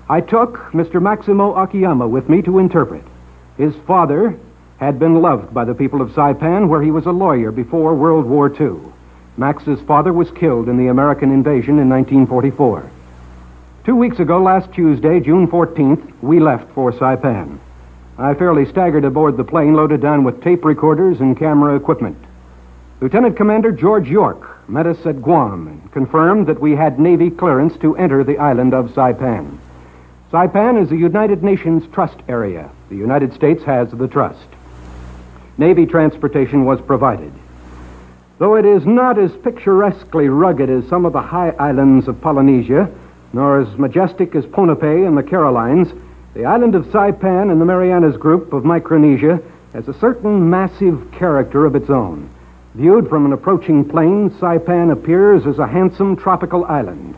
I 0.08 0.22
took 0.22 0.58
Mr. 0.72 1.00
Maximo 1.00 1.52
Akiyama 1.54 2.08
with 2.08 2.30
me 2.30 2.40
to 2.42 2.58
interpret. 2.58 3.04
His 3.58 3.74
father 3.86 4.38
had 4.82 4.98
been 4.98 5.22
loved 5.22 5.54
by 5.54 5.64
the 5.64 5.74
people 5.74 6.02
of 6.02 6.10
Saipan, 6.10 6.66
where 6.66 6.82
he 6.82 6.90
was 6.90 7.06
a 7.06 7.12
lawyer 7.12 7.52
before 7.52 7.94
World 7.94 8.26
War 8.26 8.52
II. 8.52 8.80
Max's 9.36 9.80
father 9.82 10.12
was 10.12 10.30
killed 10.32 10.68
in 10.68 10.76
the 10.76 10.88
American 10.88 11.30
invasion 11.30 11.78
in 11.78 11.88
1944. 11.88 12.90
Two 13.84 13.94
weeks 13.94 14.18
ago, 14.18 14.42
last 14.42 14.72
Tuesday, 14.72 15.20
June 15.20 15.46
14th, 15.46 16.12
we 16.20 16.40
left 16.40 16.68
for 16.72 16.92
Saipan. 16.92 17.60
I 18.18 18.34
fairly 18.34 18.66
staggered 18.66 19.04
aboard 19.04 19.36
the 19.36 19.44
plane 19.44 19.74
loaded 19.74 20.00
down 20.00 20.24
with 20.24 20.42
tape 20.42 20.64
recorders 20.64 21.20
and 21.20 21.38
camera 21.38 21.76
equipment. 21.76 22.18
Lieutenant 23.00 23.36
Commander 23.36 23.70
George 23.70 24.08
York, 24.08 24.68
met 24.68 24.88
us 24.88 25.06
at 25.06 25.22
Guam 25.22 25.68
and 25.68 25.92
confirmed 25.92 26.48
that 26.48 26.60
we 26.60 26.74
had 26.74 26.98
Navy 26.98 27.30
clearance 27.30 27.76
to 27.76 27.96
enter 27.96 28.24
the 28.24 28.38
island 28.38 28.74
of 28.74 28.90
Saipan. 28.90 29.58
Saipan 30.32 30.82
is 30.82 30.90
a 30.90 30.96
United 30.96 31.44
Nations 31.44 31.84
trust 31.92 32.18
area. 32.28 32.68
The 32.88 32.96
United 32.96 33.32
States 33.32 33.62
has 33.62 33.88
the 33.92 34.08
trust. 34.08 34.48
Navy 35.58 35.86
transportation 35.86 36.64
was 36.64 36.80
provided. 36.80 37.32
Though 38.38 38.56
it 38.56 38.64
is 38.64 38.86
not 38.86 39.18
as 39.18 39.30
picturesquely 39.36 40.28
rugged 40.28 40.70
as 40.70 40.88
some 40.88 41.04
of 41.04 41.12
the 41.12 41.20
high 41.20 41.50
islands 41.50 42.08
of 42.08 42.20
Polynesia, 42.20 42.90
nor 43.32 43.60
as 43.60 43.78
majestic 43.78 44.34
as 44.34 44.44
Ponape 44.46 45.06
and 45.06 45.16
the 45.16 45.22
Carolines, 45.22 45.92
the 46.34 46.44
island 46.46 46.74
of 46.74 46.86
Saipan 46.86 47.50
in 47.50 47.58
the 47.58 47.64
Marianas 47.64 48.16
group 48.16 48.52
of 48.52 48.64
Micronesia 48.64 49.40
has 49.74 49.88
a 49.88 49.98
certain 49.98 50.50
massive 50.50 51.10
character 51.12 51.66
of 51.66 51.76
its 51.76 51.90
own. 51.90 52.28
Viewed 52.74 53.08
from 53.08 53.26
an 53.26 53.32
approaching 53.32 53.84
plane, 53.84 54.30
Saipan 54.30 54.90
appears 54.90 55.46
as 55.46 55.58
a 55.58 55.66
handsome 55.66 56.16
tropical 56.16 56.64
island. 56.64 57.14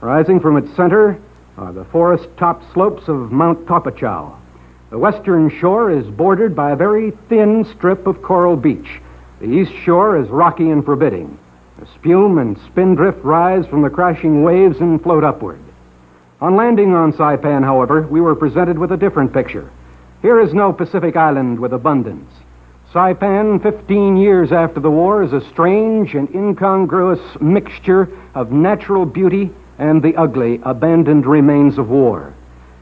Rising 0.00 0.38
from 0.38 0.56
its 0.58 0.74
center 0.76 1.18
are 1.56 1.72
the 1.72 1.84
forest 1.86 2.28
topped 2.36 2.70
slopes 2.72 3.08
of 3.08 3.32
Mount 3.32 3.66
Tapochau. 3.66 4.36
The 4.90 4.98
western 4.98 5.50
shore 5.50 5.90
is 5.90 6.06
bordered 6.06 6.56
by 6.56 6.70
a 6.70 6.76
very 6.76 7.10
thin 7.28 7.66
strip 7.76 8.06
of 8.06 8.22
coral 8.22 8.56
beach. 8.56 9.00
The 9.38 9.46
east 9.46 9.72
shore 9.84 10.16
is 10.16 10.30
rocky 10.30 10.70
and 10.70 10.82
forbidding. 10.82 11.38
The 11.78 11.86
spume 11.94 12.38
and 12.38 12.58
spindrift 12.66 13.22
rise 13.22 13.66
from 13.66 13.82
the 13.82 13.90
crashing 13.90 14.42
waves 14.42 14.80
and 14.80 15.02
float 15.02 15.24
upward. 15.24 15.60
On 16.40 16.56
landing 16.56 16.94
on 16.94 17.12
Saipan, 17.12 17.64
however, 17.64 18.02
we 18.02 18.22
were 18.22 18.34
presented 18.34 18.78
with 18.78 18.90
a 18.90 18.96
different 18.96 19.32
picture. 19.32 19.70
Here 20.22 20.40
is 20.40 20.54
no 20.54 20.72
Pacific 20.72 21.16
island 21.16 21.60
with 21.60 21.74
abundance. 21.74 22.32
Saipan, 22.92 23.62
15 23.62 24.16
years 24.16 24.52
after 24.52 24.80
the 24.80 24.90
war, 24.90 25.22
is 25.22 25.34
a 25.34 25.46
strange 25.50 26.14
and 26.14 26.34
incongruous 26.34 27.20
mixture 27.42 28.08
of 28.34 28.52
natural 28.52 29.04
beauty 29.04 29.50
and 29.78 30.02
the 30.02 30.16
ugly, 30.16 30.60
abandoned 30.64 31.26
remains 31.26 31.76
of 31.76 31.90
war. 31.90 32.34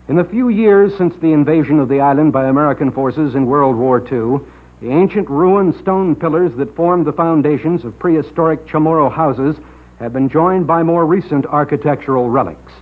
In 0.08 0.14
the 0.14 0.24
few 0.24 0.50
years 0.50 0.96
since 0.96 1.16
the 1.16 1.32
invasion 1.32 1.80
of 1.80 1.88
the 1.88 2.00
island 2.00 2.32
by 2.32 2.46
American 2.46 2.92
forces 2.92 3.34
in 3.34 3.44
World 3.44 3.74
War 3.74 3.98
II, 3.98 4.38
the 4.80 4.90
ancient 4.90 5.28
ruined 5.28 5.74
stone 5.74 6.14
pillars 6.14 6.54
that 6.54 6.76
formed 6.76 7.06
the 7.06 7.12
foundations 7.12 7.84
of 7.84 7.98
prehistoric 7.98 8.66
Chamorro 8.66 9.10
houses 9.10 9.56
have 9.98 10.12
been 10.12 10.28
joined 10.28 10.64
by 10.64 10.84
more 10.84 11.04
recent 11.04 11.44
architectural 11.46 12.30
relics. 12.30 12.72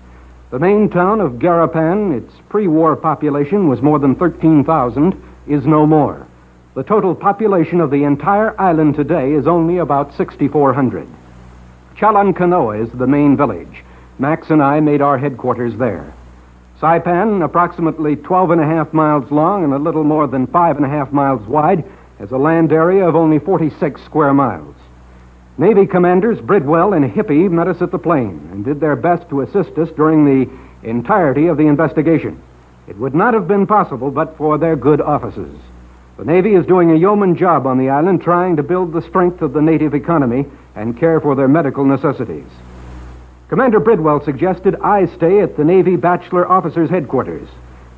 The 0.50 0.58
main 0.58 0.90
town 0.90 1.22
of 1.22 1.38
Garapan, 1.38 2.14
its 2.14 2.34
pre 2.50 2.68
war 2.68 2.94
population 2.94 3.68
was 3.68 3.80
more 3.80 3.98
than 3.98 4.16
13,000, 4.16 5.14
is 5.46 5.64
no 5.64 5.86
more. 5.86 6.26
The 6.74 6.82
total 6.82 7.14
population 7.14 7.80
of 7.80 7.90
the 7.90 8.04
entire 8.04 8.60
island 8.60 8.96
today 8.96 9.32
is 9.32 9.46
only 9.46 9.78
about 9.78 10.14
6,400. 10.14 11.08
Chalan 11.96 12.34
Kanoa 12.34 12.84
is 12.84 12.90
the 12.90 13.06
main 13.06 13.34
village. 13.34 13.82
Max 14.18 14.50
and 14.50 14.62
I 14.62 14.80
made 14.80 15.00
our 15.00 15.16
headquarters 15.16 15.74
there. 15.78 16.12
Saipan, 16.80 17.44
approximately 17.44 18.16
12 18.16 18.50
and 18.50 18.60
a 18.60 18.66
half 18.66 18.92
miles 18.92 19.30
long 19.30 19.64
and 19.64 19.72
a 19.72 19.78
little 19.78 20.04
more 20.04 20.26
than 20.26 20.46
five 20.48 20.76
and 20.76 20.84
a 20.84 20.88
half 20.88 21.12
miles 21.12 21.46
wide, 21.46 21.84
has 22.18 22.32
a 22.32 22.36
land 22.36 22.72
area 22.72 23.06
of 23.06 23.14
only 23.14 23.38
46 23.38 24.02
square 24.04 24.34
miles. 24.34 24.74
Navy 25.56 25.86
commanders 25.86 26.40
Bridwell 26.40 26.94
and 26.94 27.08
Hippie 27.08 27.48
met 27.48 27.68
us 27.68 27.80
at 27.80 27.92
the 27.92 27.98
plane 27.98 28.48
and 28.50 28.64
did 28.64 28.80
their 28.80 28.96
best 28.96 29.28
to 29.28 29.42
assist 29.42 29.78
us 29.78 29.88
during 29.96 30.24
the 30.24 30.50
entirety 30.82 31.46
of 31.46 31.56
the 31.56 31.66
investigation. 31.66 32.42
It 32.88 32.98
would 32.98 33.14
not 33.14 33.34
have 33.34 33.46
been 33.46 33.66
possible 33.66 34.10
but 34.10 34.36
for 34.36 34.58
their 34.58 34.74
good 34.74 35.00
offices. 35.00 35.56
The 36.18 36.24
Navy 36.24 36.54
is 36.54 36.66
doing 36.66 36.90
a 36.90 36.96
yeoman 36.96 37.36
job 37.36 37.66
on 37.66 37.78
the 37.78 37.90
island 37.90 38.22
trying 38.22 38.56
to 38.56 38.62
build 38.62 38.92
the 38.92 39.02
strength 39.02 39.42
of 39.42 39.52
the 39.52 39.62
native 39.62 39.94
economy 39.94 40.44
and 40.74 40.98
care 40.98 41.20
for 41.20 41.36
their 41.36 41.48
medical 41.48 41.84
necessities. 41.84 42.46
Commander 43.54 43.78
Bridwell 43.78 44.20
suggested 44.24 44.74
I 44.82 45.06
stay 45.06 45.38
at 45.38 45.56
the 45.56 45.62
Navy 45.62 45.94
Bachelor 45.94 46.44
Officers 46.50 46.90
Headquarters. 46.90 47.48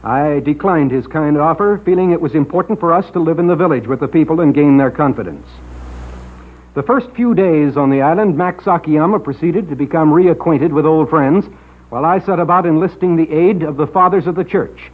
I 0.05 0.41
declined 0.41 0.91
his 0.91 1.07
kind 1.07 1.39
offer, 1.39 1.81
feeling 1.83 2.11
it 2.11 2.21
was 2.21 2.35
important 2.35 2.79
for 2.79 2.93
us 2.93 3.11
to 3.13 3.21
live 3.21 3.39
in 3.39 3.47
the 3.47 3.57
village 3.57 3.87
with 3.87 4.01
the 4.01 4.07
people 4.07 4.41
and 4.41 4.55
gain 4.55 4.77
their 4.77 4.91
confidence. 4.91 5.47
The 6.75 6.83
first 6.83 7.11
few 7.13 7.35
days 7.35 7.79
on 7.79 7.89
the 7.89 8.03
island, 8.03 8.37
Max 8.37 8.67
Akiyama 8.67 9.19
proceeded 9.19 9.71
to 9.71 9.77
become 9.77 10.13
reacquainted 10.13 10.73
with 10.73 10.85
old 10.85 11.09
friends, 11.09 11.47
while 11.89 12.05
I 12.05 12.19
set 12.19 12.39
about 12.39 12.67
enlisting 12.67 13.17
the 13.17 13.33
aid 13.33 13.63
of 13.63 13.79
the 13.79 13.87
fathers 13.87 14.27
of 14.27 14.35
the 14.35 14.45
church. 14.45 14.93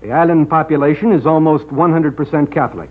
The 0.00 0.12
island 0.12 0.48
population 0.48 1.10
is 1.10 1.26
almost 1.26 1.66
100% 1.66 2.52
Catholic. 2.52 2.90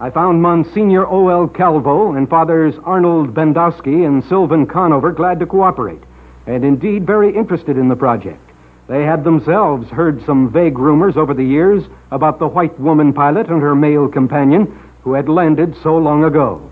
I 0.00 0.10
found 0.10 0.42
Monsignor 0.42 1.06
O.L. 1.06 1.46
Calvo 1.46 2.16
and 2.16 2.28
Fathers 2.28 2.74
Arnold 2.82 3.32
Bendowski 3.32 4.04
and 4.04 4.24
Sylvan 4.24 4.66
Conover 4.66 5.12
glad 5.12 5.38
to 5.38 5.46
cooperate 5.46 6.02
and 6.48 6.64
indeed 6.64 7.06
very 7.06 7.36
interested 7.36 7.76
in 7.76 7.88
the 7.88 7.96
project. 7.96 8.40
They 8.88 9.04
had 9.04 9.22
themselves 9.22 9.86
heard 9.90 10.24
some 10.24 10.50
vague 10.50 10.78
rumors 10.78 11.18
over 11.18 11.34
the 11.34 11.44
years 11.44 11.84
about 12.10 12.38
the 12.38 12.48
white 12.48 12.80
woman 12.80 13.12
pilot 13.12 13.50
and 13.50 13.60
her 13.60 13.74
male 13.74 14.08
companion 14.08 14.80
who 15.02 15.12
had 15.12 15.28
landed 15.28 15.76
so 15.82 15.98
long 15.98 16.24
ago. 16.24 16.70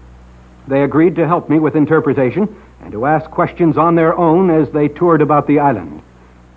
They 0.67 0.83
agreed 0.83 1.15
to 1.17 1.29
help 1.29 1.51
me 1.51 1.59
with 1.59 1.77
interpretation 1.77 2.57
and 2.81 2.91
to 2.93 3.05
ask 3.05 3.31
questions 3.31 3.77
on 3.77 3.95
their 3.95 4.17
own 4.17 4.51
as 4.51 4.71
they 4.71 4.89
toured 4.89 5.21
about 5.21 5.47
the 5.47 5.59
island. 5.59 6.03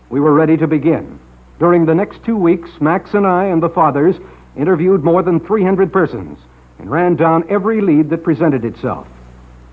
We 0.09 0.22
were 0.22 0.34
ready 0.34 0.55
to 0.55 0.67
begin. 0.67 1.20
During 1.59 1.86
the 1.86 1.95
next 1.95 2.24
two 2.24 2.38
weeks, 2.38 2.70
Max 2.80 3.13
and 3.13 3.28
I 3.28 3.47
and 3.47 3.61
the 3.61 3.70
fathers 3.70 4.15
interviewed 4.55 5.03
more 5.03 5.24
than 5.24 5.41
300 5.41 5.91
persons 5.91 6.39
and 6.80 6.89
ran 6.89 7.17
down 7.17 7.49
every 7.49 7.82
lead 7.82 8.11
that 8.11 8.24
presented 8.24 8.63
itself. 8.63 9.07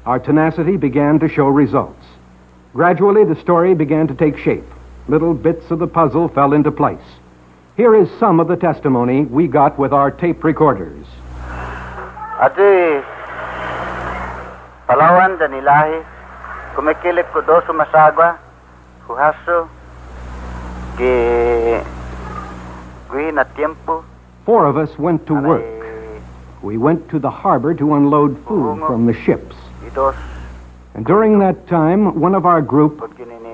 Our 0.04 0.18
tenacity 0.18 0.76
began 0.76 1.20
to 1.20 1.28
show 1.28 1.46
results. 1.46 2.04
Gradually, 2.76 3.24
the 3.24 3.40
story 3.40 3.72
began 3.74 4.06
to 4.06 4.14
take 4.14 4.36
shape. 4.36 4.70
Little 5.08 5.32
bits 5.32 5.70
of 5.70 5.78
the 5.78 5.86
puzzle 5.86 6.28
fell 6.28 6.52
into 6.52 6.70
place. 6.70 7.08
Here 7.74 7.94
is 7.94 8.06
some 8.20 8.38
of 8.38 8.48
the 8.48 8.56
testimony 8.56 9.24
we 9.24 9.48
got 9.48 9.78
with 9.78 9.94
our 9.94 10.10
tape 10.10 10.44
recorders. 10.44 11.06
Ati 12.36 13.00
Palawan 14.84 15.40
dan 15.40 15.56
ilahi 15.56 16.04
kumikilip 16.76 17.32
ko 17.32 17.40
do 17.40 17.64
sumasagwa 17.64 18.36
huhaso 19.08 19.72
ki 21.00 21.80
gui 23.08 23.32
na 23.32 23.44
tiempo 23.56 24.04
Four 24.44 24.66
of 24.66 24.76
us 24.76 24.98
went 24.98 25.26
to 25.28 25.34
work. 25.34 25.64
We 26.60 26.76
went 26.76 27.08
to 27.08 27.18
the 27.18 27.30
harbor 27.30 27.72
to 27.72 27.94
unload 27.94 28.36
food 28.44 28.84
from 28.84 29.06
the 29.06 29.14
ships. 29.14 29.56
idos 29.80 30.35
And 30.96 31.04
during 31.04 31.38
that 31.40 31.68
time, 31.68 32.18
one 32.18 32.34
of 32.34 32.46
our 32.46 32.62
group 32.62 33.00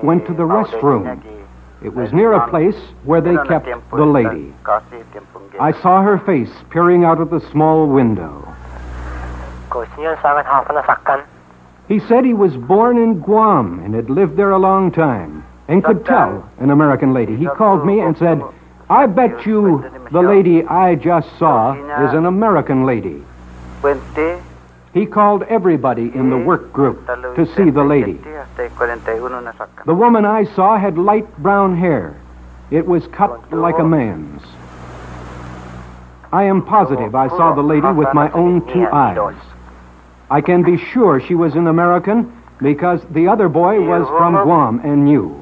went 0.01 0.25
to 0.27 0.33
the 0.33 0.43
restroom. 0.43 1.21
It 1.83 1.93
was 1.93 2.13
near 2.13 2.31
a 2.31 2.49
place 2.49 2.77
where 3.03 3.19
they 3.19 3.35
kept 3.45 3.67
the 3.91 4.05
lady. 4.05 4.53
I 5.59 5.73
saw 5.81 6.01
her 6.01 6.19
face 6.19 6.49
peering 6.69 7.03
out 7.03 7.19
of 7.19 7.29
the 7.29 7.41
small 7.51 7.85
window. 7.85 8.47
He 11.89 11.99
said 11.99 12.23
he 12.23 12.33
was 12.33 12.55
born 12.55 12.97
in 12.97 13.19
Guam 13.19 13.81
and 13.83 13.93
had 13.93 14.09
lived 14.09 14.37
there 14.37 14.51
a 14.51 14.57
long 14.57 14.89
time 14.89 15.45
and 15.67 15.83
could 15.83 16.05
tell 16.05 16.49
an 16.59 16.69
American 16.69 17.13
lady. 17.13 17.35
He 17.35 17.45
called 17.45 17.85
me 17.85 17.99
and 17.99 18.17
said, 18.17 18.41
I 18.89 19.05
bet 19.05 19.45
you 19.45 19.83
the 20.13 20.21
lady 20.21 20.63
I 20.63 20.95
just 20.95 21.27
saw 21.37 21.73
is 22.07 22.13
an 22.13 22.25
American 22.25 22.85
lady. 22.85 23.21
He 24.93 25.07
called 25.07 25.43
everybody 25.43 26.11
in 26.13 26.29
the 26.29 26.37
work 26.37 26.71
group 26.71 27.07
to 27.07 27.45
see 27.55 27.71
the 27.71 27.83
lady. 27.83 28.21
hasta 28.21 28.69
41 28.69 29.43
na 29.43 29.51
sakkan. 29.53 29.85
The 29.85 29.93
woman 29.93 30.23
I 30.23 30.45
saw 30.53 30.77
had 30.77 30.97
light 30.97 31.25
brown 31.41 31.75
hair. 31.75 32.15
It 32.69 32.85
was 32.85 33.07
cut 33.07 33.51
like 33.51 33.79
a 33.79 33.83
man's. 33.83 34.41
I 36.31 36.43
am 36.43 36.65
positive 36.65 37.13
I 37.15 37.27
saw 37.29 37.53
the 37.53 37.61
lady 37.61 37.87
with 37.87 38.13
my 38.13 38.29
own 38.31 38.61
two 38.73 38.85
eyes. 38.85 39.37
I 40.29 40.41
can 40.41 40.63
be 40.63 40.77
sure 40.77 41.19
she 41.19 41.35
was 41.35 41.53
an 41.55 41.67
American 41.67 42.31
because 42.61 43.01
the 43.11 43.27
other 43.27 43.49
boy 43.49 43.81
was 43.81 44.07
from 44.17 44.33
Guam 44.45 44.79
and 44.83 45.05
knew. 45.05 45.41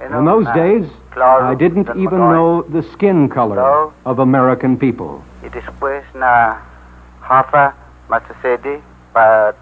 In 0.00 0.24
those 0.24 0.46
days, 0.54 0.86
I 1.16 1.54
didn't 1.54 1.88
even 1.96 2.18
know 2.18 2.62
the 2.62 2.82
skin 2.94 3.28
color 3.28 3.90
of 4.04 4.18
American 4.18 4.76
people. 4.78 5.24
Y 7.28 7.34
después 7.34 7.34
na 7.34 7.36
hafa 7.36 7.74
masasedi 8.08 8.80
pa 9.12 9.52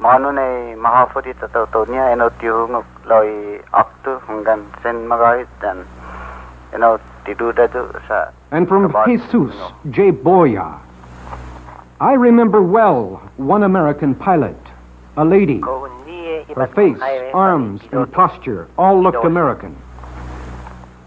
mano 0.00 0.32
na 0.32 0.76
mahafa 0.76 1.20
di 1.22 1.34
tataw 1.34 1.84
niya 1.86 2.12
eno 2.12 2.30
tiyungok 2.40 2.84
loy 3.04 3.60
akto 3.72 4.20
hanggang 4.26 4.64
sen 4.82 5.06
magayit 5.06 5.48
dan 5.60 5.84
eno 6.72 6.98
tiduda 7.24 7.68
do 7.68 7.84
sa 8.08 8.32
And 8.50 8.68
from 8.68 8.92
Jesus 9.06 9.54
J. 9.90 10.12
Boya, 10.12 10.78
I 12.00 12.14
remember 12.14 12.60
well 12.62 13.20
one 13.36 13.62
American 13.62 14.14
pilot, 14.14 14.60
a 15.16 15.24
lady. 15.24 15.60
Her 15.60 16.66
face, 16.74 16.98
arms, 17.32 17.80
and 17.92 18.10
posture 18.12 18.68
all 18.76 19.00
looked 19.00 19.24
American. 19.24 19.76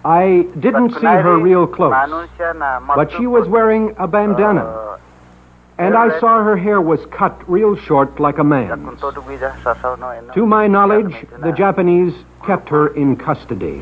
I 0.05 0.45
didn't 0.59 0.93
see 0.93 1.05
her 1.05 1.37
real 1.37 1.67
close, 1.67 1.91
manon 1.91 2.29
siya 2.37 2.53
na 2.57 2.79
but 2.95 3.11
she 3.11 3.25
was 3.27 3.47
wearing 3.47 3.93
a 3.97 4.07
bandana. 4.07 4.97
And 5.77 5.95
I 5.95 6.19
saw 6.19 6.41
her 6.41 6.55
hair 6.55 6.79
was 6.79 7.05
cut 7.11 7.37
real 7.49 7.75
short 7.75 8.19
like 8.19 8.37
a 8.37 8.43
man's. 8.43 9.01
To 9.01 10.45
my 10.45 10.67
knowledge, 10.67 11.13
the 11.39 11.51
Japanese 11.51 12.13
kept 12.45 12.69
her 12.69 12.87
in 12.95 13.17
custody. 13.17 13.81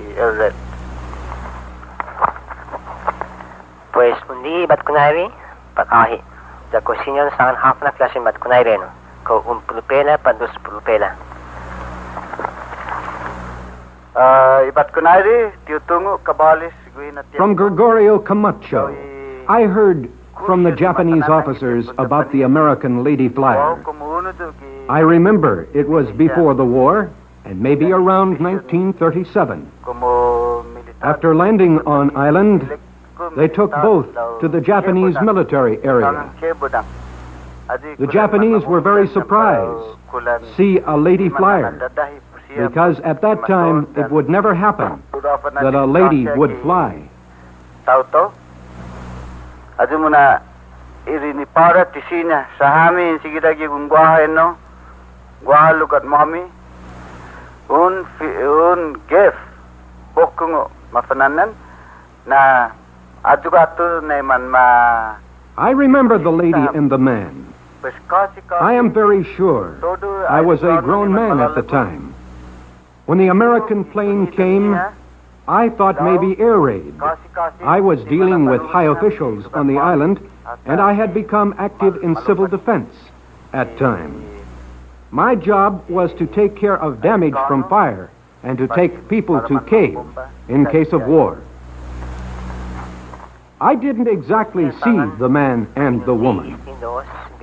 From 17.37 17.55
Gregorio 17.55 18.17
Camacho, 18.19 18.87
I 19.47 19.63
heard 19.63 20.11
from 20.45 20.63
the 20.63 20.71
Japanese 20.71 21.23
officers 21.23 21.87
about 21.97 22.31
the 22.31 22.41
American 22.43 23.03
Lady 23.03 23.29
Flyer. 23.29 23.83
I 24.89 24.99
remember 24.99 25.67
it 25.73 25.87
was 25.87 26.09
before 26.17 26.53
the 26.53 26.65
war, 26.65 27.11
and 27.45 27.59
maybe 27.59 27.91
around 27.91 28.39
1937. 28.39 29.71
After 31.01 31.35
landing 31.35 31.79
on 31.81 32.15
island, 32.15 32.69
they 33.35 33.47
took 33.47 33.71
both 33.71 34.07
to 34.41 34.47
the 34.47 34.61
Japanese 34.61 35.15
military 35.21 35.83
area. 35.83 36.29
The 37.97 38.07
Japanese 38.07 38.63
were 38.63 38.81
very 38.81 39.07
surprised 39.07 39.97
to 40.11 40.53
see 40.57 40.79
a 40.85 40.95
lady 40.97 41.29
flyer 41.29 41.91
because 42.55 42.99
at 42.99 43.21
that 43.21 43.45
time 43.47 43.87
it 43.95 44.11
would 44.11 44.29
never 44.29 44.53
happen 44.53 45.01
that 45.11 45.73
a 45.73 45.85
lady 45.85 46.27
would 46.35 46.61
fly. 46.61 47.01
Tauto. 49.77 49.83
Adu 49.83 49.99
muna 49.99 50.39
iri 51.07 51.33
ni 51.33 51.45
para 51.45 51.85
tisina 51.85 52.45
sa 52.57 52.87
amin 52.87 53.19
sige 53.21 53.39
dagi 53.39 53.67
kung 53.67 53.89
guahay 53.89 54.27
no. 54.29 54.55
Guahay 55.43 55.79
lukat 55.79 56.03
mami. 56.03 56.41
Un 57.69 58.05
un 58.43 58.95
gef 59.09 59.35
bokungo 60.15 60.69
mafananan 60.91 61.49
na 62.25 62.69
adu 63.23 63.49
atu 63.49 64.01
na 64.01 65.15
I 65.57 65.69
remember 65.71 66.17
the 66.17 66.31
lady 66.31 66.65
and 66.73 66.89
the 66.89 66.97
man. 66.97 67.53
I 68.61 68.73
am 68.73 68.91
very 68.91 69.23
sure 69.35 69.75
I 70.29 70.41
was 70.41 70.63
a 70.63 70.81
grown 70.81 71.13
man 71.13 71.39
at 71.39 71.53
the 71.53 71.61
time. 71.61 72.13
When 73.05 73.17
the 73.17 73.27
American 73.27 73.83
plane 73.83 74.27
came, 74.31 74.79
I 75.47 75.69
thought 75.69 76.01
maybe 76.01 76.39
air 76.39 76.57
raid. 76.57 76.93
I 77.61 77.81
was 77.81 78.03
dealing 78.05 78.45
with 78.45 78.61
high 78.61 78.85
officials 78.85 79.45
on 79.53 79.67
the 79.67 79.77
island, 79.77 80.19
and 80.65 80.79
I 80.79 80.93
had 80.93 81.13
become 81.13 81.53
active 81.57 82.01
in 82.01 82.15
civil 82.25 82.47
defense 82.47 82.93
at 83.51 83.77
times. 83.77 84.25
My 85.11 85.35
job 85.35 85.87
was 85.89 86.13
to 86.13 86.25
take 86.25 86.55
care 86.55 86.77
of 86.77 87.01
damage 87.01 87.35
from 87.47 87.67
fire 87.67 88.09
and 88.41 88.57
to 88.57 88.67
take 88.69 89.09
people 89.09 89.39
to 89.47 89.59
cave 89.61 89.99
in 90.47 90.65
case 90.65 90.93
of 90.93 91.05
war. 91.07 91.41
I 93.59 93.75
didn't 93.75 94.07
exactly 94.07 94.71
see 94.83 95.01
the 95.19 95.29
man 95.29 95.67
and 95.75 96.05
the 96.05 96.13
woman, 96.13 96.59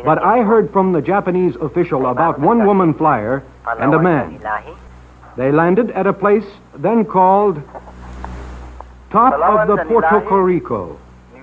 but 0.04 0.22
I 0.22 0.42
heard 0.42 0.72
from 0.72 0.92
the 0.92 1.00
Japanese 1.00 1.56
official 1.56 2.06
about 2.06 2.40
one 2.40 2.66
woman 2.66 2.94
flyer 2.94 3.42
and 3.78 3.94
a 3.94 3.98
man. 3.98 4.40
They 5.36 5.52
landed 5.52 5.90
at 5.92 6.06
a 6.06 6.12
place 6.12 6.44
then 6.76 7.04
called 7.04 7.62
top 9.10 9.34
of 9.34 9.68
the 9.68 9.84
Puerto 9.84 10.20
Corico, 10.22 10.96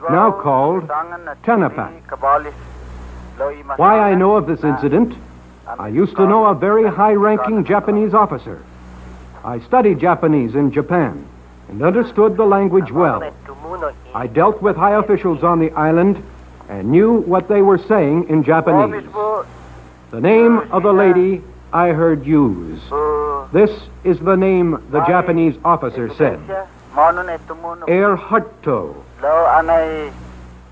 now 0.10 0.32
called 0.32 0.88
Tanapag. 1.44 2.02
Why 3.78 4.00
I 4.00 4.16
know 4.16 4.36
of 4.36 4.48
this 4.48 4.64
incident? 4.64 5.14
I 5.68 5.90
used 5.90 6.16
to 6.16 6.26
know 6.26 6.46
a 6.46 6.56
very 6.56 6.90
high 6.90 7.14
ranking 7.14 7.66
Japanese 7.66 8.14
officer. 8.14 8.64
I 9.44 9.60
studied 9.60 10.00
Japanese 10.00 10.56
in 10.56 10.72
Japan 10.72 11.28
and 11.70 11.84
understood 11.84 12.38
the 12.38 12.46
language 12.46 12.92
well. 12.92 13.22
I 14.14 14.28
dealt 14.28 14.62
with 14.62 14.76
high 14.78 14.96
officials 14.98 15.44
on 15.44 15.60
the 15.60 15.72
island 15.72 16.24
and 16.70 16.90
knew 16.90 17.18
what 17.22 17.48
they 17.48 17.62
were 17.62 17.78
saying 17.78 18.30
in 18.30 18.44
Japanese. 18.44 19.06
The 20.12 20.22
name 20.22 20.72
of 20.72 20.84
the 20.84 20.94
lady 20.94 21.44
I 21.74 21.90
heard 21.90 22.26
used. 22.26 22.84
This 23.52 23.72
is 24.06 24.20
the 24.20 24.36
name 24.36 24.88
the 24.90 25.04
Japanese 25.06 25.58
officer 25.66 26.14
said. 26.16 26.40
Air 26.98 28.18
Hutto. 28.18 28.96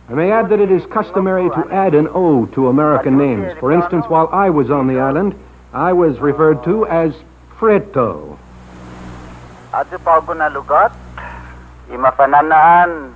I 0.07 0.13
may 0.13 0.31
add 0.31 0.49
that 0.49 0.59
it 0.59 0.71
is 0.71 0.85
customary 0.87 1.49
to 1.49 1.67
add 1.71 1.93
an 1.93 2.07
O 2.13 2.47
to 2.47 2.67
American 2.69 3.17
names. 3.17 3.53
For 3.59 3.71
instance, 3.71 4.05
while 4.07 4.29
I 4.31 4.49
was 4.49 4.71
on 4.71 4.87
the 4.87 4.99
island, 4.99 5.35
I 5.71 5.93
was 5.93 6.17
referred 6.19 6.63
to 6.63 6.87
as 6.87 7.13
Freto. 7.59 8.37
Adu 9.71 9.99
pago 10.03 10.33
na 10.33 10.47
lugar, 10.47 10.89
imafananaan 11.91 13.13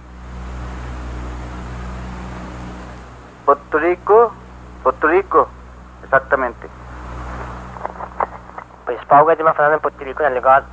Puerto 3.45 3.77
Rico, 3.79 4.33
Puerto 4.83 5.07
Rico, 5.07 5.47
exactamente. 6.03 6.69
Pues 8.85 8.99
pauga 9.09 9.33
di 9.35 9.41
mafananan 9.41 9.81
Puerto 9.81 10.03
Rico 10.05 10.21
na 10.21 10.29
lugar. 10.29 10.65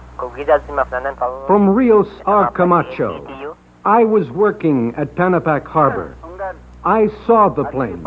From 1.47 1.69
Rios 1.69 2.09
a 2.27 2.51
Camacho, 2.55 3.57
I 3.85 4.05
was 4.05 4.31
working 4.31 4.95
at 4.97 5.15
Tanapag 5.15 5.65
Harbor. 5.67 6.17
I 6.85 7.09
saw 7.27 7.49
the 7.49 7.65
plane. 7.65 8.07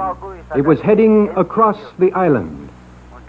It 0.56 0.66
was 0.66 0.80
heading 0.80 1.30
across 1.30 1.78
the 2.00 2.12
island. 2.14 2.70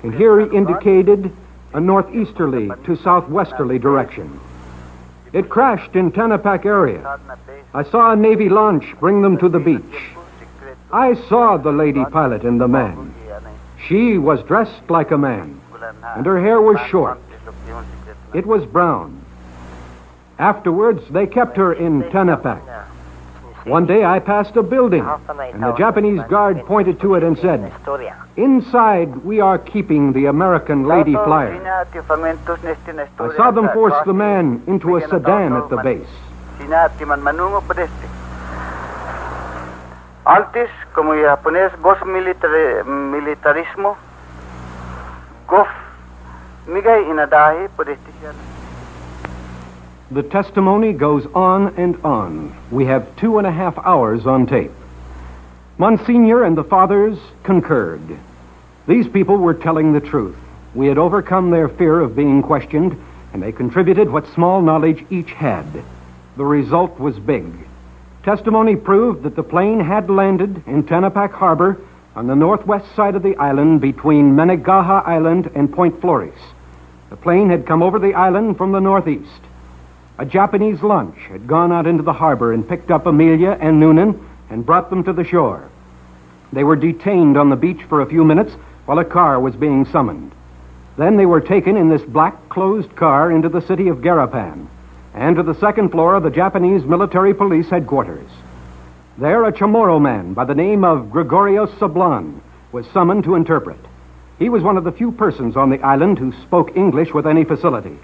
And 0.03 0.15
here 0.15 0.41
he 0.41 0.57
indicated 0.57 1.31
a 1.75 1.81
northeasterly 1.81 2.71
to 2.85 2.97
southwesterly 2.97 3.79
direction. 3.79 4.41
It 5.33 5.49
crashed 5.49 5.95
in 5.95 6.11
Tanapag 6.11 6.65
area. 6.65 7.19
I 7.75 7.85
saw 7.85 8.13
a 8.13 8.17
Navy 8.17 8.49
launch 8.49 8.85
bring 8.99 9.23
them 9.23 9.39
to 9.39 9.49
the 9.49 9.61
beach. 9.61 10.15
I 10.93 11.15
saw 11.29 11.57
the 11.57 11.71
lady 11.71 12.05
pilot 12.07 12.43
and 12.43 12.61
the 12.61 12.67
man. 12.67 13.15
She 13.87 14.19
was 14.19 14.43
dressed 14.43 14.89
like 14.89 15.11
a 15.11 15.19
man, 15.19 15.61
and 16.17 16.27
her 16.27 16.41
hair 16.41 16.61
was 16.61 16.81
short. 16.89 17.21
It 18.33 18.47
was 18.47 18.65
brown. 18.67 19.25
Afterwards, 20.39 21.03
they 21.11 21.27
kept 21.27 21.57
her 21.57 21.73
in 21.73 22.03
Tanapag. 22.05 22.63
One 23.65 23.85
day 23.85 24.05
I 24.05 24.21
passed 24.21 24.57
a 24.57 24.63
building, 24.63 25.05
and 25.05 25.63
the 25.63 25.75
Japanese 25.77 26.23
guard 26.31 26.65
pointed 26.65 26.99
to 27.01 27.15
it 27.17 27.23
and 27.23 27.37
said, 27.39 27.71
Inside, 28.37 29.17
we 29.23 29.41
are 29.41 29.59
keeping 29.59 30.15
the 30.15 30.27
American 30.27 30.85
Lady 30.85 31.13
Flyer. 31.13 31.61
I 33.19 33.37
saw 33.37 33.51
them 33.51 33.69
force 33.75 33.95
the 34.07 34.15
man 34.15 34.63
into 34.67 34.97
a 34.97 35.07
sedan 35.09 35.53
at 35.53 35.69
the 35.69 35.77
base. 35.77 36.09
Antes, 40.27 40.71
como 40.95 41.15
japonés 41.15 41.73
gof 41.83 42.01
militarismo, 42.03 43.97
gof 45.49 45.69
The 50.11 50.23
testimony 50.23 50.93
goes 50.93 51.27
on 51.35 51.75
and 51.77 51.97
on. 52.05 52.57
We 52.71 52.85
have 52.87 53.17
two 53.17 53.39
and 53.39 53.47
a 53.47 53.53
half 53.53 53.79
hours 53.79 54.27
on 54.27 54.47
tape. 54.47 54.73
Monsignor 55.79 56.45
and 56.45 56.59
the 56.59 56.65
fathers 56.65 57.19
concurred. 57.45 58.19
These 58.87 59.09
people 59.09 59.39
were 59.39 59.55
telling 59.55 59.93
the 59.93 60.01
truth. 60.01 60.37
We 60.75 60.89
had 60.89 60.99
overcome 60.99 61.51
their 61.51 61.69
fear 61.69 62.01
of 62.01 62.15
being 62.15 62.43
questioned, 62.43 63.01
and 63.33 63.43
they 63.43 63.53
contributed 63.53 64.11
what 64.11 64.29
small 64.35 64.61
knowledge 64.61 65.05
each 65.11 65.31
had. 65.33 65.67
The 66.37 66.45
result 66.45 67.01
was 67.01 67.19
big. 67.19 67.53
Testimony 68.23 68.77
proved 68.77 69.23
that 69.23 69.37
the 69.37 69.43
plane 69.43 69.81
had 69.81 70.11
landed 70.11 70.63
in 70.67 70.85
Tanapag 70.85 71.33
Harbor 71.33 71.79
on 72.17 72.27
the 72.27 72.35
northwest 72.35 72.87
side 72.97 73.15
of 73.15 73.23
the 73.23 73.37
island 73.37 73.81
between 73.81 74.35
Managaha 74.35 75.07
Island 75.07 75.51
and 75.55 75.73
Point 75.73 76.01
Flores. 76.01 76.35
The 77.09 77.17
plane 77.17 77.51
had 77.51 77.67
come 77.67 77.83
over 77.83 77.99
the 77.99 78.15
island 78.15 78.57
from 78.57 78.73
the 78.73 78.81
northeast. 78.81 79.41
A 80.19 80.27
Japanese 80.27 80.83
launch 80.83 81.17
had 81.29 81.47
gone 81.47 81.73
out 81.73 81.87
into 81.87 82.03
the 82.03 82.13
harbor 82.13 82.53
and 82.53 82.69
picked 82.69 82.91
up 82.91 83.07
Amelia 83.07 83.57
and 83.61 83.79
Noonan 83.79 84.29
and 84.51 84.67
brought 84.67 84.91
them 84.91 85.05
to 85.05 85.13
the 85.13 85.25
shore. 85.25 85.71
They 86.53 86.65
were 86.65 86.77
detained 86.77 87.37
on 87.37 87.49
the 87.49 87.57
beach 87.57 87.83
for 87.89 88.01
a 88.01 88.07
few 88.07 88.25
minutes 88.25 88.53
while 88.87 88.99
a 88.99 89.05
car 89.05 89.39
was 89.39 89.55
being 89.55 89.87
summoned. 89.87 90.33
Then 90.97 91.17
they 91.17 91.27
were 91.27 91.41
taken 91.41 91.77
in 91.77 91.89
this 91.89 92.03
black 92.03 92.49
closed 92.49 92.95
car 92.97 93.31
into 93.31 93.49
the 93.49 93.63
city 93.63 93.89
of 93.89 93.99
Garapan 93.99 94.67
and 95.15 95.37
to 95.37 95.43
the 95.43 95.55
second 95.55 95.91
floor 95.91 96.15
of 96.17 96.23
the 96.23 96.31
Japanese 96.31 96.85
military 96.85 97.35
police 97.35 97.69
headquarters. 97.69 98.29
There, 99.21 99.45
a 99.45 99.53
Chamorro 99.53 100.01
man 100.01 100.33
by 100.33 100.47
the 100.47 100.55
name 100.55 100.83
of 100.83 101.11
Gregorio 101.11 101.67
Sablan 101.67 102.41
was 102.73 102.87
summoned 102.87 103.25
to 103.25 103.35
interpret. 103.35 103.79
He 104.39 104.49
was 104.49 104.63
one 104.63 104.79
of 104.79 104.85
the 104.85 104.93
few 104.93 105.13
persons 105.13 105.59
on 105.59 105.69
the 105.69 105.83
island 105.83 106.19
who 106.19 106.33
spoke 106.41 106.75
English 106.75 107.13
with 107.13 107.27
any 107.27 107.45
facility. 107.45 107.99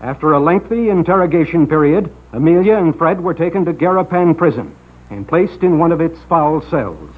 After 0.00 0.30
a 0.30 0.38
lengthy 0.38 0.90
interrogation 0.90 1.66
period, 1.66 2.14
Amelia 2.32 2.76
and 2.76 2.96
Fred 2.96 3.20
were 3.20 3.34
taken 3.34 3.64
to 3.64 3.72
Garapan 3.72 4.38
prison 4.38 4.76
and 5.10 5.26
placed 5.26 5.64
in 5.64 5.80
one 5.80 5.90
of 5.90 6.00
its 6.00 6.20
foul 6.28 6.60
cells. 6.70 7.10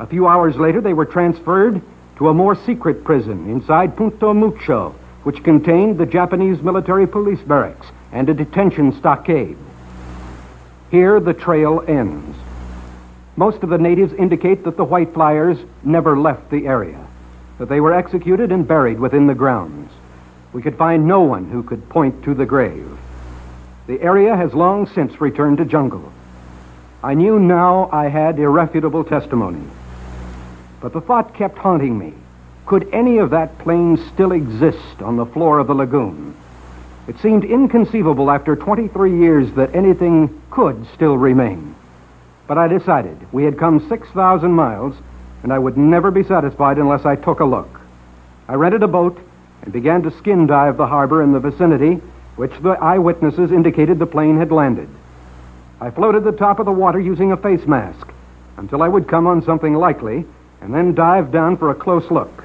A 0.00 0.06
few 0.08 0.26
hours 0.26 0.56
later, 0.56 0.80
they 0.80 0.94
were 0.94 1.06
transferred 1.06 1.80
to 2.16 2.28
a 2.28 2.34
more 2.34 2.56
secret 2.56 3.04
prison 3.04 3.48
inside 3.48 3.96
Punto 3.96 4.34
Mucho, 4.34 4.96
which 5.22 5.44
contained 5.44 5.96
the 5.96 6.06
Japanese 6.06 6.60
military 6.60 7.06
police 7.06 7.42
barracks 7.46 7.86
and 8.10 8.28
a 8.28 8.34
detention 8.34 8.98
stockade. 8.98 9.56
Here, 10.90 11.20
the 11.20 11.34
trail 11.34 11.84
ends. 11.86 12.36
Most 13.38 13.62
of 13.62 13.68
the 13.70 13.78
natives 13.78 14.12
indicate 14.14 14.64
that 14.64 14.76
the 14.76 14.82
white 14.84 15.14
flyers 15.14 15.58
never 15.84 16.18
left 16.18 16.50
the 16.50 16.66
area, 16.66 17.06
that 17.58 17.68
they 17.68 17.78
were 17.78 17.94
executed 17.94 18.50
and 18.50 18.66
buried 18.66 18.98
within 18.98 19.28
the 19.28 19.34
grounds. 19.36 19.92
We 20.52 20.60
could 20.60 20.76
find 20.76 21.06
no 21.06 21.20
one 21.20 21.48
who 21.48 21.62
could 21.62 21.88
point 21.88 22.24
to 22.24 22.34
the 22.34 22.46
grave. 22.46 22.98
The 23.86 24.02
area 24.02 24.34
has 24.34 24.54
long 24.54 24.88
since 24.88 25.20
returned 25.20 25.58
to 25.58 25.64
jungle. 25.64 26.12
I 27.00 27.14
knew 27.14 27.38
now 27.38 27.88
I 27.92 28.08
had 28.08 28.40
irrefutable 28.40 29.04
testimony. 29.04 29.62
But 30.80 30.92
the 30.92 31.00
thought 31.00 31.32
kept 31.32 31.58
haunting 31.58 31.96
me. 31.96 32.14
Could 32.66 32.88
any 32.92 33.18
of 33.18 33.30
that 33.30 33.56
plane 33.60 33.98
still 34.12 34.32
exist 34.32 35.00
on 35.00 35.14
the 35.14 35.26
floor 35.26 35.60
of 35.60 35.68
the 35.68 35.76
lagoon? 35.76 36.34
It 37.06 37.20
seemed 37.20 37.44
inconceivable 37.44 38.32
after 38.32 38.56
23 38.56 39.16
years 39.16 39.52
that 39.52 39.76
anything 39.76 40.42
could 40.50 40.88
still 40.92 41.16
remain. 41.16 41.76
But 42.48 42.58
I 42.58 42.66
decided 42.66 43.16
we 43.30 43.44
had 43.44 43.58
come 43.58 43.86
6,000 43.88 44.50
miles, 44.50 44.94
and 45.42 45.52
I 45.52 45.58
would 45.58 45.76
never 45.76 46.10
be 46.10 46.24
satisfied 46.24 46.78
unless 46.78 47.04
I 47.04 47.14
took 47.14 47.40
a 47.40 47.44
look. 47.44 47.68
I 48.48 48.54
rented 48.54 48.82
a 48.82 48.88
boat 48.88 49.20
and 49.62 49.72
began 49.72 50.02
to 50.02 50.10
skin 50.10 50.46
dive 50.46 50.78
the 50.78 50.86
harbor 50.86 51.22
in 51.22 51.32
the 51.32 51.40
vicinity, 51.40 52.00
which 52.36 52.58
the 52.62 52.70
eyewitnesses 52.70 53.52
indicated 53.52 53.98
the 53.98 54.06
plane 54.06 54.38
had 54.38 54.50
landed. 54.50 54.88
I 55.80 55.90
floated 55.90 56.24
the 56.24 56.32
top 56.32 56.58
of 56.58 56.64
the 56.64 56.72
water 56.72 56.98
using 56.98 57.32
a 57.32 57.36
face 57.36 57.66
mask 57.66 58.08
until 58.56 58.82
I 58.82 58.88
would 58.88 59.06
come 59.06 59.26
on 59.26 59.42
something 59.42 59.74
likely 59.74 60.24
and 60.60 60.74
then 60.74 60.94
dived 60.94 61.30
down 61.30 61.56
for 61.58 61.70
a 61.70 61.74
close 61.74 62.10
look. 62.10 62.44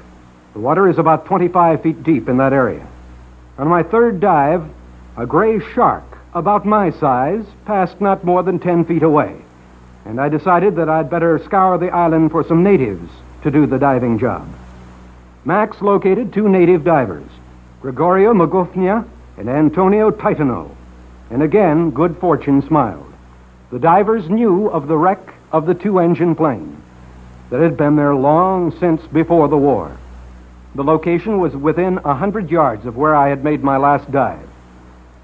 The 0.52 0.60
water 0.60 0.88
is 0.88 0.98
about 0.98 1.26
25 1.26 1.82
feet 1.82 2.02
deep 2.02 2.28
in 2.28 2.36
that 2.36 2.52
area. 2.52 2.86
On 3.58 3.68
my 3.68 3.82
third 3.82 4.20
dive, 4.20 4.68
a 5.16 5.26
gray 5.26 5.60
shark, 5.74 6.04
about 6.34 6.66
my 6.66 6.90
size, 6.90 7.44
passed 7.64 8.00
not 8.00 8.22
more 8.22 8.42
than 8.42 8.58
10 8.58 8.84
feet 8.84 9.02
away, 9.02 9.36
and 10.04 10.20
I 10.20 10.28
decided 10.28 10.76
that 10.76 10.88
I'd 10.88 11.10
better 11.10 11.38
scour 11.44 11.78
the 11.78 11.90
island 11.90 12.30
for 12.30 12.44
some 12.44 12.62
natives 12.62 13.10
to 13.42 13.50
do 13.50 13.66
the 13.66 13.78
diving 13.78 14.18
job. 14.18 14.48
Max 15.44 15.80
located 15.80 16.32
two 16.32 16.48
native 16.48 16.84
divers, 16.84 17.28
Gregorio 17.80 18.32
Magufnia 18.32 19.06
and 19.36 19.48
Antonio 19.48 20.10
Titano, 20.10 20.70
and 21.30 21.42
again 21.42 21.90
good 21.90 22.16
fortune 22.18 22.62
smiled. 22.62 23.12
The 23.70 23.78
divers 23.78 24.28
knew 24.28 24.68
of 24.68 24.88
the 24.88 24.96
wreck 24.96 25.34
of 25.52 25.66
the 25.66 25.74
two 25.74 25.98
engine 25.98 26.34
plane 26.34 26.82
that 27.50 27.60
had 27.60 27.76
been 27.76 27.96
there 27.96 28.14
long 28.14 28.76
since 28.78 29.02
before 29.08 29.48
the 29.48 29.56
war. 29.56 29.96
The 30.74 30.84
location 30.84 31.38
was 31.38 31.54
within 31.54 31.98
a 32.04 32.14
hundred 32.14 32.50
yards 32.50 32.86
of 32.86 32.96
where 32.96 33.14
I 33.14 33.28
had 33.28 33.44
made 33.44 33.62
my 33.62 33.76
last 33.76 34.10
dive. 34.10 34.48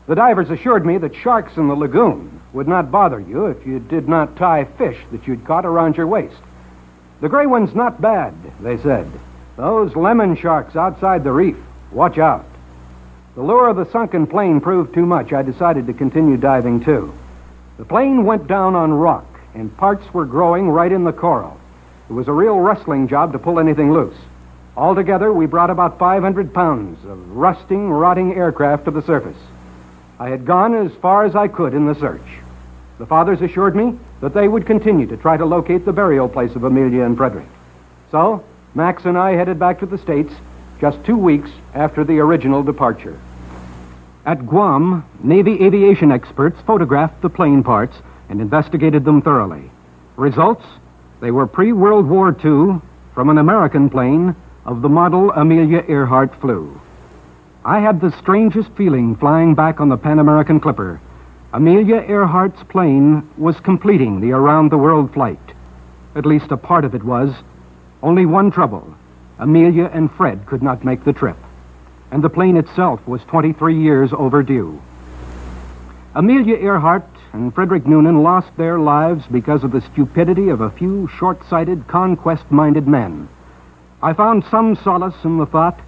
The 0.06 0.14
divers 0.14 0.50
assured 0.50 0.86
me 0.86 0.98
that 0.98 1.14
sharks 1.14 1.56
in 1.56 1.68
the 1.68 1.74
lagoon 1.74 2.39
would 2.52 2.68
not 2.68 2.90
bother 2.90 3.20
you 3.20 3.46
if 3.46 3.66
you 3.66 3.78
did 3.78 4.08
not 4.08 4.36
tie 4.36 4.64
fish 4.64 4.98
that 5.12 5.26
you'd 5.26 5.44
caught 5.44 5.64
around 5.64 5.96
your 5.96 6.06
waist. 6.06 6.40
The 7.20 7.28
gray 7.28 7.46
one's 7.46 7.74
not 7.74 8.00
bad, 8.00 8.34
they 8.60 8.78
said. 8.78 9.10
Those 9.56 9.94
lemon 9.94 10.36
sharks 10.36 10.74
outside 10.74 11.22
the 11.22 11.32
reef, 11.32 11.56
watch 11.92 12.18
out. 12.18 12.46
The 13.34 13.42
lure 13.42 13.68
of 13.68 13.76
the 13.76 13.90
sunken 13.90 14.26
plane 14.26 14.60
proved 14.60 14.94
too 14.94 15.06
much. 15.06 15.32
I 15.32 15.42
decided 15.42 15.86
to 15.86 15.92
continue 15.92 16.36
diving 16.36 16.84
too. 16.84 17.12
The 17.78 17.84
plane 17.84 18.24
went 18.24 18.46
down 18.46 18.74
on 18.74 18.92
rock, 18.92 19.26
and 19.54 19.76
parts 19.76 20.12
were 20.12 20.24
growing 20.24 20.68
right 20.68 20.90
in 20.90 21.04
the 21.04 21.12
coral. 21.12 21.58
It 22.08 22.12
was 22.12 22.26
a 22.26 22.32
real 22.32 22.58
wrestling 22.58 23.06
job 23.06 23.32
to 23.32 23.38
pull 23.38 23.60
anything 23.60 23.92
loose. 23.92 24.16
Altogether, 24.76 25.32
we 25.32 25.46
brought 25.46 25.70
about 25.70 25.98
500 25.98 26.52
pounds 26.52 27.04
of 27.04 27.36
rusting, 27.36 27.90
rotting 27.90 28.34
aircraft 28.34 28.86
to 28.86 28.90
the 28.90 29.02
surface. 29.02 29.36
I 30.18 30.28
had 30.28 30.44
gone 30.44 30.74
as 30.74 30.92
far 31.00 31.24
as 31.24 31.36
I 31.36 31.48
could 31.48 31.72
in 31.72 31.86
the 31.86 31.94
search. 31.94 32.20
The 33.00 33.06
fathers 33.06 33.40
assured 33.40 33.74
me 33.74 33.98
that 34.20 34.34
they 34.34 34.46
would 34.46 34.66
continue 34.66 35.06
to 35.06 35.16
try 35.16 35.38
to 35.38 35.46
locate 35.46 35.86
the 35.86 35.92
burial 35.92 36.28
place 36.28 36.54
of 36.54 36.64
Amelia 36.64 37.02
and 37.02 37.16
Frederick. 37.16 37.48
So, 38.10 38.44
Max 38.74 39.06
and 39.06 39.16
I 39.16 39.32
headed 39.32 39.58
back 39.58 39.80
to 39.80 39.86
the 39.86 39.96
States 39.96 40.30
just 40.82 41.02
two 41.06 41.16
weeks 41.16 41.50
after 41.72 42.04
the 42.04 42.18
original 42.18 42.62
departure. 42.62 43.18
At 44.26 44.46
Guam, 44.46 45.06
Navy 45.22 45.64
aviation 45.64 46.12
experts 46.12 46.60
photographed 46.66 47.22
the 47.22 47.30
plane 47.30 47.62
parts 47.62 47.96
and 48.28 48.38
investigated 48.38 49.06
them 49.06 49.22
thoroughly. 49.22 49.70
Results? 50.16 50.66
They 51.22 51.30
were 51.30 51.46
pre 51.46 51.72
World 51.72 52.06
War 52.06 52.36
II 52.44 52.82
from 53.14 53.30
an 53.30 53.38
American 53.38 53.88
plane 53.88 54.36
of 54.66 54.82
the 54.82 54.90
model 54.90 55.30
Amelia 55.30 55.86
Earhart 55.88 56.38
flew. 56.38 56.78
I 57.64 57.80
had 57.80 58.02
the 58.02 58.14
strangest 58.18 58.70
feeling 58.72 59.16
flying 59.16 59.54
back 59.54 59.80
on 59.80 59.88
the 59.88 59.96
Pan 59.96 60.18
American 60.18 60.60
Clipper. 60.60 61.00
Amelia 61.52 61.96
Earhart's 62.02 62.62
plane 62.62 63.28
was 63.36 63.58
completing 63.58 64.20
the 64.20 64.30
around 64.30 64.70
the 64.70 64.78
world 64.78 65.12
flight. 65.12 65.40
At 66.14 66.24
least 66.24 66.52
a 66.52 66.56
part 66.56 66.84
of 66.84 66.94
it 66.94 67.02
was. 67.02 67.34
Only 68.04 68.24
one 68.24 68.52
trouble 68.52 68.94
Amelia 69.36 69.90
and 69.92 70.12
Fred 70.12 70.46
could 70.46 70.62
not 70.62 70.84
make 70.84 71.02
the 71.02 71.12
trip. 71.12 71.36
And 72.12 72.22
the 72.22 72.30
plane 72.30 72.56
itself 72.56 73.04
was 73.04 73.24
23 73.24 73.82
years 73.82 74.12
overdue. 74.12 74.80
Amelia 76.14 76.54
Earhart 76.54 77.08
and 77.32 77.52
Frederick 77.52 77.84
Noonan 77.84 78.22
lost 78.22 78.56
their 78.56 78.78
lives 78.78 79.24
because 79.26 79.64
of 79.64 79.72
the 79.72 79.80
stupidity 79.80 80.50
of 80.50 80.60
a 80.60 80.70
few 80.70 81.08
short 81.08 81.44
sighted, 81.48 81.88
conquest 81.88 82.48
minded 82.50 82.86
men. 82.86 83.28
I 84.00 84.12
found 84.12 84.44
some 84.44 84.76
solace 84.76 85.24
in 85.24 85.38
the 85.38 85.46
thought 85.46 85.80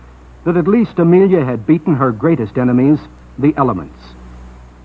that 0.44 0.56
at 0.56 0.66
least 0.66 0.98
Amelia 0.98 1.44
had 1.44 1.66
beaten 1.68 1.94
her 1.94 2.10
greatest 2.10 2.58
enemies, 2.58 2.98
the 3.38 3.54
elements. 3.56 4.01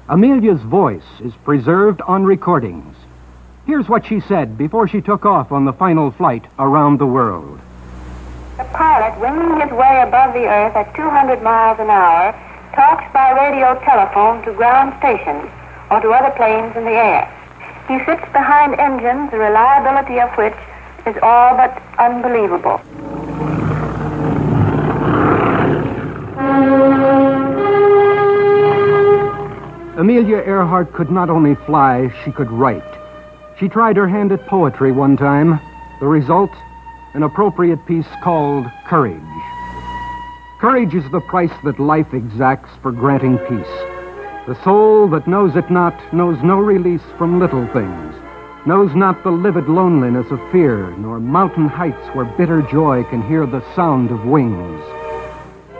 Amelia's 0.10 0.62
voice 0.62 1.04
is 1.20 1.34
preserved 1.44 2.02
on 2.02 2.24
recordings. 2.24 2.96
Here's 3.66 3.90
what 3.90 4.06
she 4.06 4.22
said 4.22 4.58
before 4.58 4.88
she 4.88 5.02
took 5.02 5.26
off 5.26 5.52
on 5.52 5.66
the 5.66 5.74
final 5.74 6.12
flight 6.12 6.46
around 6.58 6.98
the 6.98 7.06
world. 7.06 7.60
The 8.56 8.64
pilot, 8.72 9.20
winging 9.20 9.60
his 9.60 9.72
way 9.72 10.02
above 10.08 10.34
the 10.34 10.48
earth 10.48 10.78
at 10.78 10.96
200 10.96 11.44
miles 11.44 11.78
an 11.80 11.90
hour, 11.90 12.32
talks 12.74 13.04
by 13.12 13.32
radio 13.32 13.78
telephone 13.84 14.42
to 14.46 14.54
ground 14.54 14.96
stations 15.00 15.52
or 15.92 16.00
to 16.00 16.10
other 16.12 16.34
planes 16.38 16.74
in 16.78 16.86
the 16.86 16.96
air. 16.96 17.28
He 17.90 18.00
sits 18.06 18.24
behind 18.32 18.80
engines, 18.80 19.30
the 19.32 19.38
reliability 19.38 20.22
of 20.22 20.32
which 20.38 20.56
is 21.06 21.18
all 21.22 21.58
but 21.58 21.84
unbelievable. 22.00 22.80
Amelia 29.98 30.38
Earhart 30.38 30.94
could 30.94 31.10
not 31.10 31.28
only 31.28 31.56
fly, 31.66 32.14
she 32.24 32.32
could 32.32 32.52
write. 32.52 32.84
She 33.60 33.68
tried 33.68 33.98
her 33.98 34.08
hand 34.08 34.32
at 34.32 34.46
poetry 34.46 34.92
one 34.92 35.18
time. 35.18 35.60
The 36.00 36.06
result, 36.06 36.52
an 37.16 37.24
appropriate 37.24 37.84
piece 37.88 38.06
called 38.24 38.68
Courage. 38.86 39.18
Courage 40.62 40.94
is 40.94 41.10
the 41.12 41.22
price 41.22 41.52
that 41.64 41.80
life 41.80 42.14
exacts 42.14 42.70
for 42.84 42.92
granting 42.92 43.40
peace. 43.50 43.76
The 44.46 44.60
soul 44.64 45.10
that 45.10 45.28
knows 45.28 45.56
it 45.56 45.72
not 45.72 46.14
knows 46.14 46.38
no 46.44 46.60
release 46.60 47.02
from 47.18 47.40
little 47.40 47.66
things, 47.74 48.14
knows 48.68 48.94
not 48.94 49.24
the 49.24 49.32
livid 49.32 49.68
loneliness 49.68 50.30
of 50.30 50.52
fear, 50.52 50.92
nor 50.98 51.20
mountain 51.20 51.68
heights 51.68 52.08
where 52.14 52.26
bitter 52.38 52.62
joy 52.62 53.04
can 53.06 53.28
hear 53.28 53.48
the 53.48 53.66
sound 53.74 54.12
of 54.12 54.26
wings. 54.26 54.84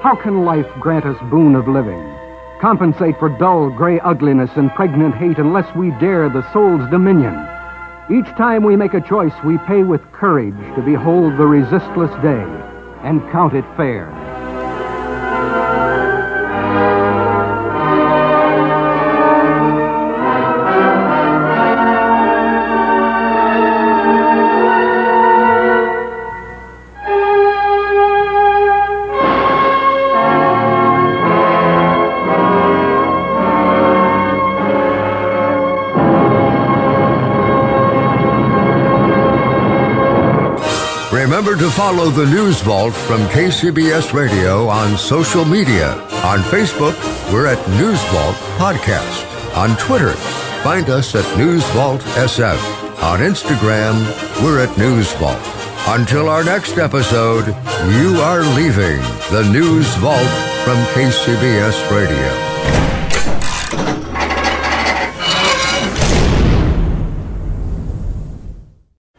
How 0.02 0.16
can 0.16 0.44
life 0.44 0.68
grant 0.80 1.06
us 1.06 1.20
boon 1.30 1.54
of 1.54 1.68
living? 1.68 2.17
Compensate 2.60 3.18
for 3.20 3.30
dull 3.30 3.70
gray 3.70 4.00
ugliness 4.00 4.52
and 4.56 4.72
pregnant 4.72 5.16
hate 5.16 5.38
unless 5.38 5.74
we 5.76 5.92
dare 6.00 6.30
the 6.30 6.46
soul's 6.52 6.90
dominion. 6.90 7.34
Each 8.10 8.28
time 8.38 8.64
we 8.64 8.76
make 8.76 8.94
a 8.94 9.02
choice, 9.02 9.34
we 9.46 9.58
pay 9.68 9.84
with 9.84 10.02
courage 10.12 10.58
to 10.76 10.82
behold 10.82 11.38
the 11.38 11.46
resistless 11.46 12.12
day 12.22 12.46
and 13.04 13.22
count 13.32 13.54
it 13.54 13.66
fair. 13.76 14.27
To 41.60 41.70
follow 41.72 42.10
the 42.10 42.26
News 42.26 42.62
Vault 42.62 42.94
from 42.94 43.22
KCBS 43.28 44.14
Radio 44.14 44.68
on 44.68 44.98
social 44.98 45.44
media. 45.46 45.94
On 46.24 46.40
Facebook, 46.40 46.96
we're 47.32 47.48
at 47.48 47.70
News 47.70 48.02
Vault 48.12 48.36
Podcast. 48.58 49.56
On 49.56 49.76
Twitter, 49.78 50.14
find 50.64 50.90
us 50.90 51.16
at 51.16 51.38
News 51.38 51.64
Vault 51.70 52.02
SF. 52.02 52.60
On 53.02 53.20
Instagram, 53.20 53.96
we're 54.44 54.64
at 54.64 54.78
News 54.78 55.12
Vault. 55.14 55.42
Until 55.88 56.30
our 56.30 56.44
next 56.44 56.78
episode, 56.78 57.48
you 57.48 58.20
are 58.22 58.42
leaving 58.56 59.00
the 59.32 59.50
News 59.52 59.88
Vault 59.96 60.30
from 60.64 60.78
KCBS 60.94 61.92
Radio. 61.92 62.47